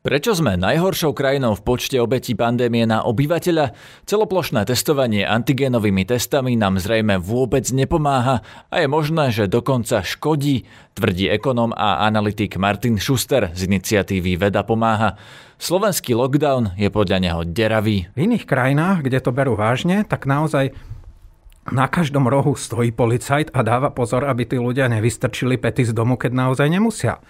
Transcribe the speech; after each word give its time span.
Prečo 0.00 0.32
sme 0.32 0.56
najhoršou 0.56 1.12
krajinou 1.12 1.52
v 1.52 1.60
počte 1.60 2.00
obetí 2.00 2.32
pandémie 2.32 2.88
na 2.88 3.04
obyvateľa? 3.04 3.76
Celoplošné 4.08 4.64
testovanie 4.64 5.28
antigénovými 5.28 6.08
testami 6.08 6.56
nám 6.56 6.80
zrejme 6.80 7.20
vôbec 7.20 7.68
nepomáha 7.68 8.40
a 8.72 8.80
je 8.80 8.88
možné, 8.88 9.28
že 9.28 9.44
dokonca 9.44 10.00
škodí, 10.00 10.64
tvrdí 10.96 11.28
ekonom 11.28 11.76
a 11.76 12.08
analytik 12.08 12.56
Martin 12.56 12.96
Schuster 12.96 13.52
z 13.52 13.68
iniciatívy 13.68 14.40
Veda 14.40 14.64
pomáha. 14.64 15.20
Slovenský 15.60 16.16
lockdown 16.16 16.80
je 16.80 16.88
podľa 16.88 17.20
neho 17.20 17.40
deravý. 17.44 18.08
V 18.16 18.24
iných 18.24 18.48
krajinách, 18.48 19.04
kde 19.04 19.20
to 19.20 19.36
berú 19.36 19.52
vážne, 19.52 20.08
tak 20.08 20.24
naozaj 20.24 20.72
na 21.68 21.92
každom 21.92 22.24
rohu 22.24 22.56
stojí 22.56 22.88
policajt 22.88 23.52
a 23.52 23.60
dáva 23.60 23.92
pozor, 23.92 24.24
aby 24.24 24.48
tí 24.48 24.56
ľudia 24.56 24.88
nevystrčili 24.88 25.60
pety 25.60 25.84
z 25.84 25.92
domu, 25.92 26.16
keď 26.16 26.32
naozaj 26.32 26.72
nemusia. 26.72 27.20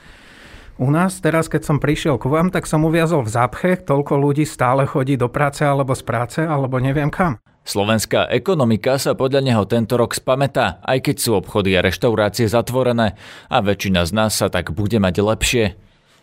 U 0.81 0.89
nás 0.89 1.21
teraz, 1.21 1.53
keď 1.53 1.63
som 1.69 1.77
prišiel 1.77 2.17
ku 2.17 2.33
vám, 2.33 2.49
tak 2.49 2.65
som 2.65 2.89
uviazol 2.89 3.29
v 3.29 3.37
zápche, 3.37 3.71
toľko 3.85 4.17
ľudí 4.17 4.49
stále 4.49 4.89
chodí 4.89 5.21
do 5.21 5.29
práce 5.29 5.61
alebo 5.61 5.93
z 5.93 6.01
práce, 6.01 6.41
alebo 6.41 6.81
neviem 6.81 7.13
kam. 7.13 7.37
Slovenská 7.69 8.33
ekonomika 8.33 8.97
sa 8.97 9.13
podľa 9.13 9.45
neho 9.45 9.69
tento 9.69 10.01
rok 10.01 10.17
spametá, 10.17 10.81
aj 10.81 11.05
keď 11.05 11.17
sú 11.21 11.37
obchody 11.37 11.77
a 11.77 11.85
reštaurácie 11.85 12.49
zatvorené 12.49 13.13
a 13.53 13.61
väčšina 13.61 14.09
z 14.09 14.13
nás 14.17 14.33
sa 14.33 14.49
tak 14.49 14.73
bude 14.73 14.97
mať 14.97 15.21
lepšie. 15.21 15.65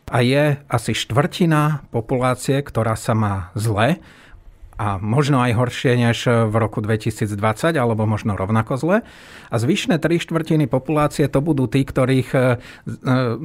A 0.09 0.26
je 0.26 0.58
asi 0.66 0.91
štvrtina 0.98 1.85
populácie, 1.94 2.58
ktorá 2.58 2.98
sa 2.98 3.13
má 3.13 3.54
zle 3.54 4.02
a 4.77 5.02
možno 5.02 5.41
aj 5.41 5.58
horšie 5.58 5.98
než 5.98 6.30
v 6.30 6.54
roku 6.54 6.85
2020, 6.85 7.34
alebo 7.73 8.05
možno 8.05 8.38
rovnako 8.38 8.77
zle. 8.77 8.98
A 9.49 9.55
zvyšné 9.58 9.98
tri 9.98 10.22
štvrtiny 10.22 10.70
populácie 10.70 11.26
to 11.26 11.41
budú 11.41 11.66
tí, 11.66 11.81
ktorých, 11.81 12.30
e, 12.38 12.44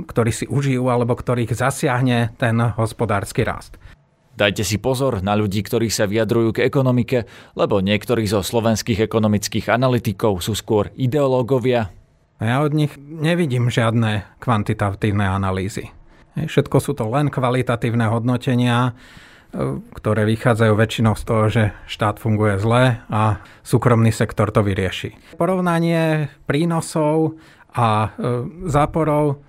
ktorí 0.05 0.31
si 0.31 0.45
užijú 0.45 0.93
alebo 0.93 1.17
ktorých 1.17 1.57
zasiahne 1.57 2.37
ten 2.37 2.61
hospodársky 2.61 3.49
rast. 3.49 3.81
Dajte 4.33 4.65
si 4.65 4.81
pozor 4.81 5.21
na 5.21 5.37
ľudí, 5.37 5.61
ktorí 5.61 5.93
sa 5.93 6.09
vyjadrujú 6.09 6.57
k 6.57 6.65
ekonomike, 6.65 7.29
lebo 7.53 7.85
niektorí 7.85 8.25
zo 8.25 8.41
slovenských 8.41 9.05
ekonomických 9.05 9.69
analytikov 9.69 10.41
sú 10.41 10.57
skôr 10.57 10.89
ideológovia. 10.97 11.93
Ja 12.41 12.65
od 12.65 12.73
nich 12.73 12.97
nevidím 12.99 13.69
žiadne 13.69 14.41
kvantitatívne 14.41 15.29
analýzy. 15.29 15.93
Všetko 16.33 16.77
sú 16.81 16.97
to 16.97 17.13
len 17.13 17.29
kvalitatívne 17.29 18.09
hodnotenia, 18.09 18.97
ktoré 19.93 20.25
vychádzajú 20.25 20.73
väčšinou 20.73 21.15
z 21.15 21.23
toho, 21.29 21.45
že 21.53 21.63
štát 21.85 22.17
funguje 22.17 22.57
zle 22.57 23.05
a 23.13 23.45
súkromný 23.61 24.09
sektor 24.09 24.49
to 24.49 24.65
vyrieši. 24.65 25.37
Porovnanie 25.37 26.33
prínosov 26.49 27.37
a 27.73 28.09
e, 28.17 28.69
záporov 28.69 29.45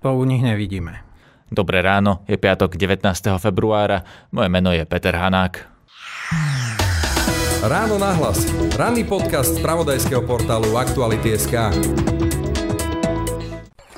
to 0.00 0.08
u 0.14 0.22
nich 0.24 0.40
nevidíme. 0.40 1.02
Dobré 1.50 1.82
ráno, 1.82 2.22
je 2.30 2.38
piatok 2.38 2.78
19. 2.78 3.10
februára, 3.42 4.06
moje 4.30 4.48
meno 4.48 4.70
je 4.70 4.86
Peter 4.86 5.18
Hanák. 5.18 5.66
Ráno 7.60 8.00
nahlas. 8.00 8.46
Ranný 8.78 9.04
podcast 9.04 9.58
z 9.58 9.60
pravodajského 9.60 10.24
portálu 10.24 10.78
Aktuality.sk. 10.80 11.74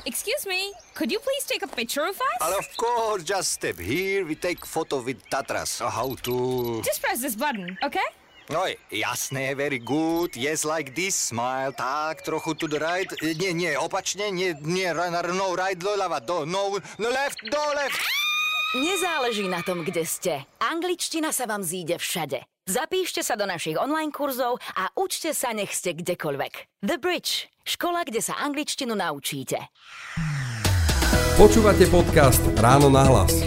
Excuse 0.03 0.43
me, 0.49 0.82
could 0.93 1.11
you 1.11 1.19
please 1.19 1.45
take 1.45 1.63
a 1.63 1.67
picture 1.67 2.05
of 2.05 2.15
us? 2.15 2.37
But 2.39 2.57
of 2.57 2.67
course, 2.77 3.23
just 3.23 3.51
step 3.53 3.77
here, 3.79 4.25
we 4.25 4.35
take 4.35 4.65
photo 4.65 5.01
with 5.01 5.17
Tatras. 5.29 5.81
How 5.81 6.15
to... 6.23 6.81
Just 6.85 7.01
press 7.01 7.21
this 7.21 7.35
button, 7.35 7.77
okay? 7.83 8.05
Oj, 8.49 8.75
jasné, 8.91 9.55
very 9.55 9.79
good. 9.79 10.35
Yes, 10.35 10.65
like 10.65 10.93
this, 10.95 11.15
smile. 11.15 11.71
Tak, 11.71 12.21
trochu 12.21 12.53
to 12.53 12.67
the 12.67 12.79
right. 12.79 13.07
E, 13.23 13.33
Nie, 13.33 13.53
nie, 13.53 13.71
opačne, 13.79 14.31
nie, 14.31 14.53
nie, 14.61 14.93
no, 14.93 15.55
right, 15.55 15.79
doľava, 15.79 16.19
do, 16.19 16.45
no, 16.45 16.77
no 16.99 17.09
left, 17.09 17.39
do, 17.47 17.61
left. 17.75 17.99
Nezáleží 18.75 19.47
na 19.47 19.61
tom, 19.61 19.85
kde 19.85 20.03
ste. 20.03 20.33
Angličtina 20.59 21.31
sa 21.31 21.45
vám 21.45 21.63
zíde 21.63 22.01
všade. 22.01 22.43
Zapíšte 22.65 23.21
sa 23.23 23.35
do 23.35 23.45
našich 23.45 23.77
online 23.77 24.11
kurzov 24.11 24.59
a 24.75 24.89
učte 24.97 25.31
sa, 25.35 25.53
nech 25.53 25.71
ste 25.71 25.93
kdekoľvek. 25.93 26.81
The 26.83 26.97
Bridge. 26.99 27.47
Škola, 27.63 28.03
kde 28.03 28.19
sa 28.19 28.35
angličtinu 28.43 28.91
naučíte. 28.95 29.71
Počúvate 31.33 31.89
podcast 31.89 32.45
Ráno 32.61 32.93
na 32.93 33.09
hlas. 33.09 33.41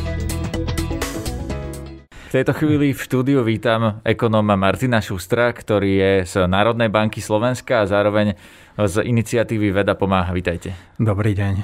V 2.10 2.30
tejto 2.34 2.50
chvíli 2.50 2.90
v 2.90 2.98
štúdiu 2.98 3.46
vítam 3.46 4.02
ekonóma 4.02 4.58
Martina 4.58 4.98
Šustra, 4.98 5.54
ktorý 5.54 5.92
je 5.94 6.12
z 6.26 6.34
Národnej 6.50 6.90
banky 6.90 7.22
Slovenska 7.22 7.86
a 7.86 7.88
zároveň 7.88 8.34
z 8.74 9.06
iniciatívy 9.06 9.70
Veda 9.70 9.94
pomáha. 9.94 10.34
Vítajte. 10.34 10.74
Dobrý 10.98 11.38
deň. 11.38 11.62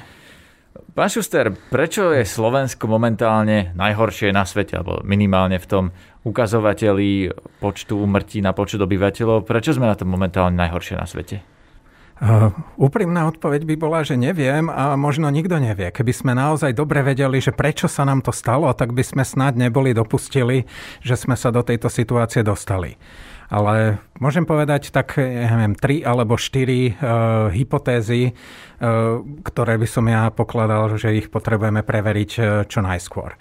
Pán 0.95 1.11
Šuster, 1.11 1.51
prečo 1.67 2.15
je 2.15 2.23
Slovensko 2.23 2.87
momentálne 2.87 3.75
najhoršie 3.75 4.31
na 4.31 4.47
svete, 4.47 4.79
alebo 4.79 5.03
minimálne 5.03 5.59
v 5.59 5.67
tom 5.67 5.83
ukazovateli 6.23 7.35
počtu 7.59 7.99
umrtí 7.99 8.39
na 8.39 8.55
počet 8.55 8.79
obyvateľov? 8.79 9.43
Prečo 9.43 9.75
sme 9.75 9.91
na 9.91 9.99
tom 9.99 10.07
momentálne 10.07 10.55
najhoršie 10.55 10.95
na 10.95 11.03
svete? 11.03 11.52
Uh, 12.21 12.53
úprimná 12.77 13.25
odpoveď 13.25 13.65
by 13.65 13.75
bola, 13.75 13.99
že 14.05 14.13
neviem 14.13 14.69
a 14.69 14.93
možno 14.93 15.33
nikto 15.33 15.57
nevie. 15.57 15.89
Keby 15.89 16.13
sme 16.13 16.31
naozaj 16.37 16.77
dobre 16.77 17.01
vedeli, 17.01 17.41
že 17.41 17.49
prečo 17.49 17.89
sa 17.89 18.05
nám 18.05 18.21
to 18.21 18.29
stalo, 18.29 18.69
tak 18.71 18.93
by 18.93 19.01
sme 19.01 19.25
snad 19.25 19.57
neboli 19.57 19.97
dopustili, 19.97 20.69
že 21.01 21.17
sme 21.17 21.33
sa 21.33 21.49
do 21.49 21.65
tejto 21.65 21.89
situácie 21.89 22.45
dostali. 22.45 22.95
Ale 23.49 24.01
môžem 24.21 24.45
povedať 24.45 24.93
tak, 24.93 25.17
neviem, 25.19 25.73
tri 25.73 26.05
alebo 26.05 26.37
štyri 26.37 26.93
uh, 26.93 27.49
hypotézy, 27.49 28.33
uh, 28.33 29.19
ktoré 29.41 29.81
by 29.81 29.87
som 29.89 30.05
ja 30.05 30.29
pokladal, 30.29 30.95
že 30.95 31.17
ich 31.17 31.27
potrebujeme 31.33 31.81
preveriť 31.81 32.31
čo 32.69 32.79
najskôr 32.85 33.35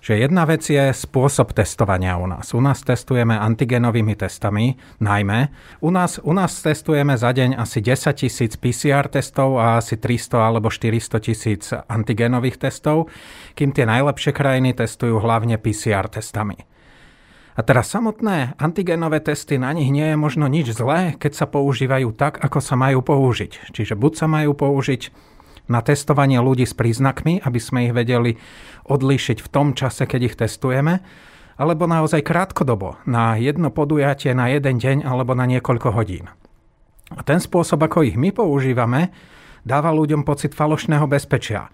že 0.00 0.16
jedna 0.16 0.48
vec 0.48 0.64
je 0.64 0.90
spôsob 0.96 1.52
testovania 1.52 2.16
u 2.16 2.24
nás. 2.24 2.56
U 2.56 2.60
nás 2.64 2.80
testujeme 2.80 3.36
antigenovými 3.36 4.16
testami, 4.16 4.80
najmä. 4.98 5.52
U 5.84 5.92
nás, 5.92 6.16
u 6.24 6.32
nás 6.32 6.56
testujeme 6.56 7.20
za 7.20 7.36
deň 7.36 7.60
asi 7.60 7.84
10 7.84 8.16
tisíc 8.16 8.56
PCR 8.56 9.12
testov 9.12 9.60
a 9.60 9.76
asi 9.76 10.00
300 10.00 10.40
alebo 10.40 10.72
400 10.72 11.20
tisíc 11.20 11.72
antigenových 11.72 12.56
testov, 12.56 13.12
kým 13.52 13.76
tie 13.76 13.84
najlepšie 13.84 14.32
krajiny 14.32 14.72
testujú 14.72 15.20
hlavne 15.20 15.60
PCR 15.60 16.08
testami. 16.08 16.56
A 17.58 17.60
teraz 17.60 17.92
samotné 17.92 18.56
antigenové 18.56 19.20
testy, 19.20 19.60
na 19.60 19.76
nich 19.76 19.92
nie 19.92 20.14
je 20.14 20.16
možno 20.16 20.48
nič 20.48 20.72
zlé, 20.72 21.12
keď 21.20 21.44
sa 21.44 21.46
používajú 21.50 22.16
tak, 22.16 22.40
ako 22.40 22.56
sa 22.56 22.72
majú 22.72 23.04
použiť. 23.04 23.76
Čiže 23.76 24.00
buď 24.00 24.12
sa 24.16 24.26
majú 24.32 24.56
použiť 24.56 25.29
na 25.70 25.80
testovanie 25.80 26.42
ľudí 26.42 26.66
s 26.66 26.74
príznakmi, 26.74 27.46
aby 27.46 27.58
sme 27.62 27.86
ich 27.86 27.94
vedeli 27.94 28.36
odlíšiť 28.90 29.38
v 29.38 29.48
tom 29.48 29.72
čase, 29.78 30.04
keď 30.04 30.20
ich 30.26 30.36
testujeme, 30.36 30.98
alebo 31.54 31.86
naozaj 31.86 32.26
krátkodobo, 32.26 32.98
na 33.06 33.38
jedno 33.38 33.70
podujatie, 33.70 34.34
na 34.34 34.50
jeden 34.50 34.82
deň 34.82 35.06
alebo 35.06 35.38
na 35.38 35.46
niekoľko 35.46 35.94
hodín. 35.94 36.26
A 37.14 37.20
ten 37.22 37.38
spôsob, 37.38 37.78
ako 37.86 38.02
ich 38.02 38.18
my 38.18 38.34
používame, 38.34 39.14
dáva 39.62 39.94
ľuďom 39.94 40.26
pocit 40.26 40.56
falošného 40.56 41.06
bezpečia 41.06 41.70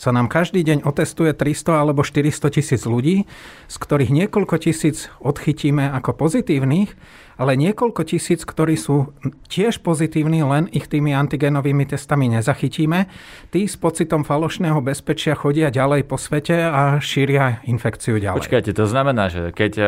sa 0.00 0.16
nám 0.16 0.32
každý 0.32 0.64
deň 0.64 0.88
otestuje 0.88 1.36
300 1.36 1.76
alebo 1.76 2.00
400 2.00 2.56
tisíc 2.56 2.88
ľudí, 2.88 3.28
z 3.68 3.76
ktorých 3.76 4.08
niekoľko 4.08 4.56
tisíc 4.56 5.12
odchytíme 5.20 5.92
ako 5.92 6.16
pozitívnych, 6.16 6.96
ale 7.36 7.52
niekoľko 7.60 8.08
tisíc, 8.08 8.48
ktorí 8.48 8.80
sú 8.80 9.12
tiež 9.52 9.84
pozitívni, 9.84 10.40
len 10.40 10.72
ich 10.72 10.88
tými 10.88 11.12
antigenovými 11.12 11.84
testami 11.84 12.32
nezachytíme. 12.32 13.12
Tí 13.52 13.68
s 13.68 13.76
pocitom 13.76 14.24
falošného 14.24 14.80
bezpečia 14.80 15.36
chodia 15.36 15.68
ďalej 15.68 16.08
po 16.08 16.16
svete 16.16 16.64
a 16.64 16.96
šíria 16.96 17.60
infekciu 17.68 18.16
ďalej. 18.16 18.40
Počkajte, 18.40 18.72
to 18.72 18.88
znamená, 18.88 19.28
že 19.28 19.52
keď 19.52 19.72
e, 19.76 19.84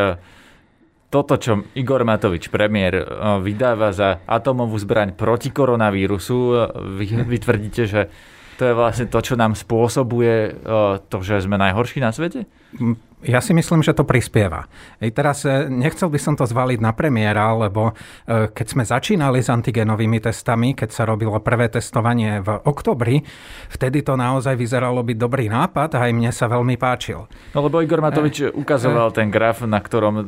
toto, 1.08 1.40
čo 1.40 1.64
Igor 1.72 2.04
Matovič, 2.04 2.52
premiér, 2.52 3.00
e, 3.00 3.04
vydáva 3.40 3.96
za 3.96 4.20
atomovú 4.28 4.76
zbraň 4.76 5.16
proti 5.16 5.48
koronavírusu, 5.48 6.36
e, 6.36 6.56
vy, 7.00 7.06
vy 7.24 7.36
tvrdíte, 7.40 7.84
že 7.88 8.12
to 8.62 8.70
je 8.70 8.78
vlastne 8.78 9.10
to, 9.10 9.18
čo 9.18 9.34
nám 9.34 9.58
spôsobuje 9.58 10.54
to, 11.10 11.16
že 11.18 11.42
sme 11.42 11.58
najhorší 11.58 11.98
na 11.98 12.14
svete? 12.14 12.46
Ja 13.22 13.38
si 13.38 13.54
myslím, 13.54 13.86
že 13.86 13.94
to 13.94 14.02
prispieva. 14.02 14.66
Ej, 14.98 15.14
teraz 15.14 15.46
e, 15.46 15.70
nechcel 15.70 16.10
by 16.10 16.18
som 16.18 16.34
to 16.34 16.42
zvaliť 16.42 16.82
na 16.82 16.90
premiéra, 16.90 17.54
lebo 17.54 17.94
e, 18.26 18.50
keď 18.50 18.66
sme 18.66 18.82
začínali 18.82 19.38
s 19.38 19.48
antigenovými 19.48 20.18
testami, 20.18 20.74
keď 20.74 20.90
sa 20.90 21.02
robilo 21.06 21.38
prvé 21.38 21.70
testovanie 21.70 22.42
v 22.42 22.48
oktobri, 22.66 23.22
vtedy 23.70 24.02
to 24.02 24.18
naozaj 24.18 24.58
vyzeralo 24.58 25.06
byť 25.06 25.16
dobrý 25.16 25.46
nápad 25.46 25.94
a 25.94 26.08
aj 26.08 26.12
mne 26.12 26.30
sa 26.34 26.50
veľmi 26.50 26.74
páčil. 26.74 27.30
No 27.54 27.62
lebo 27.62 27.78
Igor 27.78 28.02
Matovič 28.02 28.42
e, 28.42 28.50
ukazoval 28.50 29.12
e, 29.12 29.14
ten 29.14 29.28
graf, 29.30 29.62
na 29.62 29.78
ktorom 29.78 30.14
e, 30.20 30.24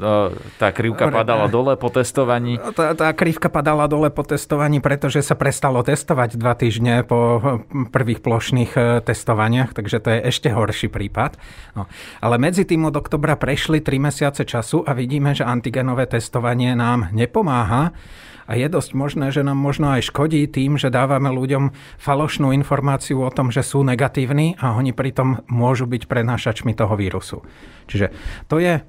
tá 0.56 0.70
krivka 0.70 1.10
padala 1.10 1.50
dole 1.50 1.74
po 1.74 1.90
testovaní. 1.90 2.62
Tá, 2.78 2.94
tá 2.94 3.10
krivka 3.10 3.50
padala 3.50 3.90
dole 3.90 4.14
po 4.14 4.22
testovaní, 4.22 4.78
pretože 4.78 5.18
sa 5.26 5.34
prestalo 5.34 5.82
testovať 5.82 6.38
dva 6.38 6.54
týždne 6.54 7.02
po 7.02 7.42
prvých 7.90 8.22
plošných 8.22 9.02
testovaniach, 9.02 9.74
takže 9.74 9.98
to 9.98 10.08
je 10.14 10.18
ešte 10.30 10.48
horší 10.54 10.86
prípad. 10.86 11.36
No. 11.74 11.90
Ale 12.22 12.38
medzi 12.38 12.62
tým 12.62 12.83
od 12.84 12.94
oktobra 12.94 13.34
prešli 13.34 13.80
3 13.80 13.98
mesiace 13.98 14.42
času 14.44 14.84
a 14.84 14.92
vidíme, 14.92 15.32
že 15.32 15.48
antigenové 15.48 16.06
testovanie 16.06 16.76
nám 16.76 17.10
nepomáha 17.10 17.96
a 18.44 18.52
je 18.60 18.68
dosť 18.68 18.90
možné, 18.92 19.26
že 19.32 19.40
nám 19.40 19.56
možno 19.56 19.88
aj 19.96 20.12
škodí 20.12 20.44
tým, 20.48 20.76
že 20.76 20.92
dávame 20.92 21.32
ľuďom 21.32 21.72
falošnú 21.96 22.52
informáciu 22.52 23.24
o 23.24 23.32
tom, 23.32 23.48
že 23.48 23.64
sú 23.64 23.80
negatívni 23.80 24.60
a 24.60 24.76
oni 24.76 24.92
pritom 24.92 25.48
môžu 25.48 25.88
byť 25.88 26.04
prenášačmi 26.04 26.76
toho 26.76 26.92
vírusu. 26.96 27.40
Čiže 27.88 28.12
to 28.52 28.60
je, 28.60 28.84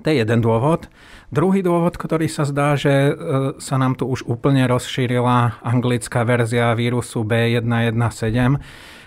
to 0.00 0.04
je 0.08 0.14
jeden 0.24 0.40
dôvod. 0.40 0.88
Druhý 1.32 1.64
dôvod, 1.64 1.96
ktorý 1.96 2.28
sa 2.28 2.44
zdá, 2.48 2.76
že 2.76 2.92
e, 2.92 3.12
sa 3.56 3.76
nám 3.76 3.96
tu 3.96 4.08
už 4.08 4.24
úplne 4.28 4.64
rozšírila 4.68 5.64
anglická 5.64 6.24
verzia 6.24 6.72
vírusu 6.76 7.24
B117, 7.24 8.60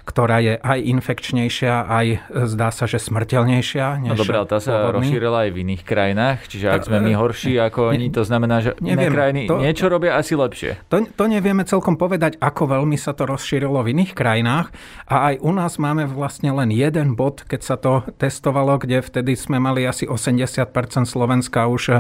ktorá 0.06 0.38
je 0.38 0.54
aj 0.62 0.80
infekčnejšia, 0.86 1.74
aj 1.90 2.08
e, 2.14 2.18
zdá 2.46 2.70
sa, 2.70 2.86
že 2.86 3.02
smrteľnejšia. 3.02 4.06
Než 4.06 4.14
no 4.14 4.22
dobré, 4.22 4.38
ale 4.38 4.48
tá 4.48 4.62
sa 4.62 4.94
pôvodný. 4.94 5.10
rozšírila 5.10 5.38
aj 5.46 5.50
v 5.50 5.58
iných 5.66 5.84
krajinách, 5.84 6.38
čiže 6.46 6.68
ak 6.70 6.86
sme 6.86 6.98
my 7.02 7.12
e, 7.12 7.18
horší 7.18 7.54
ako 7.58 7.80
oni, 7.90 8.08
to 8.14 8.22
znamená, 8.22 8.62
že 8.62 8.78
neviem, 8.78 9.10
iné 9.10 9.16
krajiny 9.18 9.42
to, 9.50 9.58
niečo 9.58 9.90
robia 9.90 10.14
asi 10.14 10.38
lepšie. 10.38 10.78
To, 10.94 11.02
to 11.10 11.26
nevieme 11.26 11.66
celkom 11.66 11.98
povedať, 11.98 12.38
ako 12.38 12.78
veľmi 12.78 12.94
sa 13.02 13.18
to 13.18 13.26
rozšírilo 13.26 13.82
v 13.82 13.98
iných 13.98 14.14
krajinách 14.14 14.70
a 15.10 15.34
aj 15.34 15.42
u 15.42 15.52
nás 15.58 15.74
máme 15.82 16.06
vlastne 16.06 16.54
len 16.54 16.70
jeden 16.70 17.18
bod, 17.18 17.42
keď 17.50 17.62
sa 17.66 17.76
to 17.76 18.06
testovalo, 18.22 18.78
kde 18.78 19.02
vtedy 19.02 19.34
sme 19.34 19.58
mali 19.58 19.90
asi 19.90 20.06
80% 20.06 20.70
Slovenska 21.10 21.66
už, 21.66 21.84
e, 21.90 21.94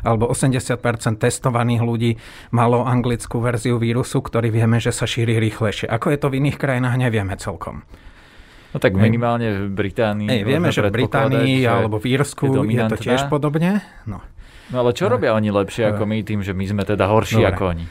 alebo 0.00 0.32
80% 0.32 1.20
testovaných 1.20 1.84
ľudí 1.84 2.12
malo 2.48 2.88
anglickú 2.88 3.44
verziu 3.44 3.76
vírusu, 3.76 4.24
ktorý 4.24 4.48
vieme, 4.48 4.80
že 4.80 4.88
sa 4.88 5.04
šíri 5.04 5.36
rýchlejšie. 5.36 5.84
Ako 5.92 6.08
je 6.08 6.18
to 6.18 6.32
v 6.32 6.40
iných 6.40 6.56
krajinách, 6.56 6.96
nevieme 6.96 7.41
celkom. 7.42 7.82
No 8.72 8.80
tak 8.80 8.96
minimálne 8.96 9.68
v 9.68 9.74
Británii. 9.74 10.30
Ej, 10.30 10.42
vieme, 10.48 10.72
že 10.72 10.80
v 10.80 11.04
Británii 11.04 11.66
alebo 11.66 12.00
v 12.00 12.16
Írsku 12.16 12.48
je, 12.48 12.78
je 12.78 12.84
to 12.88 12.96
tiež 12.96 13.28
podobne. 13.28 13.84
No. 14.08 14.24
no 14.72 14.76
ale 14.80 14.96
čo 14.96 15.12
robia 15.12 15.36
oni 15.36 15.52
lepšie 15.52 15.92
ako 15.92 16.08
my 16.08 16.24
tým, 16.24 16.40
že 16.40 16.56
my 16.56 16.64
sme 16.64 16.82
teda 16.86 17.04
horší 17.10 17.44
Dobre. 17.44 17.50
ako 17.52 17.62
oni? 17.68 17.84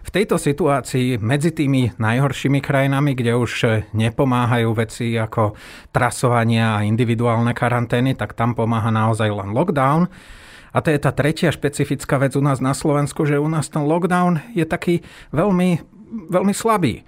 v 0.00 0.10
tejto 0.10 0.40
situácii 0.40 1.20
medzi 1.20 1.52
tými 1.52 1.92
najhoršími 2.00 2.64
krajinami, 2.64 3.12
kde 3.12 3.36
už 3.36 3.52
nepomáhajú 3.92 4.72
veci 4.72 5.12
ako 5.14 5.54
trasovania 5.92 6.80
a 6.80 6.84
individuálne 6.88 7.52
karantény, 7.52 8.16
tak 8.16 8.32
tam 8.32 8.56
pomáha 8.56 8.88
naozaj 8.88 9.28
len 9.28 9.52
lockdown. 9.52 10.08
A 10.70 10.78
to 10.80 10.88
je 10.94 10.98
tá 11.02 11.10
tretia 11.10 11.50
špecifická 11.50 12.16
vec 12.16 12.32
u 12.38 12.42
nás 12.42 12.62
na 12.62 12.72
Slovensku, 12.72 13.26
že 13.26 13.42
u 13.42 13.48
nás 13.50 13.68
ten 13.68 13.84
lockdown 13.84 14.40
je 14.54 14.64
taký 14.64 15.02
veľmi, 15.34 15.82
veľmi 16.30 16.54
slabý. 16.54 17.02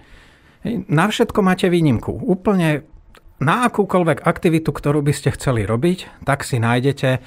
Na 0.67 1.11
všetko 1.11 1.43
máte 1.43 1.67
výnimku. 1.67 2.15
Úplne 2.23 2.87
na 3.43 3.67
akúkoľvek 3.67 4.23
aktivitu, 4.23 4.71
ktorú 4.71 5.03
by 5.03 5.11
ste 5.11 5.35
chceli 5.35 5.67
robiť, 5.67 6.23
tak 6.23 6.47
si 6.47 6.63
nájdete 6.63 7.11
e, 7.11 7.21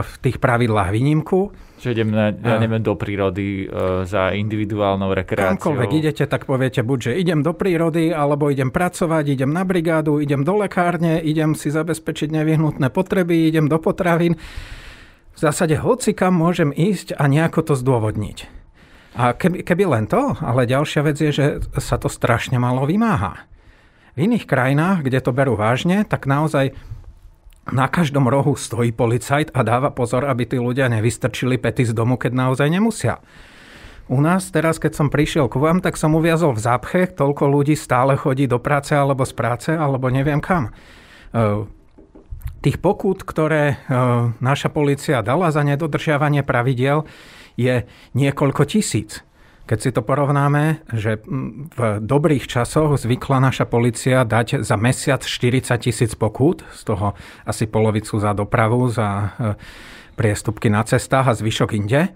v 0.00 0.12
tých 0.24 0.40
pravidlách 0.40 0.88
výnimku. 0.88 1.52
Že 1.80 1.88
idem, 1.96 2.08
na, 2.12 2.32
ja 2.32 2.56
neviem, 2.56 2.80
do 2.80 2.96
prírody 2.96 3.68
e, 3.68 4.04
za 4.08 4.32
individuálnou 4.32 5.12
rekreáciou. 5.12 5.60
Kamkoľvek 5.60 5.90
idete, 6.00 6.24
tak 6.24 6.48
poviete 6.48 6.80
buď, 6.80 7.12
že 7.12 7.12
idem 7.20 7.44
do 7.44 7.52
prírody, 7.52 8.08
alebo 8.08 8.48
idem 8.48 8.72
pracovať, 8.72 9.36
idem 9.36 9.52
na 9.52 9.68
brigádu, 9.68 10.16
idem 10.16 10.40
do 10.40 10.56
lekárne, 10.56 11.20
idem 11.20 11.52
si 11.52 11.68
zabezpečiť 11.68 12.32
nevyhnutné 12.32 12.88
potreby, 12.88 13.52
idem 13.52 13.68
do 13.68 13.76
potravín. 13.76 14.40
V 15.36 15.38
zásade 15.38 15.76
hoci 15.76 16.16
kam 16.16 16.40
môžem 16.40 16.72
ísť 16.72 17.16
a 17.20 17.28
nejako 17.28 17.72
to 17.72 17.74
zdôvodniť. 17.76 18.59
A 19.18 19.34
keby, 19.34 19.66
keby 19.66 19.84
len 19.90 20.04
to, 20.06 20.38
ale 20.38 20.70
ďalšia 20.70 21.02
vec 21.02 21.18
je, 21.18 21.30
že 21.34 21.46
sa 21.82 21.98
to 21.98 22.06
strašne 22.06 22.58
malo 22.62 22.86
vymáha. 22.86 23.50
V 24.14 24.26
iných 24.26 24.46
krajinách, 24.46 25.06
kde 25.06 25.18
to 25.18 25.34
berú 25.34 25.58
vážne, 25.58 26.06
tak 26.06 26.30
naozaj 26.30 26.74
na 27.70 27.86
každom 27.86 28.26
rohu 28.26 28.58
stojí 28.58 28.90
policajt 28.90 29.54
a 29.54 29.60
dáva 29.62 29.94
pozor, 29.94 30.26
aby 30.26 30.46
tí 30.46 30.58
ľudia 30.58 30.90
nevystrčili 30.90 31.58
pety 31.58 31.86
z 31.86 31.92
domu, 31.94 32.18
keď 32.18 32.32
naozaj 32.34 32.68
nemusia. 32.70 33.22
U 34.10 34.18
nás 34.18 34.50
teraz, 34.50 34.82
keď 34.82 34.98
som 34.98 35.06
prišiel 35.06 35.46
k 35.46 35.54
vám, 35.54 35.78
tak 35.78 35.94
som 35.94 36.18
uviazol 36.18 36.58
v 36.58 36.64
zápche, 36.66 37.00
toľko 37.14 37.46
ľudí 37.46 37.78
stále 37.78 38.18
chodí 38.18 38.50
do 38.50 38.58
práce 38.58 38.90
alebo 38.90 39.22
z 39.22 39.34
práce, 39.38 39.70
alebo 39.70 40.10
neviem 40.10 40.42
kam. 40.42 40.74
E, 41.30 41.62
tých 42.58 42.82
pokút, 42.82 43.22
ktoré 43.22 43.78
e, 43.78 43.94
naša 44.42 44.66
policia 44.74 45.22
dala 45.22 45.54
za 45.54 45.62
nedodržiavanie 45.62 46.42
pravidiel, 46.42 47.06
je 47.60 47.84
niekoľko 48.16 48.64
tisíc. 48.64 49.20
Keď 49.68 49.78
si 49.78 49.90
to 49.94 50.02
porovnáme, 50.02 50.82
že 50.90 51.22
v 51.78 51.80
dobrých 52.02 52.50
časoch 52.50 52.98
zvykla 52.98 53.38
naša 53.38 53.70
policia 53.70 54.26
dať 54.26 54.66
za 54.66 54.74
mesiac 54.74 55.22
40 55.22 55.78
tisíc 55.78 56.18
pokút, 56.18 56.66
z 56.74 56.82
toho 56.90 57.14
asi 57.46 57.70
polovicu 57.70 58.18
za 58.18 58.34
dopravu, 58.34 58.90
za 58.90 59.08
e, 59.38 59.54
priestupky 60.18 60.66
na 60.72 60.82
cestách 60.82 61.30
a 61.30 61.38
zvyšok 61.38 61.70
inde, 61.78 62.10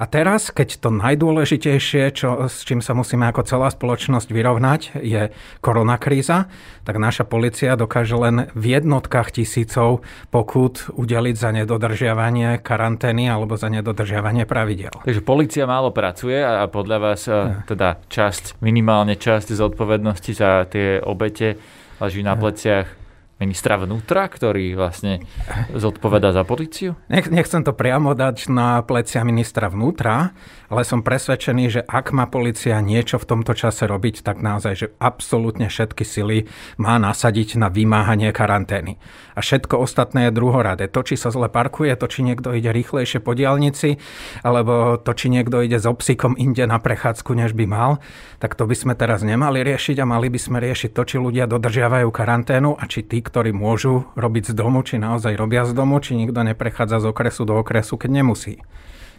a 0.00 0.08
teraz, 0.08 0.48
keď 0.48 0.80
to 0.80 0.88
najdôležitejšie, 0.88 2.16
čo, 2.16 2.48
s 2.48 2.64
čím 2.64 2.80
sa 2.80 2.96
musíme 2.96 3.28
ako 3.28 3.44
celá 3.44 3.68
spoločnosť 3.68 4.32
vyrovnať, 4.32 4.80
je 5.04 5.28
koronakríza, 5.60 6.48
tak 6.88 6.96
naša 6.96 7.28
policia 7.28 7.76
dokáže 7.76 8.16
len 8.16 8.48
v 8.56 8.80
jednotkách 8.80 9.36
tisícov 9.36 10.00
pokút 10.32 10.88
udeliť 10.96 11.36
za 11.36 11.52
nedodržiavanie 11.52 12.64
karantény 12.64 13.28
alebo 13.28 13.60
za 13.60 13.68
nedodržiavanie 13.68 14.48
pravidel. 14.48 15.04
Takže 15.04 15.20
policia 15.20 15.68
málo 15.68 15.92
pracuje 15.92 16.40
a 16.40 16.64
podľa 16.64 16.96
vás 16.96 17.28
teda 17.68 18.00
časť, 18.08 18.64
minimálne 18.64 19.20
časť 19.20 19.52
zodpovednosti 19.52 20.32
za 20.32 20.64
tie 20.64 20.96
obete 21.04 21.60
leží 22.00 22.24
na 22.24 22.40
pleciach 22.40 22.99
ministra 23.40 23.80
vnútra, 23.80 24.28
ktorý 24.28 24.76
vlastne 24.76 25.24
zodpoveda 25.72 26.36
za 26.36 26.44
policiu? 26.44 26.94
Nech, 27.08 27.32
nechcem 27.32 27.64
to 27.64 27.72
priamo 27.72 28.12
dať 28.12 28.52
na 28.52 28.84
plecia 28.84 29.24
ministra 29.24 29.72
vnútra, 29.72 30.36
ale 30.68 30.84
som 30.84 31.00
presvedčený, 31.00 31.64
že 31.72 31.80
ak 31.88 32.12
má 32.12 32.28
policia 32.28 32.76
niečo 32.84 33.16
v 33.16 33.26
tomto 33.26 33.56
čase 33.56 33.88
robiť, 33.88 34.20
tak 34.20 34.44
naozaj, 34.44 34.74
že 34.76 34.86
absolútne 35.00 35.72
všetky 35.72 36.04
sily 36.04 36.46
má 36.76 37.00
nasadiť 37.00 37.56
na 37.56 37.72
vymáhanie 37.72 38.28
karantény. 38.30 39.00
A 39.34 39.40
všetko 39.40 39.80
ostatné 39.80 40.28
je 40.28 40.36
druhoradé. 40.36 40.86
To, 40.92 41.00
či 41.00 41.16
sa 41.16 41.32
zle 41.32 41.48
parkuje, 41.48 41.96
to, 41.96 42.06
či 42.06 42.20
niekto 42.20 42.52
ide 42.52 42.70
rýchlejšie 42.70 43.24
po 43.24 43.32
diálnici, 43.32 43.96
alebo 44.44 45.00
to, 45.00 45.16
či 45.16 45.32
niekto 45.32 45.64
ide 45.64 45.80
s 45.80 45.88
obsikom 45.88 46.36
inde 46.36 46.68
na 46.68 46.76
prechádzku, 46.76 47.32
než 47.32 47.56
by 47.56 47.64
mal, 47.64 48.04
tak 48.36 48.52
to 48.52 48.68
by 48.68 48.76
sme 48.76 48.92
teraz 48.92 49.24
nemali 49.24 49.64
riešiť 49.64 49.96
a 50.04 50.06
mali 50.06 50.28
by 50.28 50.36
sme 50.36 50.60
riešiť 50.60 50.92
to, 50.92 51.02
či 51.08 51.16
ľudia 51.16 51.48
dodržiavajú 51.48 52.08
karanténu 52.12 52.76
a 52.76 52.84
či 52.84 53.00
tí, 53.08 53.24
ktorí 53.30 53.54
môžu 53.54 54.10
robiť 54.18 54.50
z 54.50 54.54
domu, 54.58 54.82
či 54.82 54.98
naozaj 54.98 55.38
robia 55.38 55.62
z 55.62 55.72
domu, 55.72 56.02
či 56.02 56.18
nikto 56.18 56.42
neprechádza 56.42 56.98
z 56.98 57.14
okresu 57.14 57.46
do 57.46 57.54
okresu, 57.62 57.94
keď 57.94 58.10
nemusí. 58.10 58.58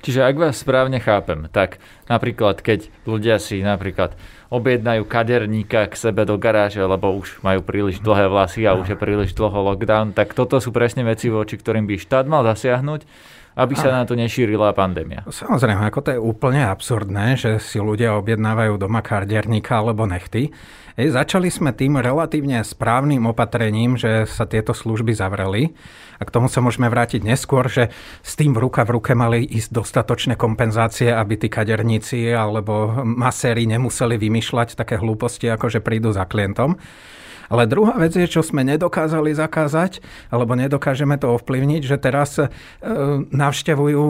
Čiže 0.02 0.26
ak 0.26 0.36
vás 0.36 0.58
správne 0.60 0.98
chápem, 1.00 1.48
tak 1.54 1.78
napríklad 2.12 2.60
keď 2.60 2.92
ľudia 3.06 3.38
si 3.38 3.64
napríklad 3.64 4.18
objednajú 4.52 5.08
kaderníka 5.08 5.88
k 5.88 5.96
sebe 5.96 6.28
do 6.28 6.36
garáže, 6.36 6.84
lebo 6.84 7.16
už 7.16 7.40
majú 7.40 7.64
príliš 7.64 8.04
dlhé 8.04 8.28
vlasy 8.28 8.68
a 8.68 8.76
už 8.76 8.94
je 8.94 8.98
príliš 9.00 9.32
dlho 9.32 9.56
lockdown, 9.72 10.12
tak 10.12 10.36
toto 10.36 10.60
sú 10.60 10.76
presne 10.76 11.08
veci, 11.08 11.32
voči 11.32 11.56
ktorým 11.56 11.88
by 11.88 11.96
štát 11.96 12.28
mal 12.28 12.44
zasiahnuť, 12.44 13.08
aby 13.56 13.74
sa 13.76 13.92
na 13.92 14.04
to 14.04 14.16
nešírila 14.16 14.76
pandémia. 14.76 15.24
Samozrejme, 15.28 15.88
ako 15.88 16.00
to 16.04 16.10
je 16.16 16.20
úplne 16.20 16.64
absurdné, 16.68 17.40
že 17.40 17.64
si 17.64 17.80
ľudia 17.80 18.16
objednávajú 18.20 18.80
doma 18.80 19.00
kaderníka 19.00 19.80
alebo 19.80 20.04
nechty. 20.04 20.52
Ej, 21.00 21.16
začali 21.16 21.48
sme 21.48 21.72
tým 21.72 22.00
relatívne 22.00 22.64
správnym 22.68 23.24
opatrením, 23.24 23.96
že 23.96 24.28
sa 24.28 24.44
tieto 24.44 24.76
služby 24.76 25.16
zavreli. 25.16 25.72
A 26.22 26.28
k 26.28 26.30
tomu 26.30 26.54
sa 26.54 26.62
môžeme 26.62 26.86
vrátiť 26.86 27.26
neskôr, 27.26 27.66
že 27.66 27.90
s 28.22 28.38
tým 28.38 28.54
ruka 28.54 28.86
v 28.86 29.02
ruke 29.02 29.18
mali 29.18 29.42
ísť 29.42 29.74
dostatočné 29.74 30.38
kompenzácie, 30.38 31.10
aby 31.10 31.34
tí 31.34 31.50
kaderníci 31.50 32.30
alebo 32.30 33.02
maséri 33.02 33.66
nemuseli 33.66 34.22
vymýšľať 34.22 34.41
také 34.74 34.98
hlúposti, 34.98 35.48
ako 35.48 35.70
že 35.70 35.80
prídu 35.80 36.10
za 36.10 36.26
klientom. 36.26 36.76
Ale 37.52 37.68
druhá 37.68 38.00
vec 38.00 38.16
je, 38.16 38.24
čo 38.24 38.40
sme 38.40 38.64
nedokázali 38.64 39.36
zakázať, 39.36 40.00
alebo 40.32 40.56
nedokážeme 40.56 41.20
to 41.20 41.36
ovplyvniť, 41.36 41.82
že 41.84 42.00
teraz 42.00 42.40
e, 42.40 42.48
navštevujú 43.28 44.04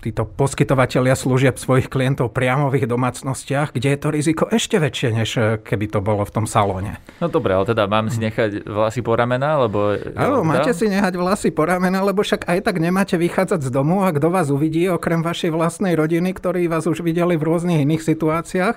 títo 0.00 0.24
poskytovateľia 0.24 1.12
služieb 1.12 1.60
svojich 1.60 1.92
klientov 1.92 2.32
priamo 2.32 2.72
v 2.72 2.80
ich 2.80 2.86
domácnostiach, 2.88 3.76
kde 3.76 3.92
je 3.92 3.98
to 4.00 4.08
riziko 4.08 4.44
ešte 4.48 4.80
väčšie, 4.80 5.08
než 5.12 5.30
e, 5.36 5.40
keby 5.60 5.86
to 5.92 6.00
bolo 6.00 6.24
v 6.24 6.32
tom 6.32 6.46
salóne. 6.48 6.96
No 7.20 7.28
dobre, 7.28 7.52
ale 7.52 7.68
teda 7.68 7.84
mám 7.90 8.08
si 8.08 8.22
nechať 8.22 8.64
vlasy 8.64 9.04
po 9.04 9.18
ramena, 9.18 9.60
lebo... 9.60 9.98
Áno, 10.16 10.46
máte 10.46 10.72
si 10.72 10.88
nehať 10.88 11.18
vlasy 11.18 11.50
po 11.52 11.68
ramena, 11.68 12.00
lebo 12.00 12.24
však 12.24 12.48
aj 12.48 12.58
tak 12.64 12.80
nemáte 12.80 13.18
vychádzať 13.18 13.60
z 13.66 13.70
domu 13.74 14.06
a 14.06 14.14
kto 14.14 14.32
vás 14.32 14.48
uvidí, 14.48 14.88
okrem 14.88 15.20
vašej 15.20 15.52
vlastnej 15.52 15.98
rodiny, 15.98 16.32
ktorí 16.32 16.70
vás 16.70 16.88
už 16.88 17.04
videli 17.04 17.34
v 17.34 17.44
rôznych 17.44 17.82
iných 17.84 18.02
situáciách. 18.06 18.76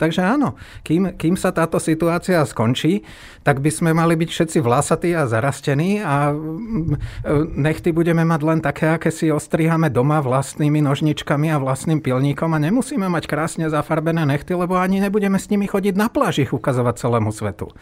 Takže 0.00 0.20
áno, 0.24 0.58
kým, 0.82 1.14
kým 1.14 1.36
sa 1.38 1.54
táto 1.54 1.78
situácia 1.78 2.42
skončí, 2.42 3.06
tak 3.42 3.58
by 3.58 3.70
sme 3.72 3.90
mali 3.90 4.14
byť 4.14 4.30
všetci 4.30 4.58
vlasatí 4.62 5.10
a 5.16 5.26
zarastení 5.26 6.04
a 6.04 6.30
mm, 6.30 7.58
nechty 7.58 7.90
budeme 7.90 8.22
mať 8.22 8.40
len 8.44 8.60
také, 8.62 8.94
aké 8.94 9.10
si 9.10 9.32
ostrihame 9.32 9.90
doma 9.90 10.22
vlastnými 10.22 10.78
nožničkami 10.84 11.50
a 11.50 11.58
vlastným 11.58 11.98
pilníkom 11.98 12.52
a 12.54 12.62
nemusíme 12.62 13.10
mať 13.10 13.24
krásne 13.26 13.66
zafarbené 13.66 14.22
nechty, 14.28 14.54
lebo 14.54 14.78
ani 14.78 15.02
nebudeme 15.02 15.40
s 15.40 15.50
nimi 15.50 15.66
chodiť 15.66 15.94
na 15.98 16.06
pláž 16.06 16.44
ich 16.44 16.54
ukazovať 16.54 16.94
celému 17.00 17.34
svetu. 17.34 17.72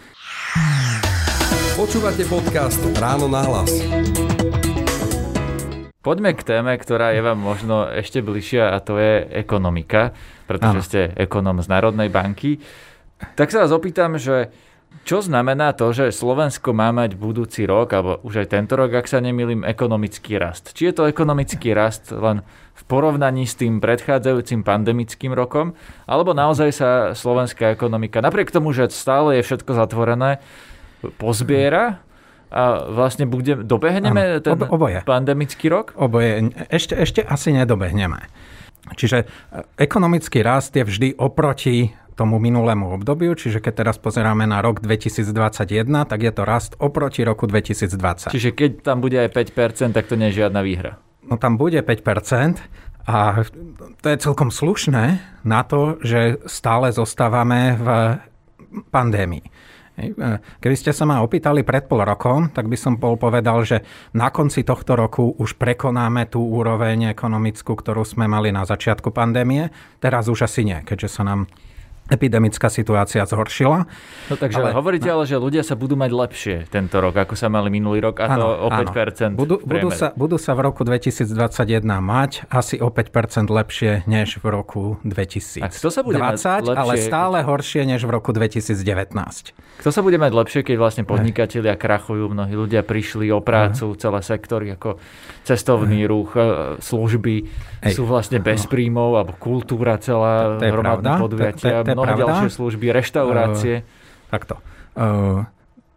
Počúvate 1.77 2.29
podcast 2.29 2.81
Ráno 3.01 3.27
na 3.27 3.43
hlas. 3.49 3.73
Poďme 6.03 6.35
k 6.35 6.43
téme, 6.43 6.75
ktorá 6.75 7.15
je 7.15 7.23
vám 7.23 7.39
možno 7.39 7.87
ešte 7.87 8.19
bližšia 8.27 8.75
a 8.75 8.83
to 8.83 8.99
je 8.99 9.23
ekonomika, 9.39 10.11
pretože 10.51 10.83
Áno. 10.83 10.87
ste 10.87 11.01
ekonom 11.15 11.63
z 11.63 11.71
Národnej 11.71 12.11
banky. 12.11 12.59
Tak 13.39 13.55
sa 13.55 13.63
vás 13.63 13.71
opýtam, 13.71 14.19
že 14.19 14.51
čo 15.03 15.19
znamená 15.19 15.75
to, 15.75 15.91
že 15.91 16.15
Slovensko 16.15 16.71
má 16.71 16.95
mať 16.95 17.19
budúci 17.19 17.67
rok, 17.67 17.91
alebo 17.91 18.23
už 18.23 18.47
aj 18.47 18.55
tento 18.55 18.79
rok, 18.79 18.95
ak 18.95 19.11
sa 19.11 19.19
nemýlim, 19.19 19.67
ekonomický 19.67 20.39
rast? 20.39 20.71
Či 20.79 20.91
je 20.91 20.95
to 20.95 21.11
ekonomický 21.11 21.75
rast 21.75 22.15
len 22.15 22.47
v 22.73 22.83
porovnaní 22.87 23.43
s 23.43 23.59
tým 23.59 23.83
predchádzajúcim 23.83 24.63
pandemickým 24.63 25.35
rokom, 25.35 25.75
alebo 26.07 26.33
naozaj 26.33 26.71
sa 26.71 26.91
slovenská 27.19 27.75
ekonomika, 27.75 28.23
napriek 28.23 28.55
tomu, 28.55 28.71
že 28.71 28.89
stále 28.95 29.43
je 29.43 29.47
všetko 29.47 29.75
zatvorené, 29.75 30.39
pozbiera 31.19 31.99
a 32.53 32.87
vlastne 32.87 33.25
bude, 33.27 33.65
dobehneme 33.65 34.39
Áno, 34.39 34.45
ten 34.45 34.55
ob- 34.55 34.71
oboje. 34.71 35.03
pandemický 35.03 35.67
rok? 35.73 35.97
Oboje. 35.99 36.53
Ešte, 36.69 36.95
ešte 36.95 37.21
asi 37.25 37.51
nedobehneme. 37.51 38.29
Čiže 38.93 39.25
e, 39.25 39.27
ekonomický 39.79 40.43
rast 40.45 40.75
je 40.77 40.85
vždy 40.85 41.09
oproti 41.17 41.95
tomu 42.15 42.37
minulému 42.39 42.93
obdobiu, 42.93 43.33
čiže 43.33 43.59
keď 43.59 43.85
teraz 43.87 43.97
pozeráme 43.97 44.45
na 44.45 44.61
rok 44.61 44.85
2021, 44.85 46.09
tak 46.09 46.21
je 46.21 46.33
to 46.33 46.43
rast 46.45 46.73
oproti 46.79 47.25
roku 47.25 47.49
2020. 47.49 48.33
Čiže 48.33 48.51
keď 48.53 48.71
tam 48.85 49.01
bude 49.01 49.17
aj 49.17 49.33
5%, 49.33 49.97
tak 49.97 50.07
to 50.07 50.15
nie 50.21 50.31
je 50.31 50.45
žiadna 50.45 50.61
výhra. 50.61 51.01
No 51.27 51.41
tam 51.41 51.57
bude 51.57 51.81
5% 51.81 52.61
a 53.07 53.43
to 53.99 54.07
je 54.07 54.17
celkom 54.23 54.55
slušné 54.55 55.19
na 55.43 55.61
to, 55.67 55.99
že 56.05 56.39
stále 56.47 56.95
zostávame 56.95 57.75
v 57.75 57.87
pandémii. 58.95 59.43
E, 59.99 60.13
Keby 60.63 60.77
ste 60.79 60.95
sa 60.95 61.05
ma 61.05 61.21
opýtali 61.21 61.67
pred 61.67 61.91
pol 61.91 62.01
rokom, 62.07 62.49
tak 62.55 62.71
by 62.71 62.77
som 62.79 62.97
bol 62.97 63.19
povedal, 63.19 63.61
že 63.67 63.83
na 64.17 64.31
konci 64.31 64.63
tohto 64.63 64.95
roku 64.97 65.35
už 65.37 65.59
prekonáme 65.59 66.31
tú 66.31 66.41
úroveň 66.41 67.13
ekonomickú, 67.13 67.75
ktorú 67.75 68.07
sme 68.07 68.31
mali 68.31 68.55
na 68.55 68.65
začiatku 68.65 69.11
pandémie. 69.11 69.69
Teraz 69.99 70.31
už 70.31 70.47
asi 70.47 70.65
nie, 70.65 70.79
keďže 70.83 71.21
sa 71.21 71.23
nám 71.27 71.51
epidemická 72.13 72.69
situácia 72.69 73.25
zhoršila. 73.25 73.89
No 74.29 74.35
takže 74.37 74.61
ale, 74.61 74.77
hovoríte 74.77 75.09
ale, 75.09 75.25
že 75.25 75.41
ľudia 75.41 75.65
sa 75.65 75.73
budú 75.73 75.97
mať 75.97 76.11
lepšie 76.13 76.57
tento 76.69 77.01
rok, 77.01 77.17
ako 77.17 77.33
sa 77.33 77.49
mali 77.49 77.73
minulý 77.73 78.05
rok, 78.05 78.21
a 78.21 78.37
to 78.37 78.45
o 78.45 78.69
5% 78.69 79.33
Budú, 79.33 79.57
v 79.59 79.65
budú, 79.65 79.89
priemere. 79.89 79.97
sa, 79.97 80.09
budú 80.13 80.37
sa 80.37 80.53
v 80.53 80.61
roku 80.69 80.85
2021 80.85 81.81
mať 81.89 82.45
asi 82.53 82.77
o 82.77 82.93
5% 82.93 83.49
lepšie 83.49 84.05
než 84.05 84.45
v 84.45 84.47
roku 84.53 85.01
2020, 85.09 85.65
A 85.65 85.73
kto 85.73 85.89
sa 85.89 86.05
bude 86.05 86.21
mať 86.21 86.69
ale 86.77 87.01
stále 87.01 87.41
horšie 87.41 87.89
než 87.89 88.05
v 88.05 88.11
roku 88.13 88.37
2019. 88.37 88.85
Kto 89.81 89.89
sa 89.91 90.01
bude 90.05 90.21
mať 90.21 90.33
lepšie, 90.37 90.61
keď 90.63 90.77
vlastne 90.77 91.03
podnikatelia 91.09 91.75
krachujú, 91.75 92.29
mnohí 92.29 92.55
ľudia 92.55 92.85
prišli 92.85 93.33
o 93.33 93.41
prácu, 93.41 93.97
celé 93.97 94.21
sektory 94.21 94.67
ako 94.77 95.01
cestovný 95.43 96.07
ruch, 96.07 96.37
e, 96.39 96.79
služby 96.79 97.35
Hej. 97.83 97.95
sú 97.99 98.07
vlastne 98.07 98.39
bez 98.39 98.69
príjmov, 98.71 99.19
alebo 99.19 99.33
kultúra 99.39 99.99
celá, 99.99 100.61
hromadné 100.61 101.11
podujatia, 101.19 101.83
mnohé 102.03 102.19
pravda. 102.19 102.27
ďalšie 102.27 102.51
služby, 102.53 102.87
reštaurácie. 102.91 103.75
Takto. 104.29 104.59
Uh, 104.93 105.47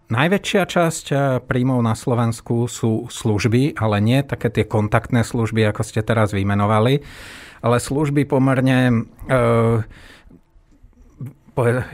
najväčšia 0.07 0.63
časť 0.69 1.05
eh, 1.11 1.19
príjmov 1.43 1.81
na 1.81 1.97
Slovensku 1.97 2.69
sú 2.69 3.09
služby, 3.09 3.75
ale 3.75 3.99
nie 3.99 4.21
také 4.21 4.53
tie 4.53 4.63
kontaktné 4.63 5.25
služby, 5.25 5.65
ako 5.67 5.81
ste 5.83 6.05
teraz 6.05 6.31
vymenovali, 6.31 7.01
ale 7.65 7.77
služby 7.81 8.29
pomerne 8.29 9.09
uh, 9.27 9.81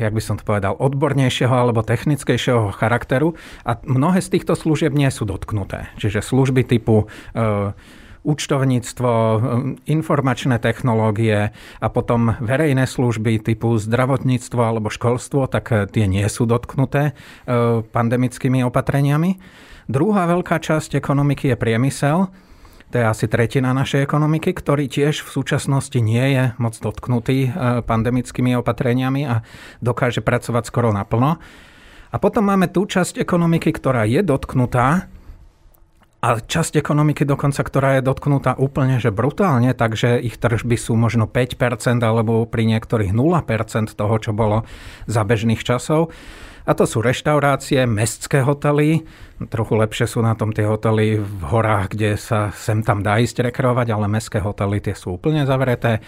jak 0.01 0.13
by 0.13 0.21
som 0.21 0.41
to 0.41 0.43
povedal, 0.43 0.73
odbornejšieho 0.73 1.53
alebo 1.53 1.85
technickejšieho 1.85 2.73
charakteru 2.73 3.37
a 3.61 3.77
mnohé 3.85 4.17
z 4.25 4.33
týchto 4.33 4.57
služieb 4.57 4.89
nie 4.89 5.09
sú 5.13 5.29
dotknuté. 5.29 5.93
Čiže 6.01 6.25
služby 6.25 6.65
typu 6.65 7.05
e, 7.37 7.77
účtovníctvo, 8.21 9.11
informačné 9.89 10.61
technológie 10.61 11.49
a 11.81 11.87
potom 11.89 12.37
verejné 12.37 12.85
služby 12.85 13.41
typu 13.41 13.73
zdravotníctvo 13.81 14.61
alebo 14.61 14.93
školstvo, 14.93 15.49
tak 15.49 15.73
e, 15.73 15.89
tie 15.89 16.05
nie 16.05 16.25
sú 16.29 16.45
dotknuté 16.45 17.11
e, 17.11 17.13
pandemickými 17.81 18.61
opatreniami. 18.61 19.41
Druhá 19.89 20.29
veľká 20.29 20.61
časť 20.61 21.01
ekonomiky 21.01 21.49
je 21.51 21.57
priemysel, 21.57 22.29
to 22.91 22.99
je 22.99 23.07
asi 23.07 23.25
tretina 23.31 23.71
našej 23.71 24.03
ekonomiky, 24.03 24.51
ktorý 24.51 24.91
tiež 24.91 25.23
v 25.23 25.29
súčasnosti 25.31 25.95
nie 26.03 26.35
je 26.35 26.43
moc 26.59 26.75
dotknutý 26.75 27.37
e, 27.47 27.49
pandemickými 27.87 28.53
opatreniami 28.59 29.25
a 29.25 29.41
dokáže 29.79 30.19
pracovať 30.21 30.63
skoro 30.67 30.91
naplno. 30.91 31.39
A 32.11 32.15
potom 32.19 32.43
máme 32.43 32.67
tú 32.67 32.83
časť 32.83 33.23
ekonomiky, 33.23 33.71
ktorá 33.71 34.03
je 34.03 34.19
dotknutá, 34.19 35.07
a 36.21 36.37
časť 36.37 36.77
ekonomiky 36.77 37.25
dokonca, 37.25 37.65
ktorá 37.65 37.97
je 37.97 38.05
dotknutá 38.05 38.53
úplne 38.61 39.01
že 39.01 39.09
brutálne, 39.09 39.73
takže 39.73 40.21
ich 40.21 40.37
tržby 40.37 40.77
sú 40.77 40.93
možno 40.93 41.25
5% 41.25 41.57
alebo 42.05 42.45
pri 42.45 42.69
niektorých 42.69 43.09
0% 43.09 43.89
toho, 43.97 44.15
čo 44.21 44.31
bolo 44.31 44.61
za 45.09 45.25
bežných 45.25 45.65
časov. 45.65 46.13
A 46.61 46.77
to 46.77 46.85
sú 46.85 47.01
reštaurácie, 47.01 47.89
mestské 47.89 48.45
hotely, 48.45 49.01
trochu 49.49 49.73
lepšie 49.81 50.05
sú 50.05 50.21
na 50.21 50.37
tom 50.37 50.53
tie 50.53 50.69
hotely 50.69 51.17
v 51.17 51.41
horách, 51.49 51.97
kde 51.97 52.13
sa 52.21 52.53
sem 52.53 52.85
tam 52.85 53.01
dá 53.01 53.17
ísť 53.17 53.49
rekreovať, 53.49 53.87
ale 53.89 54.05
mestské 54.05 54.37
hotely 54.37 54.77
tie 54.77 54.93
sú 54.93 55.17
úplne 55.17 55.49
zavreté. 55.49 55.97
E, 55.97 56.01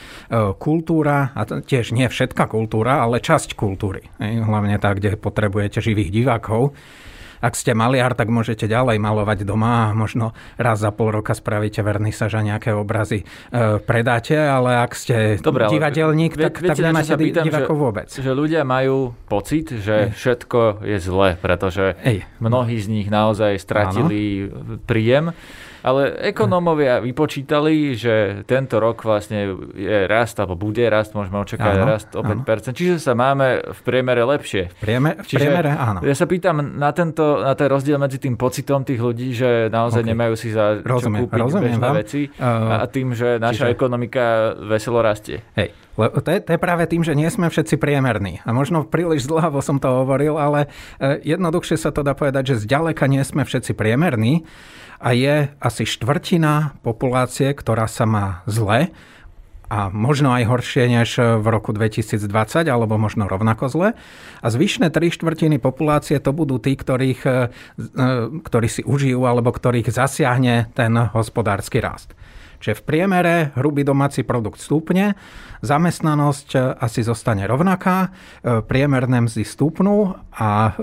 Kultúra, 0.62 1.34
a 1.34 1.41
tiež 1.50 1.98
nie 1.98 2.05
všetká 2.05 2.46
kultúra, 2.46 3.01
ale 3.01 3.17
časť 3.17 3.58
kultúry. 3.58 4.13
Hej, 4.22 4.46
Hlavne 4.46 4.77
tá, 4.77 4.93
kde 4.93 5.17
potrebujete 5.17 5.82
živých 5.82 6.13
divákov. 6.13 6.77
Ak 7.43 7.59
ste 7.59 7.75
maliar, 7.75 8.15
tak 8.15 8.31
môžete 8.31 8.71
ďalej 8.71 9.03
malovať 9.03 9.43
doma 9.43 9.91
a 9.91 9.93
možno 9.93 10.31
raz 10.55 10.79
za 10.79 10.95
pol 10.95 11.12
roka 11.12 11.35
spravíte 11.35 11.83
vernisaž 11.83 12.39
a 12.39 12.41
nejaké 12.41 12.71
obrazy 12.71 13.27
e, 13.51 13.83
predáte, 13.83 14.39
ale 14.39 14.79
ak 14.79 14.95
ste 14.95 15.15
Dobre, 15.43 15.67
ale 15.67 15.75
divadelník, 15.75 16.39
vie- 16.39 16.47
tak, 16.47 16.55
tak 16.55 16.63
viete, 16.63 16.79
čo 16.79 16.88
nemáte 16.88 17.12
sa 17.12 17.19
pýtam, 17.19 17.43
divákov 17.43 17.75
že, 17.75 17.81
vôbec. 17.83 18.07
Že 18.07 18.31
ľudia 18.31 18.62
majú 18.63 19.12
pocit, 19.27 19.75
že 19.75 20.15
všetko 20.15 20.88
je 20.88 20.97
zle, 21.03 21.35
pretože 21.35 22.00
Ej. 22.07 22.23
mnohí 22.39 22.79
z 22.79 22.88
nich 22.88 23.12
naozaj 23.12 23.59
stratili 23.59 24.47
príjem. 24.88 25.35
Ale 25.83 26.15
ekonómovia 26.31 27.03
vypočítali, 27.03 27.91
že 27.93 28.47
tento 28.47 28.79
rok 28.79 29.03
vlastne 29.03 29.51
je 29.75 30.07
rast, 30.07 30.39
alebo 30.39 30.55
bude 30.55 30.87
rast, 30.87 31.11
môžeme 31.11 31.43
očakávať 31.43 31.77
Áno, 31.77 31.87
rast 31.91 32.09
o 32.15 32.23
5%, 32.23 32.71
čiže 32.71 33.03
sa 33.03 33.11
máme 33.13 33.59
v 33.67 33.79
priemere 33.83 34.23
lepšie. 34.23 34.71
Priemer, 34.79 35.19
v 35.19 35.27
Čiže 35.27 35.43
priemere 35.43 35.75
áno. 35.75 35.99
Ja 35.99 36.15
sa 36.15 36.23
pýtam 36.23 36.79
na, 36.79 36.95
tento, 36.95 37.43
na 37.43 37.51
ten 37.51 37.67
rozdiel 37.67 37.99
medzi 37.99 38.15
tým 38.15 38.39
pocitom 38.39 38.87
tých 38.87 39.03
ľudí, 39.03 39.35
že 39.35 39.67
naozaj 39.67 40.01
Ok. 40.01 40.09
nemajú 40.09 40.33
si 40.39 40.55
za 40.55 40.79
čo 40.79 40.87
Rozumiem, 40.87 41.27
kúpiť 41.27 41.39
rozumiem 41.43 41.75
bežné 41.75 41.83
vám. 41.83 41.95
veci 41.99 42.21
Uh, 42.33 42.79
a 42.79 42.87
tým, 42.87 43.11
že 43.11 43.35
naša 43.35 43.67
čiže- 43.67 43.75
ekonomika 43.75 44.55
veselo 44.63 45.03
rastie. 45.03 45.43
Hej, 45.53 45.75
to 45.99 46.29
je, 46.31 46.39
to 46.41 46.49
je 46.55 46.59
práve 46.59 46.87
tým, 46.89 47.03
že 47.05 47.13
nie 47.13 47.29
sme 47.29 47.51
všetci 47.51 47.77
priemerní. 47.77 48.41
A 48.41 48.49
možno 48.55 48.87
príliš 48.87 49.27
zdlhavo 49.29 49.61
som 49.61 49.77
to 49.77 49.85
hovoril, 49.91 50.39
ale 50.39 50.71
e, 50.97 51.21
jednoduchšie 51.35 51.77
sa 51.77 51.93
to 51.93 52.01
dá 52.01 52.17
povedať, 52.17 52.55
že 52.55 52.65
zďaleka 52.65 53.05
nie 53.05 53.21
sme 53.21 53.45
všetci 53.45 53.77
priemerní 53.77 54.47
a 54.97 55.11
je 55.13 55.51
asi 55.74 55.89
štvrtina 55.89 56.77
populácie, 56.86 57.50
ktorá 57.50 57.89
sa 57.89 58.06
má 58.06 58.46
zle 58.46 58.94
a 59.74 59.89
možno 59.89 60.30
aj 60.30 60.46
horšie 60.46 60.86
než 60.86 61.18
v 61.18 61.46
roku 61.50 61.74
2020, 61.74 62.30
alebo 62.70 63.01
možno 63.01 63.25
rovnako 63.25 63.74
zle. 63.74 63.89
A 64.38 64.48
zvyšné 64.53 64.94
tri 64.94 65.10
štvrtiny 65.10 65.58
populácie 65.58 66.22
to 66.22 66.30
budú 66.30 66.62
tí, 66.62 66.77
ktorých, 66.77 67.22
e, 67.25 67.34
ktorí 68.46 68.68
si 68.70 68.86
užijú 68.86 69.25
alebo 69.25 69.50
ktorých 69.50 69.89
zasiahne 69.89 70.70
ten 70.77 70.94
hospodársky 70.94 71.82
rast. 71.82 72.13
Čiže 72.62 72.80
v 72.80 72.86
priemere 72.86 73.36
hrubý 73.60 73.84
domáci 73.84 74.24
produkt 74.24 74.62
stúpne, 74.62 75.18
zamestnanosť 75.65 76.50
e, 76.53 76.60
asi 76.77 77.01
zostane 77.01 77.50
rovnaká, 77.50 78.13
e, 78.46 78.62
priemerné 78.62 79.25
mzdy 79.25 79.42
stúpnú 79.42 80.22
a 80.38 80.77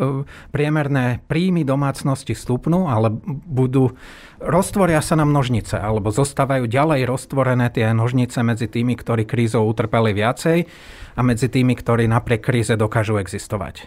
priemerné 0.50 1.22
príjmy 1.30 1.62
domácnosti 1.62 2.34
stúpnú, 2.34 2.90
ale 2.90 3.14
budú, 3.46 3.94
roztvoria 4.40 5.04
sa 5.04 5.14
na 5.14 5.28
množnice, 5.28 5.76
alebo 5.76 6.08
zostávajú 6.08 6.64
ďalej 6.66 7.04
roztvorené 7.04 7.68
tie 7.68 7.92
nožnice 7.92 8.40
medzi 8.40 8.66
tými, 8.66 8.96
ktorí 8.96 9.28
krízou 9.28 9.68
utrpeli 9.68 10.16
viacej 10.16 10.58
a 11.14 11.20
medzi 11.20 11.46
tými, 11.52 11.76
ktorí 11.76 12.08
napriek 12.08 12.40
kríze 12.40 12.74
dokážu 12.74 13.20
existovať. 13.20 13.86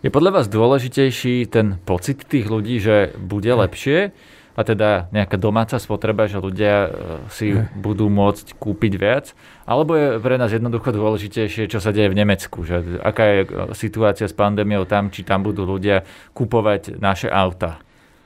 Je 0.00 0.08
podľa 0.08 0.42
vás 0.42 0.46
dôležitejší 0.48 1.46
ten 1.52 1.76
pocit 1.84 2.24
tých 2.24 2.48
ľudí, 2.48 2.80
že 2.80 3.12
bude 3.20 3.52
lepšie 3.52 4.16
a 4.56 4.60
teda 4.64 5.12
nejaká 5.12 5.36
domáca 5.36 5.76
spotreba, 5.76 6.24
že 6.24 6.40
ľudia 6.40 6.74
e, 6.84 6.88
si 7.28 7.52
budú 7.76 8.08
môcť 8.08 8.56
kúpiť 8.56 8.92
viac? 8.96 9.36
Alebo 9.68 9.94
je 9.94 10.16
pre 10.18 10.40
nás 10.40 10.50
jednoducho 10.50 10.90
dôležitejšie, 10.96 11.68
čo 11.68 11.84
sa 11.84 11.92
deje 11.92 12.10
v 12.10 12.18
Nemecku? 12.18 12.64
Že 12.64 12.98
aká 13.04 13.24
je 13.28 13.40
e, 13.44 13.48
situácia 13.76 14.26
s 14.26 14.34
pandémiou 14.34 14.88
tam, 14.88 15.12
či 15.12 15.20
tam 15.20 15.44
budú 15.44 15.68
ľudia 15.68 16.02
kupovať 16.32 16.96
naše 16.96 17.28
auta? 17.28 17.78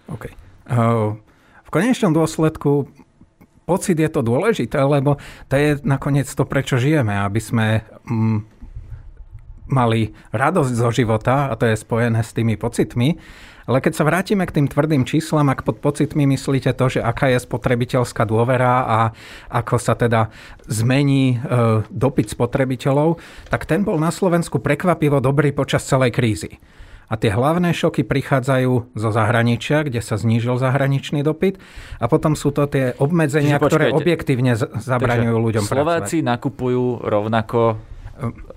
OK. 0.07 0.44
Uh, 0.65 1.19
V 1.65 1.69
konečnom 1.73 2.15
dôsledku 2.15 2.89
pocit 3.65 3.97
je 3.97 4.09
to 4.13 4.21
dôležité, 4.21 4.77
lebo 4.85 5.17
to 5.49 5.55
je 5.57 5.81
nakoniec 5.83 6.29
to, 6.29 6.45
prečo 6.45 6.77
žijeme, 6.77 7.17
aby 7.17 7.41
sme 7.41 7.67
mm, 8.05 8.39
mali 9.73 10.13
radosť 10.31 10.73
zo 10.77 10.91
života, 10.93 11.49
a 11.49 11.57
to 11.57 11.65
je 11.69 11.77
spojené 11.81 12.21
s 12.21 12.37
tými 12.37 12.55
pocitmi. 12.61 13.17
Ale 13.65 13.81
keď 13.81 13.93
sa 13.97 14.05
vrátime 14.05 14.45
k 14.45 14.61
tým 14.61 14.69
tvrdým 14.69 15.09
číslam, 15.09 15.49
ak 15.49 15.65
pod 15.65 15.81
pocitmi 15.81 16.29
myslíte 16.37 16.77
to, 16.77 16.93
že 16.93 17.01
aká 17.01 17.33
je 17.33 17.41
spotrebiteľská 17.41 18.29
dôvera 18.29 18.85
a 18.85 18.99
ako 19.49 19.81
sa 19.81 19.97
teda 19.97 20.29
zmení 20.69 21.41
e, 21.41 21.81
dopyt 21.89 22.29
spotrebiteľov, 22.29 23.17
tak 23.49 23.65
ten 23.65 23.81
bol 23.81 23.97
na 23.97 24.13
Slovensku 24.13 24.61
prekvapivo 24.61 25.17
dobrý 25.25 25.57
počas 25.57 25.89
celej 25.89 26.13
krízy. 26.13 26.61
A 27.09 27.15
tie 27.21 27.31
hlavné 27.31 27.71
šoky 27.77 28.03
prichádzajú 28.05 28.97
zo 28.97 29.11
zahraničia, 29.13 29.85
kde 29.85 30.01
sa 30.01 30.17
znížil 30.17 30.57
zahraničný 30.57 31.21
dopyt. 31.21 31.61
A 32.01 32.09
potom 32.09 32.33
sú 32.35 32.51
to 32.51 32.65
tie 32.65 32.97
obmedzenia, 32.97 33.61
Čiže 33.61 33.69
ktoré 33.69 33.87
objektívne 33.93 34.57
zabraňujú 34.59 35.37
ľuďom 35.37 35.65
Slováci 35.65 36.21
pracovať. 36.21 36.31
nakupujú 36.33 36.85
rovnako 37.05 37.61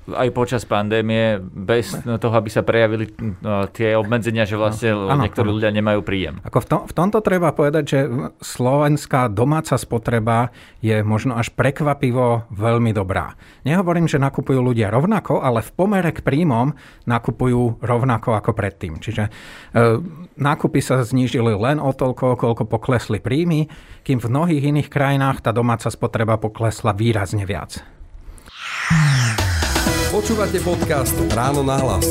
aj 0.07 0.29
počas 0.31 0.63
pandémie, 0.63 1.41
bez 1.41 1.91
toho, 1.99 2.33
aby 2.37 2.47
sa 2.47 2.63
prejavili 2.63 3.11
no, 3.43 3.67
tie 3.67 3.97
obmedzenia, 3.97 4.47
že 4.47 4.55
vlastne 4.55 4.95
ano, 4.95 5.25
niektorí 5.25 5.49
ano. 5.49 5.55
ľudia 5.59 5.71
nemajú 5.73 5.99
príjem. 6.05 6.39
Ako 6.47 6.63
v, 6.63 6.67
tom, 6.67 6.81
v 6.87 6.93
tomto 6.95 7.19
treba 7.19 7.51
povedať, 7.51 7.83
že 7.83 7.99
slovenská 8.39 9.27
domáca 9.33 9.75
spotreba 9.75 10.53
je 10.79 11.03
možno 11.03 11.35
až 11.35 11.51
prekvapivo 11.51 12.47
veľmi 12.53 12.95
dobrá. 12.95 13.35
Nehovorím, 13.67 14.07
že 14.07 14.21
nakupujú 14.21 14.63
ľudia 14.63 14.93
rovnako, 14.93 15.43
ale 15.43 15.59
v 15.65 15.71
pomere 15.75 16.15
k 16.15 16.23
príjmom 16.23 16.71
nakupujú 17.03 17.83
rovnako 17.83 18.39
ako 18.39 18.51
predtým. 18.55 19.01
Čiže 19.03 19.27
e, 19.27 19.31
nákupy 20.39 20.79
sa 20.79 21.03
znížili 21.03 21.51
len 21.51 21.81
o 21.83 21.91
toľko, 21.91 22.39
koľko 22.39 22.63
poklesli 22.69 23.19
príjmy, 23.19 23.67
kým 24.07 24.23
v 24.23 24.29
mnohých 24.31 24.63
iných 24.71 24.89
krajinách 24.93 25.43
tá 25.43 25.51
domáca 25.51 25.91
spotreba 25.91 26.39
poklesla 26.39 26.95
výrazne 26.95 27.43
viac. 27.43 27.83
Počúvate 30.07 30.63
podcast 30.63 31.11
Ráno 31.35 31.67
na 31.67 31.83
hlas. 31.83 32.07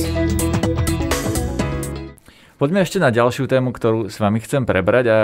Poďme 2.60 2.84
ešte 2.84 3.00
na 3.00 3.08
ďalšiu 3.08 3.48
tému, 3.48 3.72
ktorú 3.72 4.12
s 4.12 4.20
vami 4.20 4.36
chcem 4.44 4.68
prebrať 4.68 5.04
a 5.08 5.18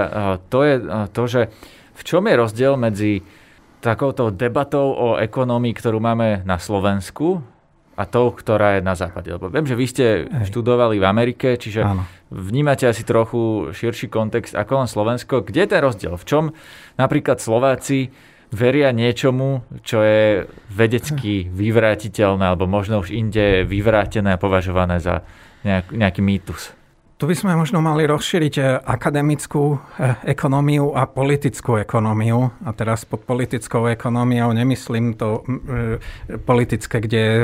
to 0.49 0.65
je 0.65 0.75
to, 1.13 1.23
že 1.29 1.41
v 1.93 2.03
čom 2.03 2.25
je 2.25 2.35
rozdiel 2.41 2.81
medzi 2.81 3.21
takouto 3.85 4.33
debatou 4.33 4.89
o 4.89 5.09
ekonomii, 5.21 5.77
ktorú 5.77 6.01
máme 6.01 6.49
na 6.49 6.57
Slovensku 6.57 7.45
a 7.93 8.09
tou, 8.09 8.33
ktorá 8.33 8.81
je 8.81 8.89
na 8.89 8.97
západe. 8.97 9.29
Lebo 9.29 9.53
viem, 9.53 9.69
že 9.69 9.77
vy 9.77 9.85
ste 9.85 10.07
Hej. 10.25 10.49
študovali 10.49 10.97
v 10.97 11.05
Amerike, 11.05 11.61
čiže 11.61 11.85
Áno. 11.85 12.09
vnímate 12.33 12.89
asi 12.89 13.05
trochu 13.05 13.69
širší 13.77 14.09
kontext 14.09 14.57
ako 14.57 14.81
len 14.81 14.89
Slovensko. 14.89 15.45
Kde 15.45 15.69
je 15.69 15.71
ten 15.77 15.81
rozdiel? 15.85 16.17
V 16.17 16.25
čom 16.25 16.45
napríklad 16.97 17.37
Slováci 17.37 18.09
veria 18.53 18.93
niečomu, 18.93 19.65
čo 19.81 20.05
je 20.05 20.47
vedecky 20.69 21.49
vyvrátiteľné, 21.61 22.45
alebo 22.45 22.69
možno 22.69 23.01
už 23.01 23.11
inde 23.11 23.65
vyvrátené 23.65 24.37
a 24.37 24.41
považované 24.41 25.01
za 25.01 25.25
nejak, 25.65 25.91
nejaký 25.91 26.21
mýtus. 26.21 26.77
Tu 27.23 27.31
by 27.31 27.39
sme 27.39 27.55
možno 27.55 27.79
mali 27.79 28.03
rozšíriť 28.03 28.55
eh, 28.59 28.67
akademickú 28.83 29.79
eh, 29.79 30.35
ekonómiu 30.35 30.91
a 30.91 31.07
politickú 31.07 31.79
ekonómiu. 31.79 32.51
A 32.67 32.75
teraz 32.75 33.07
pod 33.07 33.23
politickou 33.23 33.87
ekonómiou 33.95 34.51
nemyslím 34.51 35.15
to 35.15 35.47
eh, 35.47 36.03
politické, 36.43 36.99
kde 36.99 37.21
je 37.23 37.39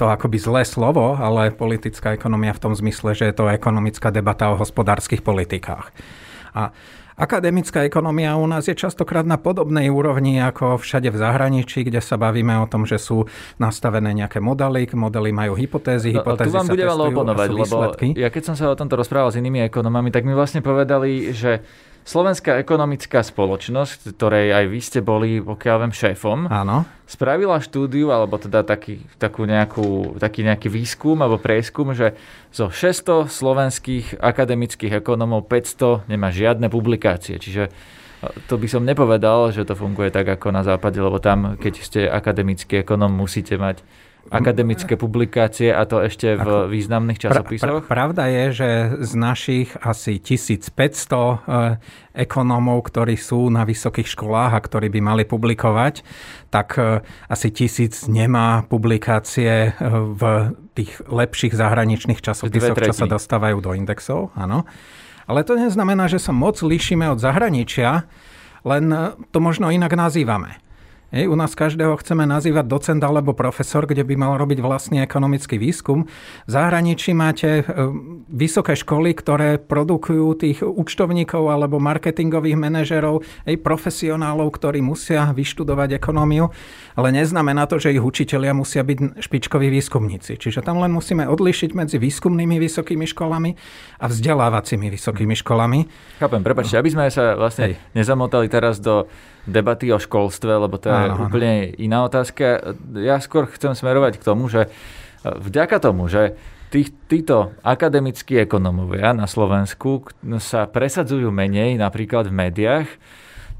to 0.00 0.08
akoby 0.08 0.40
zlé 0.40 0.64
slovo, 0.64 1.12
ale 1.12 1.52
politická 1.52 2.16
ekonomia 2.16 2.56
v 2.56 2.62
tom 2.64 2.72
zmysle, 2.72 3.12
že 3.12 3.28
je 3.28 3.36
to 3.36 3.52
ekonomická 3.52 4.08
debata 4.08 4.48
o 4.48 4.56
hospodárskych 4.56 5.20
politikách. 5.20 5.92
A 6.56 6.72
Akademická 7.22 7.86
ekonomia 7.86 8.34
u 8.34 8.50
nás 8.50 8.66
je 8.66 8.74
častokrát 8.74 9.22
na 9.22 9.38
podobnej 9.38 9.86
úrovni 9.86 10.42
ako 10.42 10.82
všade 10.82 11.06
v 11.14 11.22
zahraničí, 11.22 11.86
kde 11.86 12.02
sa 12.02 12.18
bavíme 12.18 12.50
o 12.58 12.66
tom, 12.66 12.82
že 12.82 12.98
sú 12.98 13.30
nastavené 13.62 14.10
nejaké 14.10 14.42
modely, 14.42 14.90
modely 14.90 15.30
majú 15.30 15.54
hypotézy, 15.54 16.10
no, 16.10 16.26
hypotézy 16.26 16.50
tu 16.50 16.58
vám 16.58 16.66
budem 16.66 16.90
ale 16.90 17.02
oponovať, 17.14 17.48
lebo 17.54 17.76
ja 18.18 18.26
keď 18.26 18.42
som 18.42 18.54
sa 18.58 18.66
o 18.66 18.74
tomto 18.74 18.98
rozprával 18.98 19.30
s 19.30 19.38
inými 19.38 19.62
ekonomami, 19.62 20.10
tak 20.10 20.26
mi 20.26 20.34
vlastne 20.34 20.66
povedali, 20.66 21.30
že 21.30 21.62
Slovenská 22.02 22.58
ekonomická 22.58 23.22
spoločnosť, 23.22 24.18
ktorej 24.18 24.50
aj 24.50 24.64
vy 24.66 24.80
ste 24.82 25.00
boli, 25.06 25.38
pokiaľ 25.38 25.76
viem, 25.86 25.94
šéfom, 25.94 26.50
Áno. 26.50 26.82
spravila 27.06 27.62
štúdiu, 27.62 28.10
alebo 28.10 28.42
teda 28.42 28.66
taký, 28.66 29.06
takú 29.22 29.46
nejakú, 29.46 30.18
taký 30.18 30.42
nejaký 30.42 30.66
výskum 30.66 31.22
alebo 31.22 31.38
prieskum, 31.38 31.94
že 31.94 32.18
zo 32.50 32.74
600 32.74 33.30
slovenských 33.30 34.18
akademických 34.18 34.98
ekonomov 34.98 35.46
500 35.46 36.10
nemá 36.10 36.34
žiadne 36.34 36.66
publikácie. 36.66 37.38
Čiže 37.38 37.70
to 38.46 38.54
by 38.54 38.66
som 38.70 38.86
nepovedal, 38.86 39.50
že 39.50 39.66
to 39.66 39.74
funguje 39.74 40.10
tak 40.10 40.26
ako 40.26 40.54
na 40.54 40.62
západe, 40.62 40.98
lebo 40.98 41.18
tam, 41.18 41.58
keď 41.58 41.74
ste 41.82 42.00
akademický 42.06 42.82
ekonom, 42.82 43.10
musíte 43.10 43.58
mať 43.58 43.82
akademické 44.32 44.96
publikácie 44.96 45.68
a 45.68 45.84
to 45.84 46.00
ešte 46.00 46.40
v 46.40 46.72
významných 46.72 47.20
časopisoch? 47.20 47.84
Pra, 47.84 47.84
pra, 47.84 47.88
pravda 47.92 48.24
je, 48.32 48.44
že 48.64 48.70
z 49.04 49.12
našich 49.14 49.68
asi 49.78 50.16
1500 50.16 50.72
eh, 50.72 52.24
ekonómov, 52.26 52.88
ktorí 52.88 53.20
sú 53.20 53.52
na 53.52 53.68
vysokých 53.68 54.08
školách 54.08 54.52
a 54.56 54.60
ktorí 54.64 54.88
by 54.88 55.00
mali 55.04 55.24
publikovať, 55.28 56.00
tak 56.48 56.80
eh, 56.80 57.04
asi 57.28 57.52
tisíc 57.52 58.08
nemá 58.08 58.64
publikácie 58.64 59.70
eh, 59.70 59.72
v 59.92 60.56
tých 60.72 61.04
lepších 61.04 61.52
zahraničných 61.52 62.24
časopisoch, 62.24 62.80
čo 62.80 62.96
sa 62.96 63.04
dostávajú 63.04 63.60
do 63.60 63.76
indexov. 63.76 64.32
Áno. 64.32 64.64
Ale 65.28 65.44
to 65.46 65.54
neznamená, 65.54 66.08
že 66.08 66.18
sa 66.18 66.32
moc 66.34 66.58
líšime 66.64 67.06
od 67.06 67.20
zahraničia, 67.20 68.08
len 68.66 68.90
to 69.30 69.38
možno 69.38 69.70
inak 69.70 69.94
nazývame. 69.94 70.58
Hej, 71.12 71.28
u 71.28 71.36
nás 71.36 71.52
každého 71.52 71.92
chceme 72.00 72.24
nazývať 72.24 72.64
docent 72.72 73.04
alebo 73.04 73.36
profesor, 73.36 73.84
kde 73.84 74.00
by 74.00 74.16
mal 74.16 74.40
robiť 74.40 74.64
vlastný 74.64 75.04
ekonomický 75.04 75.60
výskum. 75.60 76.08
V 76.48 76.50
zahraničí 76.50 77.12
máte 77.12 77.60
e, 77.60 77.62
vysoké 78.32 78.72
školy, 78.72 79.12
ktoré 79.12 79.60
produkujú 79.60 80.26
tých 80.40 80.64
účtovníkov 80.64 81.52
alebo 81.52 81.76
marketingových 81.76 82.56
manažerov, 82.56 83.28
hej, 83.44 83.60
profesionálov, 83.60 84.56
ktorí 84.56 84.80
musia 84.80 85.28
vyštudovať 85.36 86.00
ekonómiu, 86.00 86.48
ale 86.96 87.12
neznamená 87.12 87.68
to, 87.68 87.76
že 87.76 87.92
ich 87.92 88.00
učitelia 88.00 88.56
musia 88.56 88.80
byť 88.80 89.20
špičkoví 89.20 89.68
výskumníci. 89.68 90.40
Čiže 90.40 90.64
tam 90.64 90.80
len 90.80 90.96
musíme 90.96 91.28
odlišiť 91.28 91.76
medzi 91.76 92.00
výskumnými 92.00 92.56
vysokými 92.56 93.04
školami 93.04 93.52
a 94.00 94.08
vzdelávacími 94.08 94.88
vysokými 94.88 95.36
školami. 95.44 95.84
Chápem, 96.24 96.40
prepačte, 96.40 96.80
aby 96.80 96.88
sme 96.88 97.12
sa 97.12 97.36
vlastne 97.36 97.76
nezamotali 97.92 98.48
teraz 98.48 98.80
do 98.80 99.04
debaty 99.46 99.90
o 99.90 99.98
školstve, 99.98 100.54
lebo 100.54 100.78
to 100.78 100.90
je 100.90 101.02
áno, 101.10 101.26
úplne 101.26 101.74
iná 101.78 102.06
otázka. 102.06 102.76
Ja 102.94 103.18
skôr 103.18 103.50
chcem 103.50 103.74
smerovať 103.74 104.22
k 104.22 104.26
tomu, 104.26 104.46
že 104.46 104.70
vďaka 105.22 105.82
tomu, 105.82 106.06
že 106.06 106.38
tí, 106.70 106.88
títo 107.10 107.52
akademickí 107.60 108.38
ekonomovia 108.40 109.12
na 109.12 109.26
Slovensku 109.26 110.08
sa 110.40 110.66
presadzujú 110.70 111.28
menej 111.28 111.76
napríklad 111.76 112.30
v 112.30 112.34
médiách, 112.48 112.88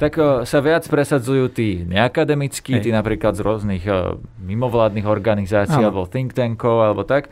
tak 0.00 0.18
e, 0.18 0.48
sa 0.48 0.58
viac 0.58 0.82
presadzujú 0.88 1.52
tí 1.52 1.84
neakademickí, 1.86 2.80
Hej. 2.80 2.82
tí 2.88 2.90
napríklad 2.90 3.36
z 3.36 3.44
rôznych 3.44 3.84
e, 3.86 4.16
mimovládnych 4.42 5.06
organizácií 5.06 5.78
áno. 5.78 5.92
alebo 5.92 6.10
think 6.10 6.32
tankov 6.34 6.82
alebo 6.82 7.04
tak. 7.04 7.30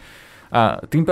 A 0.50 0.82
tým 0.90 1.06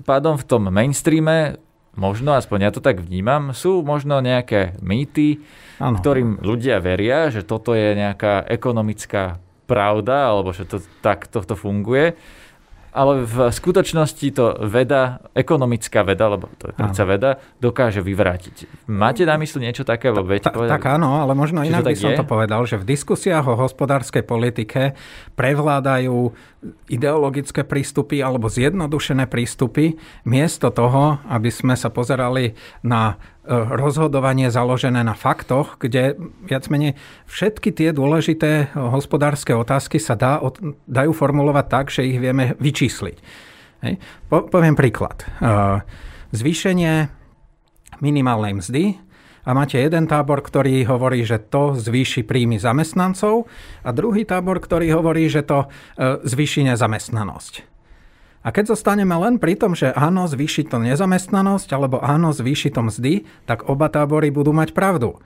pádom 0.00 0.40
v 0.40 0.44
tom 0.48 0.72
mainstreame, 0.72 1.60
možno, 1.98 2.38
aspoň 2.38 2.58
ja 2.62 2.70
to 2.70 2.78
tak 2.78 3.02
vnímam, 3.02 3.50
sú 3.50 3.82
možno 3.82 4.22
nejaké 4.22 4.78
mýty, 4.78 5.42
ano. 5.82 5.98
ktorým 5.98 6.38
ľudia 6.38 6.78
veria, 6.78 7.28
že 7.34 7.42
toto 7.42 7.74
je 7.74 7.98
nejaká 7.98 8.46
ekonomická 8.46 9.42
pravda, 9.66 10.32
alebo 10.32 10.54
že 10.54 10.64
to, 10.64 10.78
tak 11.02 11.26
toto 11.26 11.58
funguje 11.58 12.14
ale 12.92 13.24
v 13.24 13.52
skutočnosti 13.52 14.28
to 14.32 14.64
veda, 14.64 15.20
ekonomická 15.36 16.02
veda, 16.02 16.32
lebo 16.32 16.48
to 16.56 16.72
je 16.72 16.74
predsa 16.74 17.04
veda, 17.04 17.30
dokáže 17.60 18.00
vyvrátiť. 18.00 18.88
Máte 18.88 19.28
na 19.28 19.36
mysli 19.36 19.68
niečo 19.68 19.84
také? 19.84 20.08
Lebo 20.08 20.28
viete 20.28 20.48
ta, 20.48 20.56
tak 20.56 20.84
áno, 20.88 21.20
ale 21.20 21.36
možno 21.36 21.62
inak 21.62 21.84
by 21.84 21.96
som 21.96 22.12
je? 22.14 22.18
to 22.18 22.26
povedal, 22.26 22.64
že 22.64 22.80
v 22.80 22.88
diskusiách 22.88 23.44
o 23.44 23.54
hospodárskej 23.60 24.24
politike 24.24 24.96
prevládajú 25.36 26.32
ideologické 26.90 27.62
prístupy 27.62 28.18
alebo 28.18 28.50
zjednodušené 28.50 29.30
prístupy, 29.30 29.94
miesto 30.26 30.74
toho, 30.74 31.22
aby 31.30 31.54
sme 31.54 31.78
sa 31.78 31.92
pozerali 31.92 32.58
na 32.82 33.14
rozhodovanie 33.48 34.52
založené 34.52 35.00
na 35.00 35.16
faktoch, 35.16 35.80
kde 35.80 36.20
viac 36.44 36.68
menej 36.68 37.00
všetky 37.24 37.72
tie 37.72 37.96
dôležité 37.96 38.76
hospodárske 38.76 39.56
otázky 39.56 39.96
sa 39.96 40.14
dá, 40.14 40.36
dajú 40.84 41.12
formulovať 41.16 41.66
tak, 41.66 41.86
že 41.88 42.04
ich 42.04 42.20
vieme 42.20 42.52
vyčísliť. 42.60 43.16
Hej. 43.88 43.94
Po, 44.28 44.44
poviem 44.46 44.76
príklad. 44.76 45.24
E, 45.24 45.26
zvýšenie 46.36 47.08
minimálnej 48.04 48.52
mzdy 48.58 48.84
a 49.48 49.56
máte 49.56 49.80
jeden 49.80 50.04
tábor, 50.04 50.44
ktorý 50.44 50.84
hovorí, 50.84 51.24
že 51.24 51.40
to 51.40 51.72
zvýši 51.72 52.28
príjmy 52.28 52.60
zamestnancov 52.60 53.48
a 53.80 53.90
druhý 53.96 54.28
tábor, 54.28 54.60
ktorý 54.60 54.92
hovorí, 54.92 55.30
že 55.30 55.46
to 55.46 55.64
e, 55.64 56.20
zvýši 56.26 56.68
nezamestnanosť. 56.68 57.77
A 58.46 58.54
keď 58.54 58.78
zostaneme 58.78 59.18
len 59.18 59.42
pri 59.42 59.58
tom, 59.58 59.74
že 59.74 59.90
áno, 59.90 60.30
zvýši 60.30 60.70
to 60.70 60.78
nezamestnanosť, 60.78 61.68
alebo 61.74 61.98
áno, 61.98 62.30
zvýši 62.30 62.70
to 62.70 62.86
mzdy, 62.86 63.26
tak 63.50 63.66
oba 63.66 63.90
tábory 63.90 64.30
budú 64.30 64.54
mať 64.54 64.72
pravdu. 64.72 65.18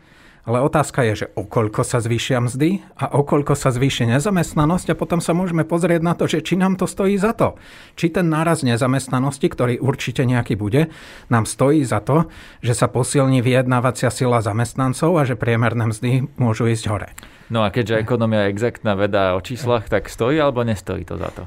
Ale 0.42 0.58
otázka 0.58 1.06
je, 1.06 1.22
že 1.22 1.26
o 1.38 1.46
koľko 1.46 1.86
sa 1.86 2.02
zvýšia 2.02 2.42
mzdy 2.42 2.82
a 2.98 3.14
o 3.14 3.22
koľko 3.22 3.54
sa 3.54 3.70
zvýši 3.70 4.10
nezamestnanosť 4.10 4.90
a 4.90 4.98
potom 4.98 5.22
sa 5.22 5.30
môžeme 5.38 5.62
pozrieť 5.62 6.02
na 6.02 6.18
to, 6.18 6.26
že 6.26 6.42
či 6.42 6.58
nám 6.58 6.74
to 6.74 6.90
stojí 6.90 7.14
za 7.14 7.30
to. 7.30 7.54
Či 7.94 8.10
ten 8.10 8.26
náraz 8.26 8.66
nezamestnanosti, 8.66 9.46
ktorý 9.46 9.78
určite 9.78 10.26
nejaký 10.26 10.58
bude, 10.58 10.90
nám 11.30 11.46
stojí 11.46 11.86
za 11.86 12.02
to, 12.02 12.26
že 12.58 12.74
sa 12.74 12.90
posilní 12.90 13.38
vyjednávacia 13.38 14.10
sila 14.10 14.42
zamestnancov 14.42 15.14
a 15.14 15.22
že 15.22 15.38
priemerné 15.38 15.86
mzdy 15.86 16.26
môžu 16.42 16.66
ísť 16.66 16.90
hore. 16.90 17.08
No 17.46 17.62
a 17.62 17.70
keďže 17.70 18.02
ekonomia 18.02 18.50
je 18.50 18.58
exaktná 18.58 18.98
veda 18.98 19.38
o 19.38 19.40
číslach, 19.46 19.86
tak 19.86 20.10
stojí 20.10 20.42
alebo 20.42 20.66
nestojí 20.66 21.06
to 21.06 21.22
za 21.22 21.30
to? 21.30 21.46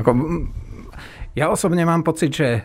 Ako, 0.00 0.10
ja 1.34 1.50
osobne 1.50 1.82
mám 1.82 2.06
pocit, 2.06 2.30
že 2.30 2.48
e, 2.48 2.60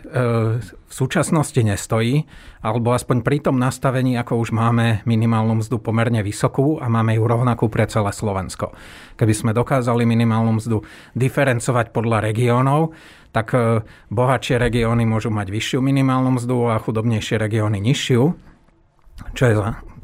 v 0.62 0.92
súčasnosti 0.94 1.58
nestojí, 1.58 2.22
alebo 2.62 2.94
aspoň 2.94 3.26
pri 3.26 3.42
tom 3.42 3.58
nastavení, 3.58 4.14
ako 4.14 4.38
už 4.38 4.54
máme 4.54 5.02
minimálnu 5.10 5.58
mzdu 5.58 5.82
pomerne 5.82 6.22
vysokú 6.22 6.78
a 6.78 6.86
máme 6.86 7.18
ju 7.18 7.26
rovnakú 7.26 7.66
pre 7.66 7.90
celé 7.90 8.14
Slovensko. 8.14 8.70
Keby 9.18 9.34
sme 9.34 9.50
dokázali 9.50 10.06
minimálnu 10.06 10.62
mzdu 10.62 10.86
diferencovať 11.18 11.90
podľa 11.90 12.30
regiónov, 12.30 12.94
tak 13.34 13.58
e, 13.58 13.82
bohatšie 14.14 14.62
regióny 14.62 15.02
môžu 15.02 15.34
mať 15.34 15.50
vyššiu 15.50 15.82
minimálnu 15.82 16.38
mzdu 16.38 16.70
a 16.70 16.78
chudobnejšie 16.78 17.42
regióny 17.42 17.82
nižšiu, 17.82 18.22
čo 19.34 19.44
je 19.50 19.54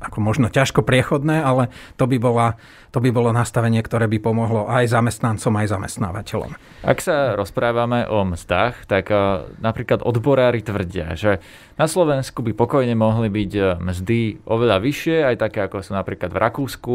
ako 0.06 0.18
možno 0.22 0.46
ťažko 0.46 0.86
priechodné, 0.86 1.42
ale 1.42 1.68
to 1.98 2.06
by, 2.06 2.16
bola, 2.22 2.54
to 2.94 3.02
by 3.02 3.10
bolo 3.10 3.34
nastavenie, 3.34 3.82
ktoré 3.82 4.06
by 4.06 4.22
pomohlo 4.22 4.70
aj 4.70 4.88
zamestnancom, 4.88 5.52
aj 5.58 5.66
zamestnávateľom. 5.74 6.50
Ak 6.86 7.02
sa 7.02 7.34
rozprávame 7.34 8.06
o 8.06 8.22
mzdách, 8.22 8.86
tak 8.86 9.10
napríklad 9.58 10.06
odborári 10.06 10.62
tvrdia, 10.62 11.18
že 11.18 11.42
na 11.76 11.90
Slovensku 11.90 12.40
by 12.40 12.54
pokojne 12.54 12.94
mohli 12.94 13.28
byť 13.28 13.52
eh, 13.58 13.66
mzdy 13.76 14.20
oveľa 14.46 14.78
vyššie, 14.80 15.16
aj 15.26 15.36
také 15.36 15.58
ako 15.66 15.82
sú 15.82 15.92
napríklad 15.92 16.30
v 16.32 16.38
Rakúsku, 16.40 16.94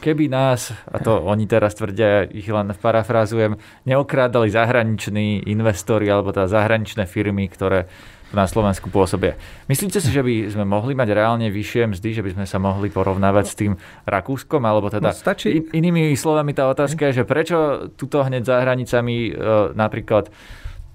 keby 0.00 0.32
nás, 0.32 0.72
a 0.88 0.96
to 0.96 1.20
oni 1.20 1.44
teraz 1.44 1.76
tvrdia, 1.76 2.24
ich 2.32 2.48
len 2.48 2.72
parafrázujem, 2.72 3.60
neokrádali 3.84 4.48
zahraniční 4.48 5.44
investori 5.44 6.08
alebo 6.08 6.32
teda 6.32 6.48
zahraničné 6.48 7.04
firmy, 7.04 7.46
ktoré 7.52 7.86
na 8.30 8.46
Slovensku 8.46 8.90
pôsobia. 8.90 9.34
Myslíte 9.66 9.98
si, 9.98 10.10
že 10.10 10.22
by 10.22 10.54
sme 10.54 10.64
mohli 10.66 10.94
mať 10.94 11.08
reálne 11.10 11.50
vyššie 11.50 11.90
mzdy, 11.90 12.10
že 12.14 12.22
by 12.22 12.30
sme 12.38 12.46
sa 12.46 12.58
mohli 12.62 12.86
porovnávať 12.90 13.44
s 13.46 13.54
tým 13.58 13.72
Rakúskom? 14.06 14.62
Alebo 14.62 14.86
teda 14.90 15.10
no, 15.10 15.16
stačí... 15.16 15.50
In, 15.50 15.90
inými 15.90 16.14
slovami 16.14 16.54
tá 16.54 16.70
otázka 16.70 17.10
je, 17.10 17.22
že 17.22 17.24
prečo 17.26 17.90
tuto 17.98 18.22
hneď 18.22 18.46
za 18.46 18.62
hranicami 18.62 19.30
e, 19.30 19.30
napríklad, 19.74 20.30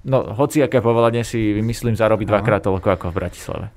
no 0.07 0.31
hoci 0.31 0.63
aké 0.63 0.79
povolanie 0.79 1.27
si 1.27 1.51
vymyslím 1.51 1.99
zarobiť 1.99 2.27
dvakrát 2.27 2.63
toľko 2.63 2.87
ako 2.95 3.05
v 3.11 3.17
Bratislave. 3.19 3.67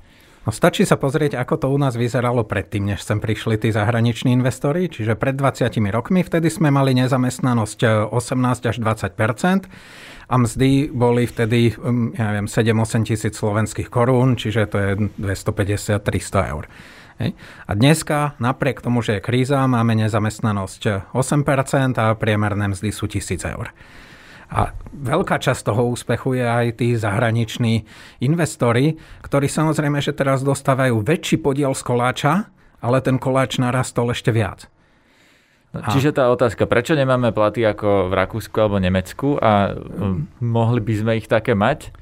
No 0.47 0.55
stačí 0.55 0.87
sa 0.87 0.95
pozrieť, 0.95 1.35
ako 1.35 1.55
to 1.59 1.67
u 1.67 1.77
nás 1.77 1.99
vyzeralo 1.99 2.47
predtým, 2.47 2.87
než 2.87 3.03
sem 3.03 3.19
prišli 3.19 3.59
tí 3.59 3.75
zahraniční 3.75 4.31
investori. 4.31 4.87
Čiže 4.87 5.19
pred 5.19 5.35
20 5.35 5.67
rokmi 5.91 6.23
vtedy 6.23 6.47
sme 6.47 6.71
mali 6.71 6.95
nezamestnanosť 6.95 8.09
18 8.09 8.15
e, 8.15 8.65
až 8.71 8.77
20% 8.79 9.67
a 10.29 10.35
mzdy 10.39 10.93
boli 10.95 11.27
vtedy, 11.27 11.75
um, 11.81 12.15
ja 12.15 12.31
neviem, 12.31 12.47
7-8 12.47 13.03
tisíc 13.03 13.35
slovenských 13.35 13.91
korún, 13.91 14.39
čiže 14.39 14.69
to 14.71 14.77
je 14.79 14.91
250-300 15.19 16.53
eur. 16.55 16.71
A 17.67 17.71
dneska, 17.75 18.39
napriek 18.39 18.79
tomu, 18.79 19.03
že 19.03 19.19
je 19.19 19.25
kríza, 19.25 19.59
máme 19.67 19.91
nezamestnanosť 19.99 21.11
8% 21.11 21.99
a 21.99 22.15
priemerné 22.15 22.71
mzdy 22.71 22.95
sú 22.95 23.11
1000 23.11 23.43
eur. 23.43 23.75
A 24.49 24.73
veľká 24.97 25.37
časť 25.37 25.61
toho 25.69 25.93
úspechu 25.93 26.33
je 26.33 26.45
aj 26.45 26.81
tí 26.81 26.97
zahraniční 26.97 27.85
investori, 28.17 28.97
ktorí 29.21 29.45
samozrejme, 29.45 30.01
že 30.01 30.17
teraz 30.17 30.41
dostávajú 30.41 31.05
väčší 31.05 31.37
podiel 31.37 31.77
z 31.77 31.85
koláča, 31.85 32.33
ale 32.81 32.97
ten 33.05 33.21
koláč 33.21 33.61
narastol 33.61 34.09
ešte 34.09 34.33
viac. 34.33 34.65
No, 35.69 35.85
čiže 35.93 36.17
tá 36.17 36.33
otázka, 36.33 36.65
prečo 36.65 36.97
nemáme 36.97 37.29
platy 37.29 37.61
ako 37.61 38.09
v 38.09 38.13
Rakúsku 38.17 38.57
alebo 38.57 38.81
Nemecku 38.81 39.37
a 39.37 39.77
um, 39.77 40.25
mohli 40.41 40.81
by 40.81 40.93
sme 40.97 41.11
ich 41.21 41.29
také 41.29 41.53
mať? 41.53 41.93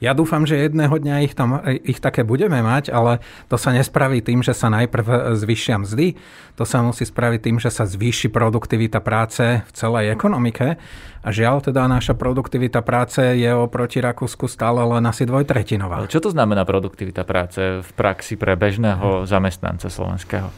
Ja 0.00 0.16
dúfam, 0.16 0.48
že 0.48 0.56
jedného 0.56 0.96
dňa 0.96 1.16
ich, 1.28 1.36
tam, 1.36 1.60
ich 1.84 2.00
také 2.00 2.24
budeme 2.24 2.64
mať, 2.64 2.88
ale 2.88 3.20
to 3.52 3.60
sa 3.60 3.68
nespraví 3.68 4.24
tým, 4.24 4.40
že 4.40 4.56
sa 4.56 4.72
najprv 4.72 5.36
zvýšia 5.36 5.76
mzdy. 5.76 6.16
To 6.56 6.64
sa 6.64 6.80
musí 6.80 7.04
spraviť 7.04 7.40
tým, 7.44 7.56
že 7.60 7.68
sa 7.68 7.84
zvýši 7.84 8.32
produktivita 8.32 9.04
práce 9.04 9.60
v 9.60 9.70
celej 9.76 10.16
ekonomike. 10.16 10.80
A 11.20 11.28
žiaľ, 11.28 11.60
teda 11.60 11.84
naša 11.84 12.16
produktivita 12.16 12.80
práce 12.80 13.20
je 13.20 13.52
oproti 13.52 14.00
Rakúsku 14.00 14.48
stále 14.48 14.80
len 14.80 15.04
asi 15.04 15.28
dvojtretinová. 15.28 16.08
Čo 16.08 16.24
to 16.24 16.32
znamená 16.32 16.64
produktivita 16.64 17.28
práce 17.28 17.84
v 17.84 17.90
praxi 17.92 18.40
pre 18.40 18.56
bežného 18.56 19.28
zamestnanca 19.28 19.92
slovenského? 19.92 20.48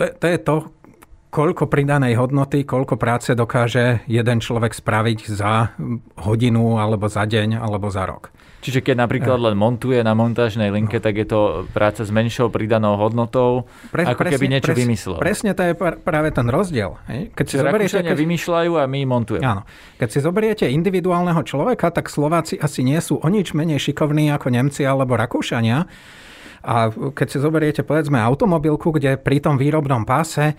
To, 0.00 0.02
to 0.08 0.24
je 0.24 0.38
to, 0.40 0.56
koľko 1.28 1.68
pridanej 1.68 2.16
hodnoty, 2.16 2.64
koľko 2.64 2.96
práce 2.96 3.36
dokáže 3.36 4.06
jeden 4.08 4.38
človek 4.40 4.72
spraviť 4.72 5.18
za 5.28 5.74
hodinu, 6.22 6.80
alebo 6.80 7.12
za 7.12 7.28
deň, 7.28 7.60
alebo 7.60 7.92
za 7.92 8.08
rok. 8.08 8.32
Čiže 8.64 8.80
keď 8.80 8.96
napríklad 9.04 9.36
len 9.36 9.60
montuje 9.60 10.00
na 10.00 10.16
montážnej 10.16 10.72
linke, 10.72 10.96
tak 10.96 11.20
je 11.20 11.28
to 11.28 11.68
práca 11.76 12.00
s 12.00 12.08
menšou 12.08 12.48
pridanou 12.48 12.96
hodnotou, 12.96 13.68
Pre, 13.92 14.08
ako 14.08 14.24
presne, 14.24 14.32
keby 14.40 14.46
niečo 14.48 14.72
pres, 14.72 14.78
vymyslel. 14.80 15.18
Presne 15.20 15.50
to 15.52 15.62
je 15.68 15.72
práve 16.00 16.32
ten 16.32 16.48
rozdiel. 16.48 16.96
Keď 17.36 17.44
si 17.44 17.60
zoberiete, 17.60 18.00
keď... 18.00 18.16
vymýšľajú 18.16 18.72
a 18.80 18.88
my 18.88 19.00
montujeme. 19.04 19.44
Áno. 19.44 19.68
Keď 20.00 20.08
si 20.08 20.18
zoberiete 20.24 20.64
individuálneho 20.64 21.44
človeka, 21.44 21.92
tak 21.92 22.08
Slováci 22.08 22.56
asi 22.56 22.80
nie 22.80 22.96
sú 23.04 23.20
o 23.20 23.28
nič 23.28 23.52
menej 23.52 23.76
šikovní 23.76 24.32
ako 24.32 24.48
Nemci 24.48 24.88
alebo 24.88 25.12
Rakúšania. 25.20 25.84
A 26.64 26.88
keď 26.90 27.26
si 27.28 27.38
zoberiete 27.38 27.84
povedzme 27.84 28.16
automobilku, 28.16 28.88
kde 28.88 29.20
pri 29.20 29.44
tom 29.44 29.60
výrobnom 29.60 30.08
páse 30.08 30.52
e, 30.52 30.54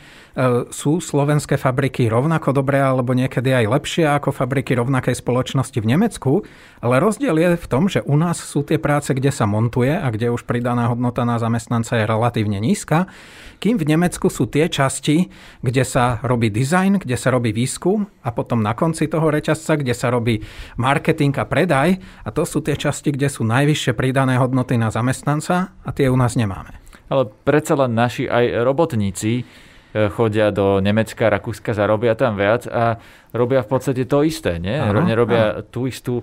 sú 0.69 1.01
slovenské 1.01 1.57
fabriky 1.57 2.05
rovnako 2.05 2.53
dobré 2.53 2.77
alebo 2.77 3.17
niekedy 3.17 3.57
aj 3.57 3.65
lepšie 3.65 4.05
ako 4.05 4.29
fabriky 4.29 4.77
rovnakej 4.77 5.17
spoločnosti 5.17 5.81
v 5.81 5.89
Nemecku, 5.97 6.45
ale 6.85 7.01
rozdiel 7.01 7.33
je 7.41 7.49
v 7.57 7.67
tom, 7.67 7.89
že 7.89 8.05
u 8.05 8.13
nás 8.21 8.37
sú 8.37 8.61
tie 8.61 8.77
práce, 8.77 9.09
kde 9.17 9.33
sa 9.33 9.49
montuje 9.49 9.97
a 9.97 10.05
kde 10.13 10.29
už 10.29 10.45
pridaná 10.45 10.93
hodnota 10.93 11.25
na 11.25 11.41
zamestnanca 11.41 11.97
je 11.97 12.05
relatívne 12.05 12.61
nízka, 12.61 13.09
kým 13.57 13.81
v 13.81 13.89
Nemecku 13.89 14.29
sú 14.29 14.45
tie 14.45 14.69
časti, 14.69 15.33
kde 15.65 15.81
sa 15.87 16.21
robí 16.21 16.53
dizajn, 16.53 17.01
kde 17.01 17.17
sa 17.17 17.33
robí 17.33 17.49
výskum 17.49 18.05
a 18.21 18.29
potom 18.29 18.61
na 18.61 18.77
konci 18.77 19.09
toho 19.09 19.31
reťazca, 19.31 19.79
kde 19.79 19.97
sa 19.97 20.13
robí 20.13 20.43
marketing 20.77 21.33
a 21.39 21.47
predaj. 21.47 21.97
A 22.21 22.29
to 22.29 22.43
sú 22.43 22.61
tie 22.61 22.77
časti, 22.77 23.15
kde 23.15 23.31
sú 23.31 23.47
najvyššie 23.47 23.97
pridané 23.97 24.37
hodnoty 24.37 24.77
na 24.77 24.91
zamestnanca 24.91 25.73
a 25.81 25.89
tie 25.95 26.11
u 26.11 26.17
nás 26.19 26.35
nemáme. 26.35 26.75
Ale 27.07 27.29
predsa 27.47 27.79
len 27.79 27.95
naši 27.95 28.27
aj 28.27 28.65
robotníci 28.65 29.47
E, 29.95 30.11
chodia 30.11 30.51
do 30.51 30.83
Nemecka, 30.83 31.31
Rakúska, 31.31 31.71
zarobia 31.71 32.19
tam 32.19 32.35
viac 32.35 32.67
a 32.67 32.99
robia 33.31 33.63
v 33.63 33.69
podstate 33.71 34.03
to 34.03 34.27
isté, 34.27 34.59
nie? 34.59 34.75
Áno, 34.75 34.99
Nerobia 34.99 35.55
áno. 35.55 35.71
tú 35.71 35.87
istú, 35.87 36.19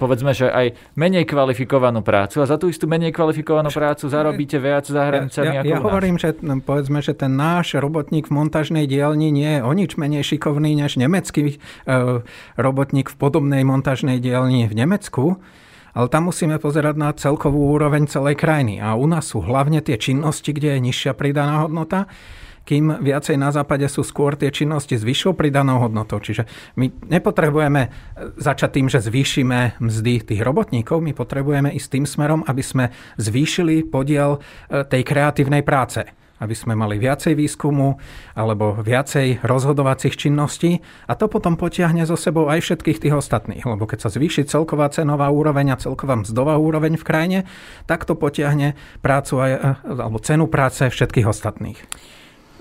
povedzme, 0.00 0.32
že 0.32 0.48
aj 0.48 0.96
menej 0.96 1.28
kvalifikovanú 1.28 2.00
prácu 2.00 2.40
a 2.40 2.48
za 2.48 2.56
tú 2.56 2.72
istú 2.72 2.88
menej 2.88 3.12
kvalifikovanú 3.12 3.68
prácu 3.68 4.08
zarobíte 4.08 4.56
viac 4.56 4.88
za 4.88 5.04
hranicami 5.04 5.52
ja, 5.52 5.60
ja, 5.60 5.68
ako 5.68 5.68
Ja 5.68 5.84
hovorím, 5.84 6.16
že 6.16 6.32
no, 6.40 6.64
povedzme, 6.64 7.04
že 7.04 7.12
ten 7.12 7.36
náš 7.36 7.76
robotník 7.76 8.32
v 8.32 8.40
montažnej 8.40 8.88
dielni 8.88 9.28
nie 9.28 9.60
je 9.60 9.68
o 9.68 9.72
nič 9.76 10.00
menej 10.00 10.24
šikovný 10.24 10.72
než 10.80 10.96
nemecký 10.96 11.60
e, 11.84 12.24
robotník 12.56 13.12
v 13.12 13.16
podobnej 13.20 13.68
montažnej 13.68 14.16
dielni 14.16 14.64
v 14.64 14.72
Nemecku, 14.72 15.44
ale 15.94 16.06
tam 16.08 16.30
musíme 16.30 16.56
pozerať 16.62 16.94
na 16.96 17.10
celkovú 17.14 17.70
úroveň 17.74 18.06
celej 18.06 18.38
krajiny. 18.38 18.78
A 18.78 18.94
u 18.94 19.06
nás 19.06 19.30
sú 19.30 19.42
hlavne 19.42 19.82
tie 19.82 19.96
činnosti, 19.96 20.54
kde 20.54 20.76
je 20.76 20.84
nižšia 20.90 21.12
pridaná 21.14 21.66
hodnota 21.66 22.10
kým 22.70 23.02
viacej 23.02 23.34
na 23.34 23.50
západe 23.50 23.82
sú 23.90 24.06
skôr 24.06 24.38
tie 24.38 24.54
činnosti 24.54 24.94
s 24.94 25.02
vyššou 25.02 25.34
pridanou 25.34 25.82
hodnotou. 25.82 26.22
Čiže 26.22 26.46
my 26.78 27.10
nepotrebujeme 27.10 27.90
začať 28.38 28.78
tým, 28.78 28.86
že 28.86 29.02
zvýšime 29.02 29.80
mzdy 29.82 30.22
tých 30.22 30.42
robotníkov, 30.44 31.02
my 31.02 31.10
potrebujeme 31.10 31.74
ísť 31.74 31.88
tým 31.98 32.06
smerom, 32.06 32.46
aby 32.46 32.62
sme 32.62 32.94
zvýšili 33.18 33.90
podiel 33.90 34.38
e, 34.38 34.86
tej 34.86 35.02
kreatívnej 35.02 35.66
práce 35.66 36.19
aby 36.40 36.54
sme 36.56 36.72
mali 36.74 36.96
viacej 36.96 37.36
výskumu 37.36 38.00
alebo 38.34 38.80
viacej 38.80 39.44
rozhodovacích 39.44 40.16
činností 40.16 40.80
a 41.06 41.12
to 41.14 41.28
potom 41.28 41.60
potiahne 41.60 42.08
zo 42.08 42.16
sebou 42.16 42.48
aj 42.48 42.64
všetkých 42.64 42.98
tých 42.98 43.14
ostatných. 43.14 43.64
Lebo 43.64 43.84
keď 43.84 44.08
sa 44.08 44.10
zvýši 44.10 44.48
celková 44.48 44.88
cenová 44.90 45.28
úroveň 45.28 45.76
a 45.76 45.80
celková 45.80 46.18
mzdová 46.24 46.56
úroveň 46.56 46.96
v 46.96 47.06
krajine, 47.06 47.38
tak 47.84 48.08
to 48.08 48.16
potiahne 48.16 48.74
prácu 49.04 49.34
aj, 49.38 49.52
alebo 49.84 50.18
cenu 50.18 50.48
práce 50.48 50.88
všetkých 50.88 51.28
ostatných. 51.28 51.78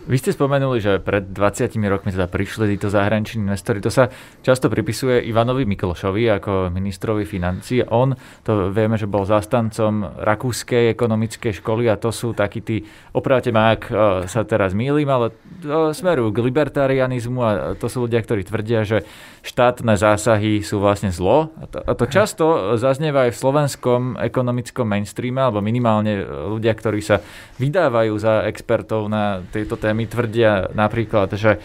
Vy 0.10 0.18
ste 0.18 0.34
spomenuli, 0.34 0.82
že 0.82 0.98
pred 0.98 1.22
20 1.22 1.70
rokmi 1.86 2.10
teda 2.10 2.26
prišli 2.26 2.74
títo 2.74 2.90
zahraniční 2.90 3.46
investori. 3.46 3.78
To 3.78 3.94
sa 3.94 4.10
často 4.42 4.66
pripisuje 4.66 5.22
Ivanovi 5.30 5.70
Miklošovi 5.70 6.26
ako 6.34 6.74
ministrovi 6.74 7.30
financí. 7.30 7.86
On, 7.86 8.18
to 8.42 8.74
vieme, 8.74 8.98
že 8.98 9.06
bol 9.06 9.30
zastancom 9.30 10.18
rakúskej 10.18 10.90
ekonomickej 10.98 11.62
školy 11.62 11.94
a 11.94 12.02
to 12.02 12.10
sú 12.10 12.34
takí 12.34 12.66
tí, 12.66 12.90
opravte 13.14 13.54
ma, 13.54 13.78
ak 13.78 13.82
e, 13.86 13.94
sa 14.26 14.42
teraz 14.50 14.74
mýlim, 14.74 15.06
ale 15.14 15.30
e, 15.62 15.94
smerujú 15.94 16.34
k 16.34 16.42
libertarianizmu 16.42 17.40
a 17.46 17.52
to 17.78 17.86
sú 17.86 18.10
ľudia, 18.10 18.26
ktorí 18.26 18.42
tvrdia, 18.50 18.82
že 18.90 19.06
štátne 19.46 19.94
zásahy 19.94 20.66
sú 20.66 20.82
vlastne 20.82 21.14
zlo. 21.14 21.54
A 21.62 21.70
to, 21.70 21.78
a 21.86 21.92
to 21.94 22.06
často 22.10 22.46
zaznieva 22.82 23.30
aj 23.30 23.38
v 23.38 23.42
slovenskom 23.46 24.02
ekonomickom 24.18 24.90
mainstreame, 24.90 25.38
alebo 25.38 25.62
minimálne 25.62 26.26
ľudia, 26.26 26.74
ktorí 26.74 26.98
sa 26.98 27.22
vydávajú 27.62 28.14
za 28.18 28.50
expertov 28.50 29.06
na 29.06 29.46
tieto 29.54 29.78
témy 29.78 29.99
mi 30.00 30.08
tvrdia 30.08 30.72
napríklad, 30.72 31.36
že 31.36 31.60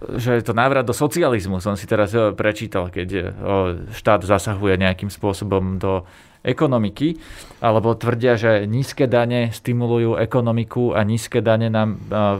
že 0.00 0.40
je 0.40 0.44
to 0.48 0.56
návrat 0.56 0.88
do 0.88 0.96
socializmu, 0.96 1.60
som 1.60 1.76
si 1.76 1.84
teraz 1.84 2.16
e, 2.16 2.32
prečítal, 2.32 2.88
keď 2.88 3.08
e, 3.12 3.22
štát 3.92 4.24
zasahuje 4.24 4.80
nejakým 4.80 5.12
spôsobom 5.12 5.76
do 5.76 6.08
ekonomiky, 6.40 7.20
alebo 7.60 7.92
tvrdia, 7.92 8.40
že 8.40 8.64
nízke 8.64 9.04
dane 9.04 9.52
stimulujú 9.52 10.16
ekonomiku 10.16 10.96
a 10.96 11.04
nízke 11.04 11.44
dane 11.44 11.68
nám 11.68 11.88
e, 11.92 11.98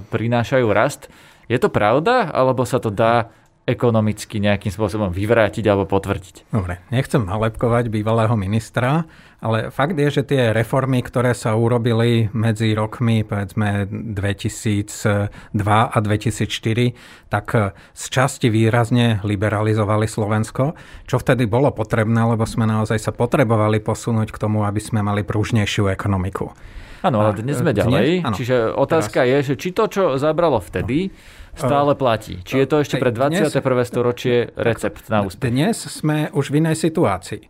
prinášajú 0.09 0.66
rast. 0.73 1.12
Je 1.53 1.61
to 1.61 1.69
pravda, 1.69 2.33
alebo 2.33 2.64
sa 2.64 2.81
to 2.81 2.88
dá 2.88 3.29
ekonomicky 3.71 4.43
nejakým 4.43 4.75
spôsobom 4.75 5.15
vyvrátiť 5.15 5.65
alebo 5.71 5.87
potvrdiť? 5.87 6.51
Dobre, 6.51 6.83
nechcem 6.91 7.23
nalepkovať 7.23 7.87
bývalého 7.89 8.35
ministra, 8.35 9.07
ale 9.41 9.73
fakt 9.73 9.97
je, 9.97 10.21
že 10.21 10.23
tie 10.27 10.53
reformy, 10.53 11.01
ktoré 11.01 11.33
sa 11.33 11.57
urobili 11.57 12.29
medzi 12.37 12.77
rokmi 12.77 13.25
povedzme 13.25 13.89
2002 13.89 15.57
a 15.65 15.97
2004, 15.97 17.33
tak 17.33 17.47
z 17.95 18.05
časti 18.13 18.53
výrazne 18.53 19.25
liberalizovali 19.25 20.05
Slovensko, 20.05 20.77
čo 21.09 21.17
vtedy 21.17 21.49
bolo 21.49 21.73
potrebné, 21.73 22.21
lebo 22.21 22.45
sme 22.45 22.69
naozaj 22.69 23.01
sa 23.01 23.13
potrebovali 23.17 23.81
posunúť 23.81 24.29
k 24.35 24.41
tomu, 24.43 24.69
aby 24.69 24.83
sme 24.83 25.01
mali 25.01 25.25
prúžnejšiu 25.25 25.89
ekonomiku. 25.89 26.53
Áno, 27.01 27.25
ale 27.25 27.41
dnes 27.41 27.57
sme 27.65 27.73
ďalej. 27.73 28.21
Dnes, 28.21 28.37
čiže 28.37 28.77
otázka 28.77 29.25
teraz. 29.25 29.33
je, 29.33 29.37
že 29.53 29.55
či 29.57 29.69
to, 29.73 29.89
čo 29.89 30.03
zabralo 30.21 30.61
vtedy, 30.61 31.09
stále 31.55 31.93
platí. 31.99 32.39
Či 32.43 32.65
je 32.65 32.67
to 32.67 32.77
ešte 32.83 32.97
pre 32.99 33.11
21. 33.15 33.51
Dnes, 33.51 33.89
storočie 33.89 34.53
recept 34.55 35.07
na 35.11 35.27
úspech? 35.27 35.51
Dnes 35.51 35.77
sme 35.89 36.31
už 36.31 36.51
v 36.51 36.63
inej 36.63 36.77
situácii. 36.79 37.43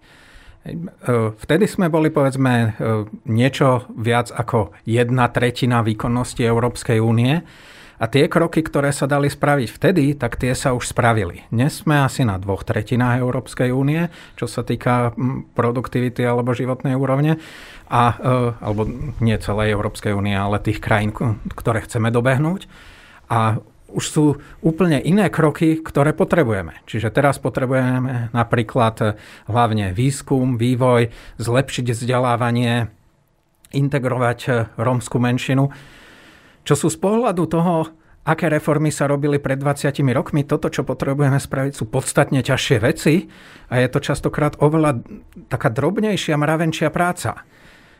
E, 0.60 0.74
vtedy 1.40 1.64
sme 1.64 1.88
boli, 1.88 2.12
povedzme, 2.12 2.52
e, 2.52 2.68
niečo 3.32 3.88
viac 3.96 4.28
ako 4.28 4.76
jedna 4.84 5.32
tretina 5.32 5.80
výkonnosti 5.80 6.44
Európskej 6.44 7.00
únie 7.00 7.40
a 8.00 8.04
tie 8.08 8.28
kroky, 8.32 8.64
ktoré 8.64 8.92
sa 8.92 9.04
dali 9.04 9.28
spraviť 9.28 9.68
vtedy, 9.72 10.04
tak 10.16 10.40
tie 10.40 10.56
sa 10.56 10.72
už 10.72 10.92
spravili. 10.92 11.44
Dnes 11.52 11.84
sme 11.84 12.00
asi 12.00 12.24
na 12.24 12.40
dvoch 12.40 12.64
tretinách 12.64 13.20
Európskej 13.20 13.72
únie, 13.72 14.08
čo 14.40 14.48
sa 14.48 14.64
týka 14.64 15.12
produktivity 15.52 16.24
alebo 16.24 16.56
životnej 16.56 16.96
úrovne, 16.96 17.40
a, 17.88 18.02
e, 18.16 18.52
alebo 18.60 18.84
nie 19.20 19.36
celej 19.40 19.72
Európskej 19.72 20.12
únie, 20.12 20.36
ale 20.36 20.60
tých 20.60 20.80
krajín, 20.80 21.12
ktoré 21.56 21.84
chceme 21.84 22.12
dobehnúť. 22.12 22.68
A 23.32 23.64
už 23.92 24.04
sú 24.04 24.24
úplne 24.62 25.02
iné 25.02 25.28
kroky, 25.28 25.78
ktoré 25.82 26.14
potrebujeme. 26.14 26.78
Čiže 26.86 27.10
teraz 27.10 27.42
potrebujeme 27.42 28.30
napríklad 28.32 28.96
eh, 29.02 29.08
hlavne 29.50 29.92
výskum, 29.92 30.56
vývoj, 30.56 31.10
zlepšiť 31.38 31.86
vzdelávanie, 31.90 32.88
integrovať 33.74 34.38
eh, 34.48 34.54
rómsku 34.78 35.16
menšinu, 35.18 35.70
čo 36.64 36.74
sú 36.76 36.88
z 36.92 36.98
pohľadu 37.00 37.44
toho, 37.50 37.88
aké 38.20 38.52
reformy 38.52 38.92
sa 38.92 39.08
robili 39.08 39.40
pred 39.40 39.56
20 39.56 39.96
rokmi, 40.12 40.44
toto, 40.44 40.68
čo 40.68 40.84
potrebujeme 40.84 41.40
spraviť, 41.40 41.72
sú 41.72 41.88
podstatne 41.88 42.44
ťažšie 42.44 42.76
veci 42.84 43.26
a 43.72 43.80
je 43.80 43.88
to 43.88 43.98
častokrát 43.98 44.60
oveľa 44.60 45.00
taká 45.48 45.72
drobnejšia, 45.72 46.36
mravenčia 46.36 46.92
práca. 46.92 47.42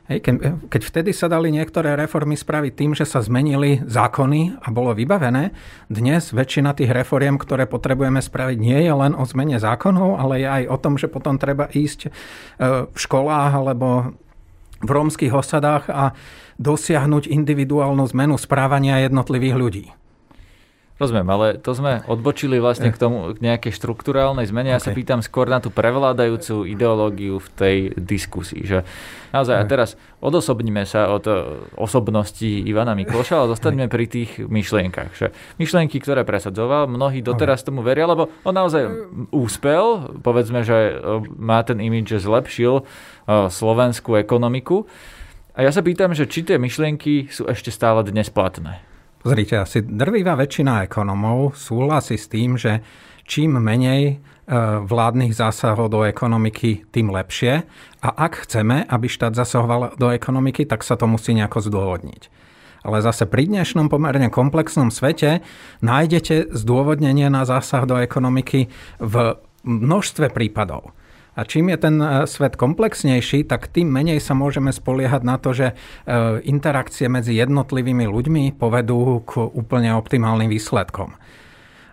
Keď 0.09 0.83
vtedy 0.83 1.15
sa 1.15 1.31
dali 1.31 1.55
niektoré 1.55 1.95
reformy 1.95 2.35
spraviť 2.35 2.73
tým, 2.75 2.93
že 2.99 3.07
sa 3.07 3.23
zmenili 3.23 3.79
zákony 3.87 4.59
a 4.59 4.69
bolo 4.75 4.91
vybavené, 4.91 5.55
dnes 5.87 6.35
väčšina 6.35 6.75
tých 6.75 6.91
reforiem, 6.91 7.39
ktoré 7.39 7.71
potrebujeme 7.71 8.19
spraviť, 8.19 8.57
nie 8.59 8.81
je 8.83 8.91
len 8.91 9.15
o 9.15 9.23
zmene 9.23 9.63
zákonov, 9.63 10.19
ale 10.19 10.43
je 10.43 10.49
aj 10.51 10.65
o 10.67 10.77
tom, 10.83 10.99
že 10.99 11.07
potom 11.07 11.39
treba 11.39 11.71
ísť 11.71 12.01
e, 12.07 12.11
v 12.91 12.99
školách 12.99 13.53
alebo 13.55 14.17
v 14.81 14.91
rómskych 14.91 15.31
osadách 15.31 15.87
a 15.93 16.17
dosiahnuť 16.59 17.29
individuálnu 17.29 18.05
zmenu 18.11 18.35
správania 18.41 19.05
jednotlivých 19.05 19.57
ľudí. 19.57 19.87
Rozumiem, 21.01 21.33
ale 21.33 21.47
to 21.57 21.73
sme 21.73 22.05
odbočili 22.05 22.61
vlastne 22.61 22.93
k 22.93 23.01
tomu, 23.01 23.33
k 23.33 23.41
nejakej 23.41 23.73
štruktúrálnej 23.73 24.45
zmene. 24.45 24.77
Ja 24.77 24.85
sa 24.85 24.93
pýtam 24.93 25.25
skôr 25.25 25.49
na 25.49 25.57
tú 25.57 25.73
prevládajúcu 25.73 26.69
ideológiu 26.69 27.41
v 27.41 27.49
tej 27.57 27.77
diskusii. 27.97 28.69
Že 28.69 28.79
naozaj, 29.33 29.57
a 29.57 29.65
teraz 29.65 29.97
odosobníme 30.21 30.85
sa 30.85 31.09
od 31.09 31.25
e, 31.25 31.33
osobnosti 31.81 32.45
Ivana 32.45 32.93
Mikloša, 32.93 33.41
ale 33.41 33.57
zostaneme 33.57 33.89
pri 33.89 34.13
tých 34.13 34.45
myšlienkach. 34.45 35.17
Že 35.17 35.33
myšlienky, 35.57 36.05
ktoré 36.05 36.21
presadzoval, 36.29 36.85
mnohí 36.85 37.25
doteraz 37.25 37.65
tomu 37.65 37.81
veria, 37.81 38.05
lebo 38.05 38.29
on 38.45 38.53
naozaj 38.53 38.85
úspel, 39.33 40.21
povedzme, 40.21 40.69
že 40.69 41.01
e, 41.01 41.25
má 41.41 41.65
ten 41.65 41.81
imidž, 41.81 42.21
že 42.21 42.29
zlepšil 42.29 42.75
e, 42.77 42.83
slovenskú 43.49 44.21
ekonomiku. 44.21 44.85
A 45.57 45.65
ja 45.65 45.73
sa 45.73 45.81
pýtam, 45.81 46.13
že 46.13 46.29
či 46.29 46.45
tie 46.45 46.61
myšlienky 46.61 47.33
sú 47.33 47.49
ešte 47.49 47.73
stále 47.73 48.05
dnes 48.05 48.29
platné. 48.29 48.90
Pozrite, 49.21 49.61
asi 49.61 49.85
drvivá 49.85 50.33
väčšina 50.33 50.81
ekonomov 50.89 51.53
súhlasí 51.53 52.17
s 52.17 52.25
tým, 52.33 52.57
že 52.57 52.81
čím 53.29 53.61
menej 53.61 54.03
e, 54.09 54.15
vládnych 54.81 55.37
zásahov 55.37 55.93
do 55.93 56.09
ekonomiky, 56.09 56.89
tým 56.89 57.13
lepšie. 57.13 57.69
A 58.01 58.09
ak 58.09 58.49
chceme, 58.49 58.81
aby 58.89 59.07
štát 59.13 59.37
zasahoval 59.37 59.93
do 60.01 60.09
ekonomiky, 60.09 60.65
tak 60.65 60.81
sa 60.81 60.97
to 60.97 61.05
musí 61.05 61.37
nejako 61.37 61.61
zdôvodniť. 61.69 62.23
Ale 62.81 63.05
zase 63.05 63.29
pri 63.29 63.45
dnešnom 63.45 63.93
pomerne 63.93 64.33
komplexnom 64.33 64.89
svete 64.89 65.45
nájdete 65.85 66.57
zdôvodnenie 66.57 67.29
na 67.29 67.45
zásah 67.45 67.85
do 67.85 68.01
ekonomiky 68.01 68.73
v 68.97 69.37
množstve 69.69 70.33
prípadov. 70.33 70.97
A 71.39 71.47
čím 71.47 71.71
je 71.71 71.79
ten 71.79 71.97
e, 72.03 72.27
svet 72.27 72.59
komplexnejší, 72.59 73.47
tak 73.47 73.71
tým 73.71 73.91
menej 73.91 74.19
sa 74.19 74.35
môžeme 74.35 74.75
spoliehať 74.75 75.23
na 75.23 75.37
to, 75.39 75.55
že 75.55 75.67
e, 75.71 75.75
interakcie 76.47 77.07
medzi 77.07 77.37
jednotlivými 77.39 78.07
ľuďmi 78.07 78.59
povedú 78.59 79.23
k 79.23 79.39
úplne 79.41 79.95
optimálnym 79.95 80.51
výsledkom. 80.51 81.15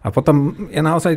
A 0.02 0.08
potom 0.10 0.56
je 0.71 0.82
naozaj 0.82 1.13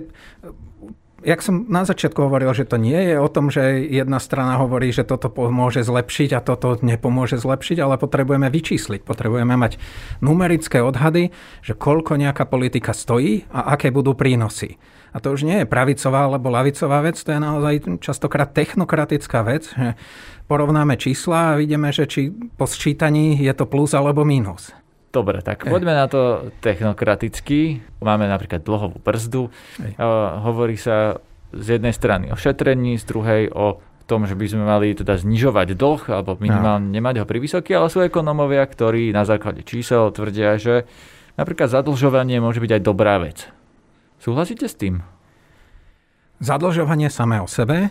jak 1.20 1.40
som 1.44 1.68
na 1.68 1.84
začiatku 1.84 2.16
hovoril, 2.16 2.52
že 2.56 2.64
to 2.64 2.80
nie 2.80 2.96
je 2.96 3.16
o 3.20 3.28
tom, 3.28 3.52
že 3.52 3.84
jedna 3.84 4.16
strana 4.16 4.56
hovorí, 4.56 4.88
že 4.92 5.04
toto 5.04 5.28
pomôže 5.28 5.84
zlepšiť 5.84 6.30
a 6.36 6.40
toto 6.40 6.80
nepomôže 6.80 7.36
zlepšiť, 7.36 7.78
ale 7.80 8.00
potrebujeme 8.00 8.48
vyčísliť. 8.48 9.04
Potrebujeme 9.04 9.54
mať 9.56 9.76
numerické 10.24 10.80
odhady, 10.80 11.32
že 11.60 11.76
koľko 11.76 12.16
nejaká 12.16 12.48
politika 12.48 12.96
stojí 12.96 13.44
a 13.52 13.76
aké 13.76 13.92
budú 13.92 14.16
prínosy. 14.16 14.80
A 15.10 15.18
to 15.18 15.34
už 15.34 15.42
nie 15.42 15.62
je 15.62 15.66
pravicová 15.66 16.30
alebo 16.30 16.50
lavicová 16.50 17.02
vec, 17.02 17.18
to 17.18 17.34
je 17.34 17.40
naozaj 17.42 17.98
častokrát 17.98 18.54
technokratická 18.54 19.42
vec. 19.42 19.70
Že 19.74 19.98
porovnáme 20.46 20.94
čísla 20.98 21.54
a 21.54 21.58
vidíme, 21.58 21.90
že 21.90 22.06
či 22.06 22.30
po 22.30 22.66
sčítaní 22.66 23.38
je 23.38 23.52
to 23.54 23.66
plus 23.66 23.94
alebo 23.94 24.22
mínus. 24.22 24.74
Dobre, 25.10 25.42
tak 25.42 25.66
poďme 25.66 25.90
na 25.90 26.06
to 26.06 26.54
technokraticky. 26.62 27.82
Máme 27.98 28.30
napríklad 28.30 28.62
dlhovú 28.62 29.02
brzdu. 29.02 29.50
Ej. 29.82 29.98
Hovorí 30.46 30.78
sa 30.78 31.18
z 31.50 31.78
jednej 31.78 31.90
strany 31.90 32.30
o 32.30 32.38
šetrení, 32.38 32.94
z 32.94 33.04
druhej 33.10 33.50
o 33.50 33.82
tom, 34.06 34.26
že 34.26 34.38
by 34.38 34.46
sme 34.46 34.62
mali 34.66 34.94
teda 34.94 35.18
znižovať 35.18 35.74
dlh 35.74 36.02
alebo 36.14 36.38
minimálne 36.38 36.94
nemať 36.94 37.22
ho 37.22 37.24
pri 37.26 37.38
vysoký, 37.42 37.74
ale 37.74 37.90
sú 37.90 38.02
ekonomovia, 38.02 38.62
ktorí 38.62 39.10
na 39.10 39.26
základe 39.26 39.66
čísel 39.66 40.14
tvrdia, 40.14 40.58
že 40.58 40.86
napríklad 41.38 41.70
zadlžovanie 41.70 42.38
môže 42.42 42.62
byť 42.62 42.78
aj 42.78 42.82
dobrá 42.82 43.18
vec. 43.18 43.50
Súhlasíte 44.20 44.68
s 44.68 44.76
tým? 44.76 45.00
Zadlžovanie 46.44 47.08
samé 47.08 47.40
o 47.40 47.48
sebe 47.48 47.88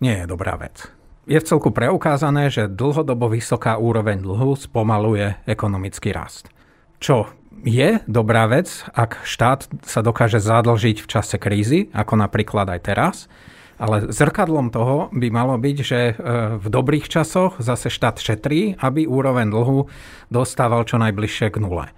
nie 0.00 0.16
je 0.16 0.24
dobrá 0.24 0.56
vec. 0.56 0.88
Je 1.28 1.36
v 1.36 1.44
celku 1.44 1.68
preukázané, 1.68 2.48
že 2.48 2.64
dlhodobo 2.64 3.28
vysoká 3.28 3.76
úroveň 3.76 4.24
dlhu 4.24 4.56
spomaluje 4.56 5.36
ekonomický 5.44 6.16
rast. 6.16 6.48
Čo 6.96 7.28
je 7.60 8.00
dobrá 8.08 8.48
vec, 8.48 8.88
ak 8.96 9.20
štát 9.28 9.68
sa 9.84 10.00
dokáže 10.00 10.40
zadlžiť 10.40 11.04
v 11.04 11.10
čase 11.12 11.36
krízy, 11.36 11.92
ako 11.92 12.24
napríklad 12.24 12.72
aj 12.72 12.80
teraz, 12.80 13.16
ale 13.76 14.08
zrkadlom 14.08 14.72
toho 14.72 15.12
by 15.12 15.28
malo 15.28 15.60
byť, 15.60 15.76
že 15.84 16.00
e, 16.00 16.14
v 16.56 16.66
dobrých 16.72 17.12
časoch 17.12 17.60
zase 17.60 17.92
štát 17.92 18.16
šetrí, 18.16 18.80
aby 18.80 19.04
úroveň 19.04 19.52
dlhu 19.52 19.92
dostával 20.32 20.88
čo 20.88 20.96
najbližšie 20.96 21.52
k 21.52 21.60
nule. 21.60 21.92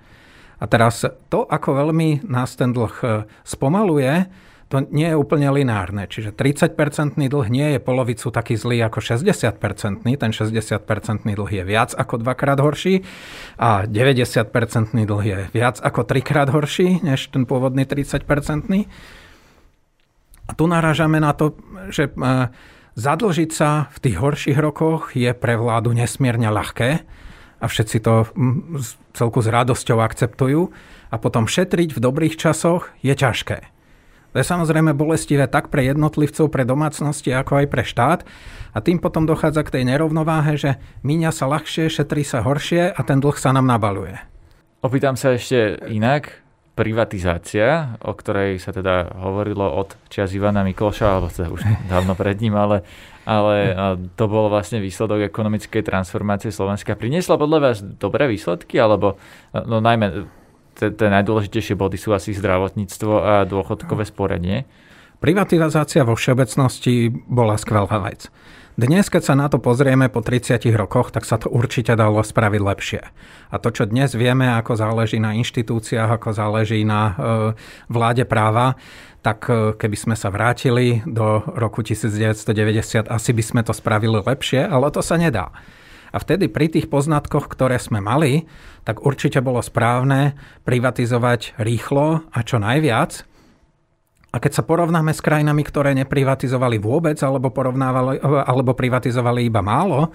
A 0.58 0.64
teraz 0.66 1.06
to, 1.30 1.46
ako 1.46 1.86
veľmi 1.86 2.26
nás 2.26 2.58
ten 2.58 2.74
dlh 2.74 2.94
e, 3.02 3.06
spomaluje, 3.46 4.26
to 4.68 4.84
nie 4.92 5.08
je 5.08 5.16
úplne 5.16 5.48
lineárne. 5.48 6.04
Čiže 6.04 6.36
30-percentný 6.36 7.32
dlh 7.32 7.48
nie 7.48 7.68
je 7.76 7.80
polovicu 7.80 8.28
taký 8.28 8.52
zlý 8.60 8.84
ako 8.84 9.00
60-percentný. 9.00 10.20
Ten 10.20 10.34
60-percentný 10.36 11.32
dlh 11.32 11.50
je 11.62 11.64
viac 11.64 11.96
ako 11.96 12.20
dvakrát 12.20 12.60
horší 12.60 13.00
a 13.56 13.88
90-percentný 13.88 15.08
dlh 15.08 15.24
je 15.24 15.38
viac 15.56 15.80
ako 15.80 16.04
trikrát 16.04 16.52
horší 16.52 17.00
než 17.00 17.32
ten 17.32 17.48
pôvodný 17.48 17.88
30-percentný. 17.88 18.84
A 20.48 20.52
tu 20.52 20.68
narážame 20.68 21.16
na 21.16 21.32
to, 21.32 21.56
že 21.88 22.12
e, 22.12 22.12
zadlžiť 22.92 23.50
sa 23.54 23.88
v 23.88 23.98
tých 24.04 24.16
horších 24.20 24.58
rokoch 24.60 25.16
je 25.16 25.32
pre 25.32 25.56
vládu 25.56 25.96
nesmierne 25.96 26.52
ľahké 26.52 27.08
a 27.58 27.66
všetci 27.66 27.98
to 28.02 28.30
celku 29.14 29.38
s 29.42 29.48
radosťou 29.50 29.98
akceptujú 29.98 30.70
a 31.10 31.16
potom 31.18 31.50
šetriť 31.50 31.94
v 31.94 32.02
dobrých 32.02 32.38
časoch 32.38 32.90
je 33.02 33.14
ťažké. 33.14 33.58
To 34.32 34.36
je 34.36 34.44
samozrejme 34.44 34.92
bolestivé 34.92 35.48
tak 35.48 35.72
pre 35.72 35.88
jednotlivcov, 35.88 36.52
pre 36.52 36.68
domácnosti, 36.68 37.32
ako 37.32 37.64
aj 37.64 37.66
pre 37.72 37.82
štát. 37.82 38.20
A 38.76 38.78
tým 38.84 39.00
potom 39.00 39.24
dochádza 39.24 39.64
k 39.64 39.80
tej 39.80 39.84
nerovnováhe, 39.88 40.60
že 40.60 40.76
míňa 41.00 41.32
sa 41.32 41.48
ľahšie, 41.48 41.88
šetrí 41.88 42.22
sa 42.22 42.44
horšie 42.44 42.92
a 42.92 43.00
ten 43.08 43.24
dlh 43.24 43.34
sa 43.40 43.56
nám 43.56 43.64
nabaluje. 43.64 44.20
Opýtam 44.84 45.16
sa 45.16 45.34
ešte 45.34 45.80
inak. 45.88 46.44
Privatizácia, 46.78 47.98
o 48.06 48.14
ktorej 48.14 48.62
sa 48.62 48.70
teda 48.70 49.10
hovorilo 49.18 49.66
od 49.66 49.98
čias 50.06 50.30
Ivana 50.30 50.62
Mikloša, 50.62 51.10
alebo 51.10 51.26
teda 51.26 51.50
už 51.50 51.66
dávno 51.90 52.14
pred 52.14 52.38
ním, 52.38 52.54
ale, 52.54 52.86
ale 53.28 53.76
to 54.16 54.24
bol 54.24 54.48
vlastne 54.48 54.80
výsledok 54.80 55.28
ekonomickej 55.28 55.84
transformácie 55.84 56.48
Slovenska. 56.48 56.96
Priniesla 56.96 57.36
podľa 57.36 57.58
vás 57.60 57.76
dobré 57.84 58.24
výsledky, 58.24 58.80
alebo 58.80 59.20
no 59.52 59.84
najmä 59.84 60.24
tie 60.78 61.08
najdôležitejšie 61.12 61.76
body 61.76 62.00
sú 62.00 62.16
asi 62.16 62.32
zdravotníctvo 62.32 63.12
a 63.20 63.34
dôchodkové 63.44 64.08
sporenie. 64.08 64.64
Privatizácia 65.18 66.06
vo 66.06 66.14
všeobecnosti 66.14 67.10
bola 67.10 67.58
skvelá 67.58 67.98
vec. 68.00 68.32
Dnes, 68.78 69.10
keď 69.10 69.22
sa 69.26 69.34
na 69.34 69.50
to 69.50 69.58
pozrieme 69.58 70.06
po 70.06 70.22
30 70.22 70.62
rokoch, 70.78 71.10
tak 71.10 71.26
sa 71.26 71.34
to 71.34 71.50
určite 71.50 71.98
dalo 71.98 72.22
spraviť 72.22 72.62
lepšie. 72.62 73.02
A 73.50 73.58
to, 73.58 73.74
čo 73.74 73.90
dnes 73.90 74.14
vieme, 74.14 74.46
ako 74.54 74.78
záleží 74.78 75.18
na 75.18 75.34
inštitúciách, 75.34 76.06
ako 76.06 76.30
záleží 76.30 76.86
na 76.86 77.02
e, 77.02 77.12
vláde 77.90 78.22
práva, 78.22 78.78
tak 79.18 79.50
e, 79.50 79.74
keby 79.74 79.96
sme 79.98 80.14
sa 80.14 80.30
vrátili 80.30 81.02
do 81.10 81.42
roku 81.58 81.82
1990, 81.82 83.10
asi 83.10 83.30
by 83.34 83.42
sme 83.42 83.66
to 83.66 83.74
spravili 83.74 84.22
lepšie, 84.22 84.62
ale 84.62 84.94
to 84.94 85.02
sa 85.02 85.18
nedá. 85.18 85.50
A 86.14 86.22
vtedy 86.22 86.46
pri 86.46 86.70
tých 86.70 86.86
poznatkoch, 86.86 87.50
ktoré 87.50 87.82
sme 87.82 87.98
mali, 87.98 88.46
tak 88.86 89.02
určite 89.02 89.42
bolo 89.42 89.58
správne 89.58 90.38
privatizovať 90.62 91.58
rýchlo 91.58 92.30
a 92.30 92.38
čo 92.46 92.62
najviac. 92.62 93.26
A 94.38 94.42
keď 94.42 94.62
sa 94.62 94.62
porovnáme 94.62 95.10
s 95.10 95.18
krajinami, 95.18 95.66
ktoré 95.66 95.98
neprivatizovali 95.98 96.78
vôbec 96.78 97.18
alebo, 97.26 97.50
porovnávali, 97.50 98.22
alebo 98.22 98.70
privatizovali 98.70 99.42
iba 99.42 99.66
málo, 99.66 100.14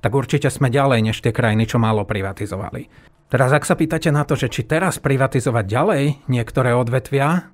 tak 0.00 0.16
určite 0.16 0.48
sme 0.48 0.72
ďalej 0.72 1.12
než 1.12 1.20
tie 1.20 1.36
krajiny, 1.36 1.68
čo 1.68 1.76
málo 1.76 2.08
privatizovali. 2.08 2.88
Teraz 3.28 3.52
ak 3.52 3.68
sa 3.68 3.76
pýtate 3.76 4.08
na 4.08 4.24
to, 4.24 4.40
že 4.40 4.48
či 4.48 4.64
teraz 4.64 4.96
privatizovať 4.96 5.64
ďalej 5.68 6.02
niektoré 6.32 6.72
odvetvia, 6.72 7.52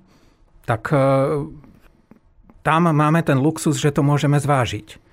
tak 0.63 0.87
e, 0.95 1.03
tam 2.63 2.81
máme 2.87 3.19
ten 3.27 3.35
luxus, 3.35 3.75
že 3.75 3.91
to 3.91 3.99
môžeme 3.99 4.39
zvážiť. 4.39 5.03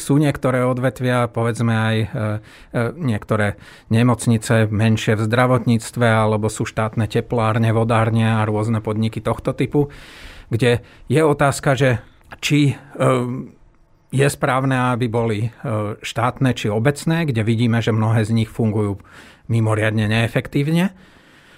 Sú 0.00 0.16
niektoré 0.16 0.64
odvetvia, 0.64 1.28
povedzme 1.28 1.74
aj 1.76 1.96
e, 2.00 2.06
e, 2.08 2.80
niektoré 2.96 3.60
nemocnice 3.92 4.72
menšie 4.72 5.20
v 5.20 5.28
zdravotníctve, 5.28 6.08
alebo 6.08 6.48
sú 6.48 6.64
štátne 6.64 7.04
teplárne, 7.12 7.76
vodárne 7.76 8.40
a 8.40 8.48
rôzne 8.48 8.80
podniky 8.80 9.20
tohto 9.20 9.52
typu, 9.52 9.92
kde 10.50 10.84
je 11.10 11.20
otázka, 11.24 11.74
že 11.74 11.90
či 12.42 12.72
e, 12.72 12.74
je 14.14 14.28
správne, 14.30 14.94
aby 14.94 15.06
boli 15.10 15.38
e, 15.46 15.48
štátne 16.00 16.54
či 16.54 16.70
obecné, 16.70 17.26
kde 17.26 17.42
vidíme, 17.42 17.82
že 17.82 17.94
mnohé 17.94 18.22
z 18.22 18.34
nich 18.34 18.50
fungujú 18.50 19.02
mimoriadne 19.46 20.10
neefektívne, 20.10 20.94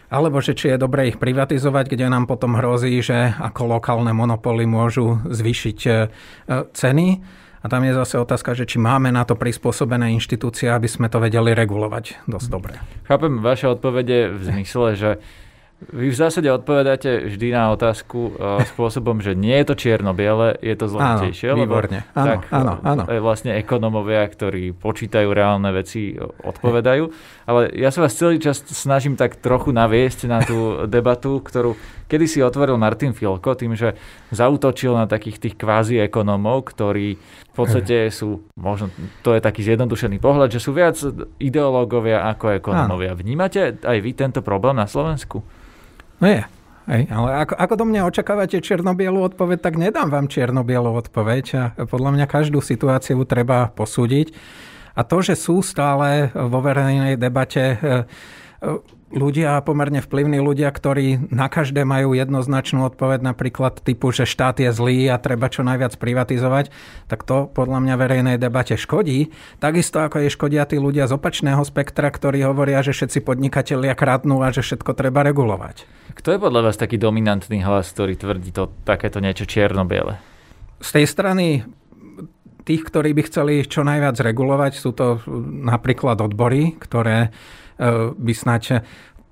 alebo 0.08 0.40
že 0.40 0.56
či 0.56 0.72
je 0.72 0.80
dobré 0.80 1.12
ich 1.12 1.20
privatizovať, 1.20 1.92
kde 1.92 2.08
nám 2.08 2.24
potom 2.24 2.56
hrozí, 2.56 2.96
že 3.04 3.36
ako 3.36 3.80
lokálne 3.80 4.12
monopoly 4.16 4.64
môžu 4.64 5.20
zvýšiť 5.28 5.78
e, 5.84 5.92
ceny 6.72 7.06
a 7.58 7.66
tam 7.66 7.82
je 7.82 7.92
zase 7.92 8.16
otázka, 8.22 8.54
že 8.54 8.70
či 8.70 8.78
máme 8.78 9.10
na 9.10 9.26
to 9.26 9.34
prispôsobené 9.34 10.14
inštitúcie, 10.14 10.70
aby 10.70 10.86
sme 10.86 11.10
to 11.10 11.18
vedeli 11.18 11.52
regulovať 11.52 12.24
dosť 12.30 12.48
dobre. 12.48 12.78
Chápem 13.10 13.42
vaše 13.42 13.66
odpovede 13.66 14.30
v 14.30 14.42
zmysle, 14.46 14.88
že 14.94 15.10
vy 15.78 16.10
v 16.10 16.16
zásade 16.18 16.50
odpovedáte 16.50 17.30
vždy 17.30 17.54
na 17.54 17.70
otázku 17.70 18.34
uh, 18.34 18.58
spôsobom, 18.74 19.22
že 19.22 19.38
nie 19.38 19.54
je 19.62 19.66
to 19.70 19.74
čierno-biele, 19.78 20.58
je 20.58 20.74
to 20.74 20.90
zložitejšie. 20.90 21.54
Áno, 21.54 21.62
výborne. 21.62 21.98
Áno, 22.18 22.26
tak, 22.26 22.38
áno, 22.50 22.72
áno. 22.82 23.02
Vlastne 23.22 23.54
ekonomovia, 23.54 24.26
ktorí 24.26 24.74
počítajú 24.74 25.30
reálne 25.30 25.70
veci, 25.70 26.18
odpovedajú. 26.18 27.14
Ale 27.46 27.70
ja 27.78 27.94
sa 27.94 28.02
vás 28.02 28.18
celý 28.18 28.42
čas 28.42 28.58
snažím 28.66 29.14
tak 29.14 29.38
trochu 29.38 29.70
naviesť 29.70 30.26
na 30.26 30.42
tú 30.42 30.58
debatu, 30.90 31.38
ktorú 31.38 31.78
kedy 32.08 32.24
si 32.26 32.40
otvoril 32.40 32.80
Martin 32.80 33.12
Filko 33.12 33.54
tým, 33.54 33.76
že 33.76 33.94
zautočil 34.32 34.96
na 34.96 35.04
takých 35.04 35.38
tých 35.38 35.54
kvázi 35.60 36.00
ekonomov, 36.00 36.72
ktorí 36.72 37.20
v 37.20 37.54
podstate 37.54 38.08
sú, 38.08 38.48
možno 38.56 38.88
to 39.20 39.36
je 39.36 39.44
taký 39.44 39.60
zjednodušený 39.62 40.16
pohľad, 40.18 40.48
že 40.48 40.58
sú 40.58 40.72
viac 40.72 40.96
ideológovia 41.36 42.24
ako 42.32 42.56
ekonomovia. 42.56 43.12
Vnímate 43.12 43.76
aj 43.84 43.98
vy 44.00 44.10
tento 44.16 44.40
problém 44.40 44.80
na 44.80 44.88
Slovensku? 44.88 45.44
No 46.18 46.26
je. 46.26 46.42
Hej, 46.88 47.04
ale 47.12 47.44
ako, 47.44 47.52
ako 47.52 47.74
do 47.76 47.84
mňa 47.84 48.08
očakávate 48.08 48.64
čierno-bielú 48.64 49.20
odpoveď, 49.20 49.60
tak 49.60 49.76
nedám 49.76 50.08
vám 50.08 50.24
čierno-bielú 50.24 50.96
odpoveď. 50.96 51.44
A 51.52 51.64
podľa 51.84 52.16
mňa 52.16 52.26
každú 52.26 52.64
situáciu 52.64 53.20
treba 53.28 53.68
posúdiť. 53.76 54.32
A 54.96 55.04
to, 55.04 55.20
že 55.20 55.36
sú 55.36 55.60
stále 55.60 56.32
vo 56.32 56.64
verejnej 56.64 57.20
debate 57.20 57.62
e, 57.62 57.76
e, 57.76 57.86
ľudia, 59.08 59.60
pomerne 59.64 60.04
vplyvní 60.04 60.38
ľudia, 60.40 60.68
ktorí 60.68 61.32
na 61.32 61.48
každé 61.48 61.84
majú 61.88 62.12
jednoznačnú 62.12 62.84
odpoveď, 62.92 63.24
napríklad 63.24 63.80
typu, 63.80 64.12
že 64.12 64.28
štát 64.28 64.60
je 64.60 64.70
zlý 64.72 65.08
a 65.08 65.16
treba 65.16 65.48
čo 65.48 65.64
najviac 65.64 65.96
privatizovať, 65.96 66.68
tak 67.08 67.24
to 67.24 67.48
podľa 67.48 67.80
mňa 67.84 67.94
verejnej 67.96 68.36
debate 68.36 68.76
škodí. 68.76 69.32
Takisto 69.58 70.04
ako 70.04 70.24
je 70.24 70.34
škodia 70.34 70.68
tí 70.68 70.76
ľudia 70.76 71.08
z 71.08 71.16
opačného 71.16 71.60
spektra, 71.64 72.12
ktorí 72.12 72.44
hovoria, 72.44 72.84
že 72.84 72.92
všetci 72.92 73.24
podnikatelia 73.24 73.96
kradnú 73.96 74.44
a 74.44 74.52
že 74.52 74.60
všetko 74.60 74.92
treba 74.92 75.24
regulovať. 75.24 75.88
Kto 76.12 76.36
je 76.36 76.42
podľa 76.42 76.68
vás 76.68 76.76
taký 76.76 77.00
dominantný 77.00 77.64
hlas, 77.64 77.92
ktorý 77.94 78.18
tvrdí 78.18 78.52
to 78.52 78.68
takéto 78.84 79.24
niečo 79.24 79.48
čierno-biele? 79.48 80.20
Z 80.78 81.00
tej 81.00 81.06
strany 81.08 81.46
tých, 82.68 82.84
ktorí 82.84 83.16
by 83.16 83.22
chceli 83.24 83.54
čo 83.64 83.80
najviac 83.80 84.20
regulovať, 84.20 84.72
sú 84.76 84.92
to 84.92 85.24
napríklad 85.64 86.20
odbory, 86.20 86.76
ktoré 86.76 87.32
by 88.18 88.34
snáď 88.34 88.72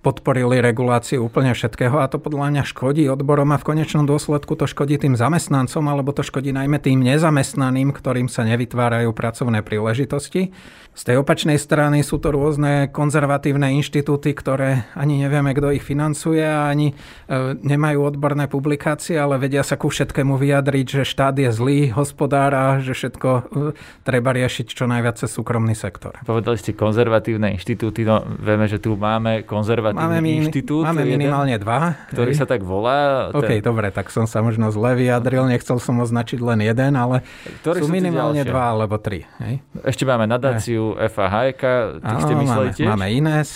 podporili 0.06 0.62
reguláciu 0.62 1.26
úplne 1.26 1.50
všetkého 1.50 1.98
a 1.98 2.06
to 2.06 2.22
podľa 2.22 2.54
mňa 2.54 2.62
škodí 2.62 3.10
odborom 3.10 3.50
a 3.50 3.58
v 3.58 3.66
konečnom 3.74 4.06
dôsledku 4.06 4.54
to 4.54 4.70
škodí 4.70 5.02
tým 5.02 5.18
zamestnancom 5.18 5.82
alebo 5.82 6.14
to 6.14 6.22
škodí 6.22 6.54
najmä 6.54 6.78
tým 6.78 7.02
nezamestnaným, 7.02 7.90
ktorým 7.90 8.30
sa 8.30 8.46
nevytvárajú 8.46 9.10
pracovné 9.10 9.66
príležitosti. 9.66 10.54
Z 10.96 11.12
tej 11.12 11.20
opačnej 11.20 11.60
strany 11.60 12.00
sú 12.00 12.16
to 12.16 12.32
rôzne 12.32 12.88
konzervatívne 12.88 13.68
inštitúty, 13.82 14.32
ktoré 14.32 14.88
ani 14.96 15.20
nevieme, 15.20 15.52
kto 15.52 15.74
ich 15.76 15.84
financuje 15.84 16.40
a 16.40 16.72
ani 16.72 16.96
e, 17.28 17.52
nemajú 17.52 18.16
odborné 18.16 18.48
publikácie, 18.48 19.20
ale 19.20 19.36
vedia 19.36 19.60
sa 19.60 19.76
ku 19.76 19.92
všetkému 19.92 20.40
vyjadriť, 20.40 20.86
že 20.88 21.02
štát 21.04 21.36
je 21.36 21.52
zlý 21.52 21.92
hospodár 21.92 22.56
a 22.56 22.66
že 22.80 22.96
všetko 22.96 23.28
e, 23.28 23.40
treba 24.08 24.32
riešiť 24.32 24.72
čo 24.72 24.88
najviac 24.88 25.20
cez 25.20 25.28
súkromný 25.36 25.76
sektor. 25.76 26.16
Povedali 26.24 26.56
ste 26.56 26.72
konzervatívne 26.72 27.52
inštitúty, 27.52 28.08
no 28.08 28.24
vieme, 28.40 28.64
že 28.64 28.80
tu 28.80 28.96
máme 28.96 29.44
konzervatívny 29.44 29.95
máme 29.96 30.20
min, 30.20 30.44
inštitút. 30.44 30.84
Máme 30.84 31.08
minimálne 31.08 31.56
jeden, 31.56 31.64
dva. 31.64 31.96
Ktorý 32.12 32.36
hej. 32.36 32.38
sa 32.38 32.44
tak 32.44 32.60
volá. 32.60 33.32
OK, 33.32 33.48
ten... 33.48 33.64
dobre, 33.64 33.88
tak 33.88 34.12
som 34.12 34.28
sa 34.28 34.44
možno 34.44 34.68
zle 34.68 34.92
vyjadril, 34.92 35.48
nechcel 35.48 35.80
som 35.80 35.96
označiť 36.04 36.38
len 36.44 36.60
jeden, 36.60 36.92
ale 36.92 37.24
ktorý 37.64 37.80
sú 37.80 37.88
minimálne 37.88 38.44
dva 38.44 38.76
alebo 38.76 39.00
tri. 39.00 39.24
Hej? 39.40 39.64
Ešte 39.80 40.04
máme 40.04 40.28
nadáciu 40.28 40.92
FAHK, 40.94 41.62
tých 42.04 42.20
ste 42.22 42.34
mysleli 42.36 42.68
máme, 42.68 42.76
tiež? 42.76 42.88
Máme 42.92 43.06
Ines. 43.08 43.48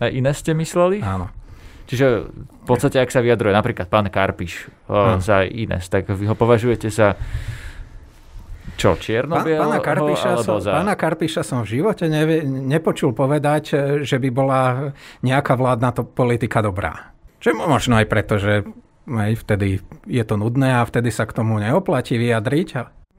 A 0.00 0.08
Ines 0.08 0.36
ste 0.40 0.56
mysleli? 0.56 1.04
Áno. 1.04 1.28
Čiže 1.86 2.26
v 2.34 2.64
podstate, 2.66 2.98
ak 2.98 3.14
sa 3.14 3.22
vyjadruje 3.22 3.54
napríklad 3.54 3.86
pán 3.86 4.10
Karpiš 4.10 4.66
o, 4.90 5.22
za 5.22 5.46
Ines, 5.46 5.86
tak 5.86 6.10
vy 6.10 6.26
ho 6.26 6.34
považujete 6.34 6.90
za 6.90 7.14
čo, 8.76 8.94
čierno 9.00 9.40
pána 9.40 9.80
Karpiša, 9.80 10.44
som, 10.44 10.60
za... 10.60 10.76
pána 10.76 10.94
Karpiša 10.94 11.42
som 11.42 11.64
v 11.64 11.80
živote 11.80 12.06
nevie, 12.06 12.44
nepočul 12.44 13.16
povedať, 13.16 13.64
že 14.04 14.16
by 14.20 14.28
bola 14.30 14.92
nejaká 15.24 15.56
vládna 15.56 15.90
to 15.96 16.02
politika 16.04 16.60
dobrá. 16.60 17.16
Čo 17.40 17.56
možno 17.56 17.96
aj 17.96 18.06
preto, 18.08 18.36
že 18.36 18.68
aj 19.06 19.32
vtedy 19.46 19.80
je 20.06 20.24
to 20.26 20.34
nudné 20.34 20.82
a 20.82 20.86
vtedy 20.86 21.14
sa 21.14 21.24
k 21.24 21.36
tomu 21.36 21.62
neoplatí 21.62 22.18
vyjadriť. 22.18 22.68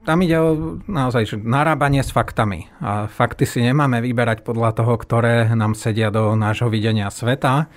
Tam 0.06 0.24
ide 0.24 0.36
o 0.40 0.80
naozaj 0.88 1.22
že 1.28 1.36
narábanie 1.36 2.00
s 2.00 2.14
faktami. 2.14 2.70
A 2.80 3.10
fakty 3.10 3.44
si 3.44 3.60
nemáme 3.60 4.00
vyberať 4.00 4.40
podľa 4.46 4.72
toho, 4.78 4.94
ktoré 4.96 5.50
nám 5.52 5.76
sedia 5.76 6.08
do 6.08 6.32
nášho 6.32 6.72
videnia 6.72 7.12
sveta. 7.12 7.68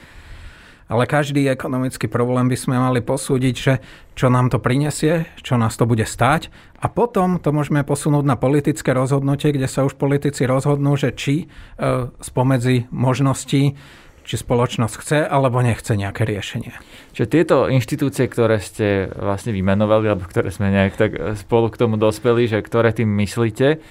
Ale 0.92 1.08
každý 1.08 1.48
ekonomický 1.48 2.12
problém 2.12 2.52
by 2.52 2.58
sme 2.60 2.76
mali 2.76 3.00
posúdiť, 3.00 3.56
že 3.56 3.74
čo 4.20 4.28
nám 4.28 4.52
to 4.52 4.60
prinesie, 4.60 5.24
čo 5.40 5.56
nás 5.56 5.80
to 5.80 5.88
bude 5.88 6.04
stáť 6.04 6.52
a 6.84 6.92
potom 6.92 7.40
to 7.40 7.56
môžeme 7.56 7.80
posunúť 7.88 8.28
na 8.28 8.36
politické 8.36 8.92
rozhodnutie, 8.92 9.56
kde 9.56 9.72
sa 9.72 9.88
už 9.88 9.96
politici 9.96 10.44
rozhodnú, 10.44 11.00
že 11.00 11.16
či 11.16 11.48
e, 11.48 12.12
spomedzi 12.20 12.92
možností 12.92 13.80
či 14.22 14.36
spoločnosť 14.38 14.96
chce 15.02 15.20
alebo 15.26 15.64
nechce 15.66 15.98
nejaké 15.98 16.28
riešenie. 16.28 16.78
Čiže 17.18 17.28
tieto 17.28 17.58
inštitúcie, 17.66 18.30
ktoré 18.30 18.62
ste 18.62 19.10
vlastne 19.10 19.50
vymenovali, 19.50 20.14
alebo 20.14 20.30
ktoré 20.30 20.54
sme 20.54 20.70
nejak 20.70 20.94
tak 20.94 21.12
spolu 21.42 21.74
k 21.74 21.80
tomu 21.82 21.98
dospeli, 21.98 22.46
že 22.46 22.62
ktoré 22.62 22.94
tým 22.94 23.10
myslíte, 23.18 23.82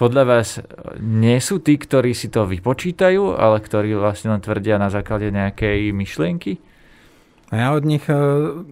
podľa 0.00 0.24
vás 0.24 0.56
nie 0.96 1.36
sú 1.44 1.60
tí, 1.60 1.76
ktorí 1.76 2.16
si 2.16 2.32
to 2.32 2.48
vypočítajú, 2.48 3.36
ale 3.36 3.60
ktorí 3.60 3.92
vlastne 4.00 4.32
len 4.32 4.40
tvrdia 4.40 4.80
na 4.80 4.88
základe 4.88 5.28
nejakej 5.28 5.92
myšlienky? 5.92 6.56
Ja 7.52 7.76
od 7.76 7.84
nich 7.84 8.08
e, 8.08 8.16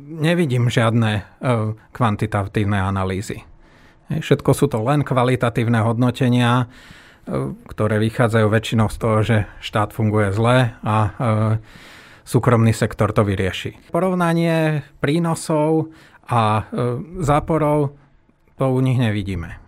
nevidím 0.08 0.72
žiadne 0.72 1.10
e, 1.20 1.22
kvantitatívne 1.92 2.80
analýzy. 2.80 3.44
Všetko 4.08 4.50
sú 4.56 4.72
to 4.72 4.80
len 4.80 5.04
kvalitatívne 5.04 5.84
hodnotenia, 5.84 6.64
e, 6.64 6.66
ktoré 7.76 8.00
vychádzajú 8.00 8.46
väčšinou 8.48 8.88
z 8.88 8.96
toho, 8.96 9.18
že 9.20 9.36
štát 9.60 9.92
funguje 9.92 10.32
zle 10.32 10.78
a 10.80 10.96
súkromný 12.24 12.72
sektor 12.72 13.12
to 13.12 13.26
vyrieši. 13.26 13.92
Porovnanie 13.92 14.80
prínosov 15.02 15.92
a 16.24 16.68
záporov 17.20 17.96
to 18.56 18.64
u 18.68 18.80
nich 18.80 19.00
nevidíme. 19.00 19.67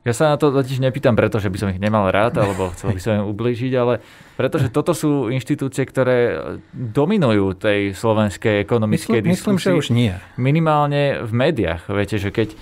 Ja 0.00 0.16
sa 0.16 0.32
na 0.32 0.40
to 0.40 0.48
totiž 0.48 0.80
nepýtam 0.80 1.12
preto, 1.12 1.36
že 1.36 1.52
by 1.52 1.58
som 1.60 1.68
ich 1.68 1.76
nemal 1.76 2.08
rád, 2.08 2.40
alebo 2.40 2.72
chcel 2.72 2.96
by 2.96 3.00
som 3.04 3.12
im 3.20 3.26
ublížiť, 3.28 3.72
ale 3.76 4.00
pretože 4.32 4.72
toto 4.72 4.96
sú 4.96 5.28
inštitúcie, 5.28 5.84
ktoré 5.84 6.40
dominujú 6.72 7.52
tej 7.60 7.92
slovenskej 7.92 8.64
ekonomickej 8.64 9.20
myslím, 9.20 9.28
diskusii. 9.28 9.76
Myslím, 9.76 9.76
že 9.76 9.80
už 9.84 9.88
nie. 9.92 10.12
Minimálne 10.40 11.20
v 11.20 11.32
médiách. 11.36 11.84
Viete, 11.92 12.16
že 12.16 12.32
keď 12.32 12.56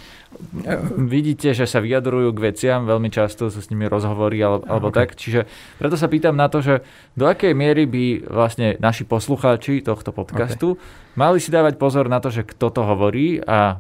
vidíte, 0.99 1.55
že 1.55 1.65
sa 1.65 1.79
vyjadrujú 1.79 2.35
k 2.35 2.53
veciam, 2.53 2.85
veľmi 2.85 3.09
často 3.09 3.49
sú 3.49 3.63
s 3.63 3.71
nimi 3.71 3.87
rozhovory 3.87 4.43
alebo, 4.43 4.67
alebo 4.67 4.89
okay. 4.91 5.07
tak. 5.07 5.09
Čiže 5.15 5.47
preto 5.79 5.95
sa 5.95 6.11
pýtam 6.11 6.35
na 6.35 6.51
to, 6.51 6.59
že 6.59 6.83
do 7.15 7.31
akej 7.31 7.55
miery 7.55 7.87
by 7.87 8.29
vlastne 8.29 8.75
naši 8.83 9.07
poslucháči 9.07 9.81
tohto 9.81 10.11
podcastu 10.11 10.75
okay. 10.77 11.15
mali 11.17 11.39
si 11.39 11.49
dávať 11.55 11.79
pozor 11.81 12.11
na 12.11 12.19
to, 12.19 12.29
že 12.35 12.45
kto 12.45 12.71
to 12.71 12.83
hovorí 12.85 13.41
a 13.41 13.79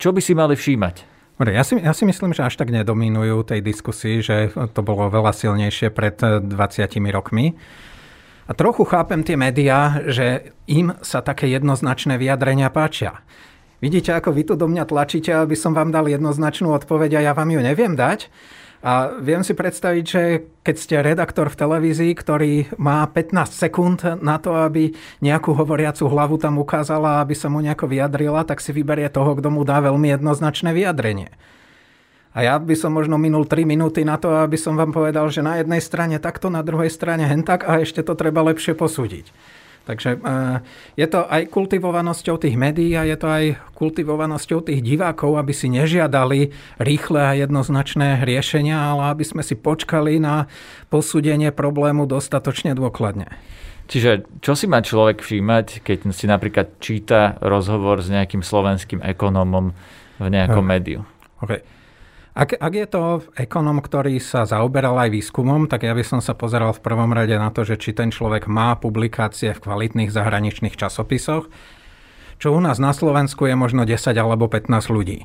čo 0.00 0.10
by 0.10 0.20
si 0.24 0.32
mali 0.32 0.56
všímať. 0.58 1.15
Ja 1.36 1.64
si, 1.68 1.76
ja 1.76 1.92
si 1.92 2.08
myslím, 2.08 2.32
že 2.32 2.48
až 2.48 2.56
tak 2.56 2.72
nedominujú 2.72 3.44
tej 3.44 3.60
diskusii, 3.60 4.24
že 4.24 4.56
to 4.72 4.80
bolo 4.80 5.12
veľa 5.12 5.36
silnejšie 5.36 5.92
pred 5.92 6.16
20 6.16 6.48
rokmi. 7.12 7.52
A 8.46 8.56
trochu 8.56 8.88
chápem 8.88 9.20
tie 9.20 9.36
médiá, 9.36 10.00
že 10.08 10.54
im 10.64 10.96
sa 11.04 11.20
také 11.20 11.50
jednoznačné 11.52 12.16
vyjadrenia 12.16 12.72
páčia. 12.72 13.20
Vidíte, 13.84 14.16
ako 14.16 14.32
vy 14.32 14.42
tu 14.48 14.54
do 14.56 14.64
mňa 14.64 14.88
tlačíte, 14.88 15.34
aby 15.36 15.52
som 15.52 15.76
vám 15.76 15.92
dal 15.92 16.08
jednoznačnú 16.08 16.72
odpoveď 16.72 17.20
a 17.20 17.24
ja 17.28 17.32
vám 17.36 17.52
ju 17.52 17.60
neviem 17.60 17.92
dať? 17.92 18.32
A 18.86 19.18
viem 19.18 19.42
si 19.42 19.50
predstaviť, 19.50 20.04
že 20.06 20.22
keď 20.62 20.76
ste 20.78 20.96
redaktor 21.02 21.50
v 21.50 21.58
televízii, 21.58 22.12
ktorý 22.14 22.70
má 22.78 23.02
15 23.02 23.50
sekúnd 23.50 23.98
na 24.22 24.38
to, 24.38 24.54
aby 24.54 24.94
nejakú 25.18 25.58
hovoriacu 25.58 26.06
hlavu 26.06 26.38
tam 26.38 26.62
ukázala, 26.62 27.18
aby 27.18 27.34
sa 27.34 27.50
mu 27.50 27.58
nejako 27.58 27.90
vyjadrila, 27.90 28.46
tak 28.46 28.62
si 28.62 28.70
vyberie 28.70 29.10
toho, 29.10 29.34
kto 29.34 29.50
mu 29.50 29.66
dá 29.66 29.82
veľmi 29.82 30.14
jednoznačné 30.14 30.70
vyjadrenie. 30.70 31.34
A 32.30 32.46
ja 32.46 32.54
by 32.62 32.78
som 32.78 32.94
možno 32.94 33.18
minul 33.18 33.42
3 33.42 33.66
minúty 33.66 34.06
na 34.06 34.22
to, 34.22 34.30
aby 34.38 34.54
som 34.54 34.78
vám 34.78 34.94
povedal, 34.94 35.26
že 35.34 35.42
na 35.42 35.58
jednej 35.58 35.82
strane 35.82 36.22
takto, 36.22 36.46
na 36.46 36.62
druhej 36.62 36.92
strane 36.94 37.26
hentak 37.26 37.66
a 37.66 37.82
ešte 37.82 38.06
to 38.06 38.14
treba 38.14 38.46
lepšie 38.46 38.78
posúdiť. 38.78 39.34
Takže 39.86 40.18
eh, 40.18 40.58
je 40.98 41.06
to 41.06 41.22
aj 41.22 41.46
kultivovanosťou 41.46 42.42
tých 42.42 42.58
médií 42.58 42.98
a 42.98 43.06
je 43.06 43.14
to 43.14 43.30
aj 43.30 43.44
kultivovanosťou 43.78 44.66
tých 44.66 44.82
divákov, 44.82 45.38
aby 45.38 45.54
si 45.54 45.70
nežiadali 45.70 46.50
rýchle 46.82 47.22
a 47.22 47.38
jednoznačné 47.38 48.26
riešenia, 48.26 48.74
ale 48.74 49.14
aby 49.14 49.22
sme 49.22 49.46
si 49.46 49.54
počkali 49.54 50.18
na 50.18 50.50
posúdenie 50.90 51.54
problému 51.54 52.10
dostatočne 52.10 52.74
dôkladne. 52.74 53.30
Čiže 53.86 54.26
čo 54.42 54.58
si 54.58 54.66
má 54.66 54.82
človek 54.82 55.22
všímať, 55.22 55.86
keď 55.86 56.10
si 56.10 56.26
napríklad 56.26 56.82
číta 56.82 57.38
rozhovor 57.38 58.02
s 58.02 58.10
nejakým 58.10 58.42
slovenským 58.42 58.98
ekonómom 58.98 59.70
v 60.18 60.26
nejakom 60.26 60.66
médiu? 60.66 61.06
Okay. 61.38 61.62
Ak, 62.36 62.52
ak 62.52 62.72
je 62.76 62.84
to 62.84 63.24
ekonom, 63.40 63.80
ktorý 63.80 64.20
sa 64.20 64.44
zaoberal 64.44 64.92
aj 65.00 65.08
výskumom, 65.08 65.72
tak 65.72 65.88
ja 65.88 65.96
by 65.96 66.04
som 66.04 66.20
sa 66.20 66.36
pozeral 66.36 66.76
v 66.76 66.84
prvom 66.84 67.08
rade 67.16 67.32
na 67.32 67.48
to, 67.48 67.64
že 67.64 67.80
či 67.80 67.96
ten 67.96 68.12
človek 68.12 68.44
má 68.44 68.76
publikácie 68.76 69.56
v 69.56 69.62
kvalitných 69.64 70.12
zahraničných 70.12 70.76
časopisoch, 70.76 71.48
čo 72.36 72.52
u 72.52 72.60
nás 72.60 72.76
na 72.76 72.92
Slovensku 72.92 73.48
je 73.48 73.56
možno 73.56 73.88
10 73.88 74.12
alebo 74.12 74.52
15 74.52 74.68
ľudí. 74.92 75.24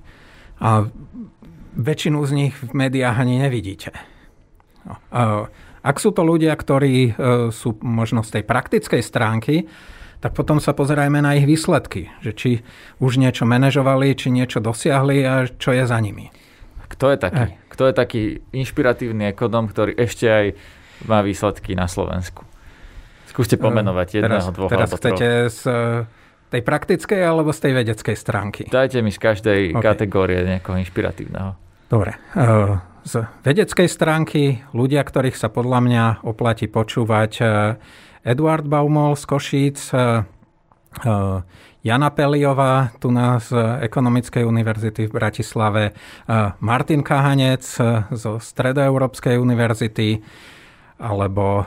A 0.63 0.87
väčšinu 1.75 2.23
z 2.23 2.31
nich 2.31 2.55
v 2.55 2.71
médiách 2.71 3.19
ani 3.19 3.43
nevidíte. 3.43 3.91
No. 4.87 4.95
Ak 5.83 5.99
sú 5.99 6.15
to 6.15 6.23
ľudia, 6.23 6.55
ktorí 6.55 7.11
e, 7.11 7.11
sú 7.49 7.75
možno 7.83 8.23
z 8.23 8.39
tej 8.39 8.43
praktickej 8.47 9.01
stránky, 9.03 9.65
tak 10.21 10.37
potom 10.37 10.61
sa 10.61 10.77
pozerajme 10.77 11.19
na 11.19 11.33
ich 11.35 11.49
výsledky, 11.49 12.07
že 12.21 12.31
či 12.37 12.51
už 13.01 13.17
niečo 13.17 13.49
manažovali, 13.49 14.13
či 14.13 14.29
niečo 14.29 14.61
dosiahli 14.61 15.17
a 15.25 15.49
čo 15.49 15.73
je 15.73 15.83
za 15.83 15.97
nimi. 15.97 16.29
Kto 16.91 17.05
je 17.07 17.17
taký? 17.17 17.45
Aj. 17.47 17.51
Kto 17.71 17.83
je 17.87 17.93
taký 17.95 18.23
inšpiratívny 18.51 19.31
ekonom, 19.31 19.71
ktorý 19.71 19.95
ešte 19.95 20.27
aj 20.27 20.45
má 21.07 21.23
výsledky 21.23 21.73
na 21.73 21.87
Slovensku? 21.87 22.43
Skúste 23.31 23.55
eh, 23.55 23.63
pomenovať 23.63 24.19
jedného, 24.19 24.43
teraz, 24.43 24.51
dvoch 24.51 24.69
teraz 24.69 24.91
alebo 24.91 24.99
chcete 24.99 25.27
z 25.47 25.61
eh, 25.71 26.51
tej 26.51 26.61
praktickej 26.67 27.21
alebo 27.23 27.49
z 27.55 27.59
tej 27.63 27.73
vedeckej 27.79 28.15
stránky? 28.19 28.61
Dajte 28.67 28.99
mi 28.99 29.15
z 29.15 29.19
každej 29.23 29.59
okay. 29.71 29.79
kategórie 29.79 30.43
niekoho 30.43 30.75
inšpiratívneho. 30.75 31.55
Dobre. 31.87 32.19
Eh, 32.35 32.75
z 33.07 33.13
vedeckej 33.41 33.87
stránky 33.87 34.61
ľudia, 34.75 35.01
ktorých 35.01 35.39
sa 35.39 35.49
podľa 35.49 35.79
mňa 35.81 36.03
oplatí 36.21 36.69
počúvať 36.69 37.41
Eduard 38.21 38.69
Baumol 38.69 39.17
z 39.17 39.25
Košíc, 39.25 39.89
Jana 41.81 42.13
Peliová, 42.13 42.93
tu 43.01 43.09
na 43.09 43.41
z 43.41 43.57
Ekonomickej 43.81 44.45
univerzity 44.45 45.09
v 45.09 45.11
Bratislave, 45.11 45.83
Martin 46.61 47.01
Kahanec 47.01 47.65
zo 48.13 48.37
Stredoeurópskej 48.37 49.41
univerzity, 49.41 50.21
alebo 51.01 51.65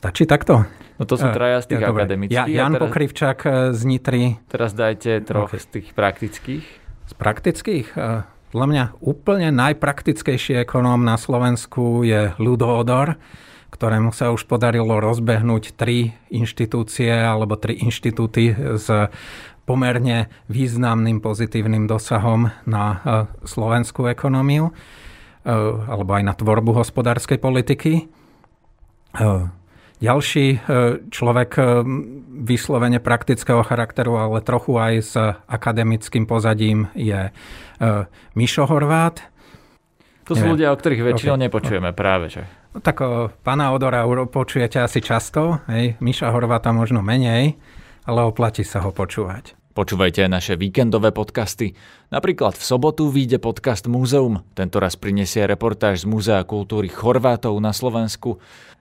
Stačí 0.00 0.24
takto? 0.24 0.64
No 0.96 1.04
to 1.04 1.20
sú 1.20 1.28
traja 1.28 1.60
z 1.60 1.76
tých 1.76 1.84
ja, 1.84 1.92
akademických. 1.92 2.32
Ja, 2.32 2.44
Jan 2.48 2.72
teraz, 2.72 2.88
Pokrivčak 2.88 3.38
z 3.76 3.80
Nitry. 3.84 4.40
Teraz 4.48 4.72
dajte 4.72 5.20
troch 5.28 5.52
okay. 5.52 5.60
z 5.60 5.66
tých 5.76 5.88
praktických. 5.92 6.64
Z 7.04 7.14
praktických? 7.20 7.86
Podľa 8.48 8.66
mňa 8.72 8.84
úplne 9.04 9.52
najpraktickejší 9.52 10.64
ekonóm 10.64 11.04
na 11.04 11.20
Slovensku 11.20 12.00
je 12.08 12.32
Ludo 12.40 12.72
Odor 12.72 13.20
ktorému 13.70 14.10
sa 14.10 14.34
už 14.34 14.44
podarilo 14.50 14.98
rozbehnúť 14.98 15.78
tri 15.78 16.12
inštitúcie 16.28 17.10
alebo 17.10 17.54
tri 17.54 17.78
inštitúty 17.78 18.76
s 18.76 18.86
pomerne 19.70 20.26
významným 20.50 21.22
pozitívnym 21.22 21.86
dosahom 21.86 22.50
na 22.66 22.84
e, 22.90 22.98
slovenskú 23.46 24.10
ekonómiu 24.10 24.66
e, 24.66 24.72
alebo 25.86 26.10
aj 26.18 26.22
na 26.26 26.34
tvorbu 26.34 26.74
hospodárskej 26.82 27.38
politiky. 27.38 27.92
E, 27.94 29.24
ďalší 30.00 30.64
človek 31.12 31.60
vyslovene 32.40 33.04
praktického 33.04 33.60
charakteru, 33.60 34.16
ale 34.16 34.40
trochu 34.40 34.80
aj 34.80 34.94
s 35.04 35.12
akademickým 35.44 36.24
pozadím 36.24 36.88
je 36.96 37.28
Mišo 38.32 38.64
Horvát. 38.64 39.20
To 40.24 40.32
sú 40.32 40.56
ľudia, 40.56 40.72
o 40.72 40.76
ktorých 40.80 41.04
väčšinou 41.04 41.36
okay. 41.36 41.44
nepočujeme 41.44 41.92
práve, 41.92 42.32
že? 42.32 42.48
No, 42.70 42.78
tak 42.78 43.02
o, 43.02 43.34
pána 43.42 43.74
Odora 43.74 44.06
počujete 44.30 44.78
asi 44.78 45.02
často, 45.02 45.58
hej, 45.66 45.98
Miša 45.98 46.30
Horváta 46.30 46.70
možno 46.70 47.02
menej, 47.02 47.58
ale 48.06 48.22
oplatí 48.22 48.62
sa 48.62 48.78
ho 48.86 48.94
počúvať. 48.94 49.58
Počúvajte 49.74 50.26
aj 50.26 50.30
naše 50.30 50.54
víkendové 50.54 51.10
podcasty. 51.10 51.74
Napríklad 52.14 52.54
v 52.54 52.62
sobotu 52.62 53.10
vyjde 53.10 53.42
podcast 53.42 53.90
Múzeum. 53.90 54.42
Tentoraz 54.54 54.94
prinesie 54.94 55.46
reportáž 55.46 56.02
z 56.02 56.10
Múzea 56.10 56.42
kultúry 56.46 56.90
Chorvátov 56.90 57.58
na 57.58 57.74
Slovensku. 57.74 58.38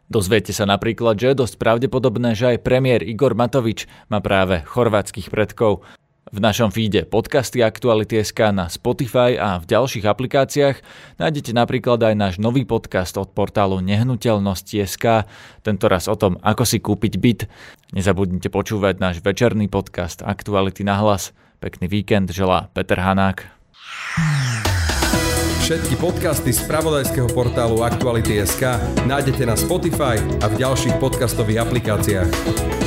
Dozviete 0.10 0.50
sa 0.50 0.66
napríklad, 0.66 1.18
že 1.18 1.34
je 1.34 1.46
dosť 1.46 1.62
pravdepodobné, 1.62 2.34
že 2.34 2.58
aj 2.58 2.66
premiér 2.66 3.06
Igor 3.06 3.38
Matovič 3.38 3.86
má 4.10 4.18
práve 4.18 4.66
chorvátskych 4.66 5.30
predkov. 5.30 5.86
V 6.30 6.38
našom 6.38 6.70
feede 6.70 7.10
podcasty 7.10 7.66
Aktuality.sk 7.66 8.54
na 8.54 8.70
Spotify 8.70 9.34
a 9.34 9.58
v 9.58 9.66
ďalších 9.66 10.06
aplikáciách 10.06 10.78
nájdete 11.18 11.58
napríklad 11.58 11.98
aj 12.06 12.14
náš 12.14 12.34
nový 12.38 12.70
podcast 12.70 13.18
od 13.18 13.34
portálu 13.34 13.82
Nehnuteľnosti.sk, 13.82 15.26
tentoraz 15.66 16.06
o 16.06 16.14
tom, 16.14 16.38
ako 16.46 16.70
si 16.70 16.78
kúpiť 16.78 17.14
byt. 17.18 17.42
Nezabudnite 17.98 18.54
počúvať 18.54 19.02
náš 19.02 19.26
večerný 19.26 19.74
podcast 19.74 20.22
Aktuality 20.22 20.86
na 20.86 21.02
hlas. 21.02 21.34
Pekný 21.66 21.90
víkend 21.90 22.30
želá 22.30 22.70
Peter 22.78 23.02
Hanák. 23.02 23.50
Všetky 25.66 25.98
podcasty 25.98 26.54
z 26.54 26.62
pravodajského 26.70 27.26
portálu 27.34 27.82
Aktuality.sk 27.82 28.78
nájdete 29.10 29.50
na 29.50 29.58
Spotify 29.58 30.22
a 30.42 30.46
v 30.46 30.62
ďalších 30.62 31.02
podcastových 31.02 31.66
aplikáciách. 31.66 32.79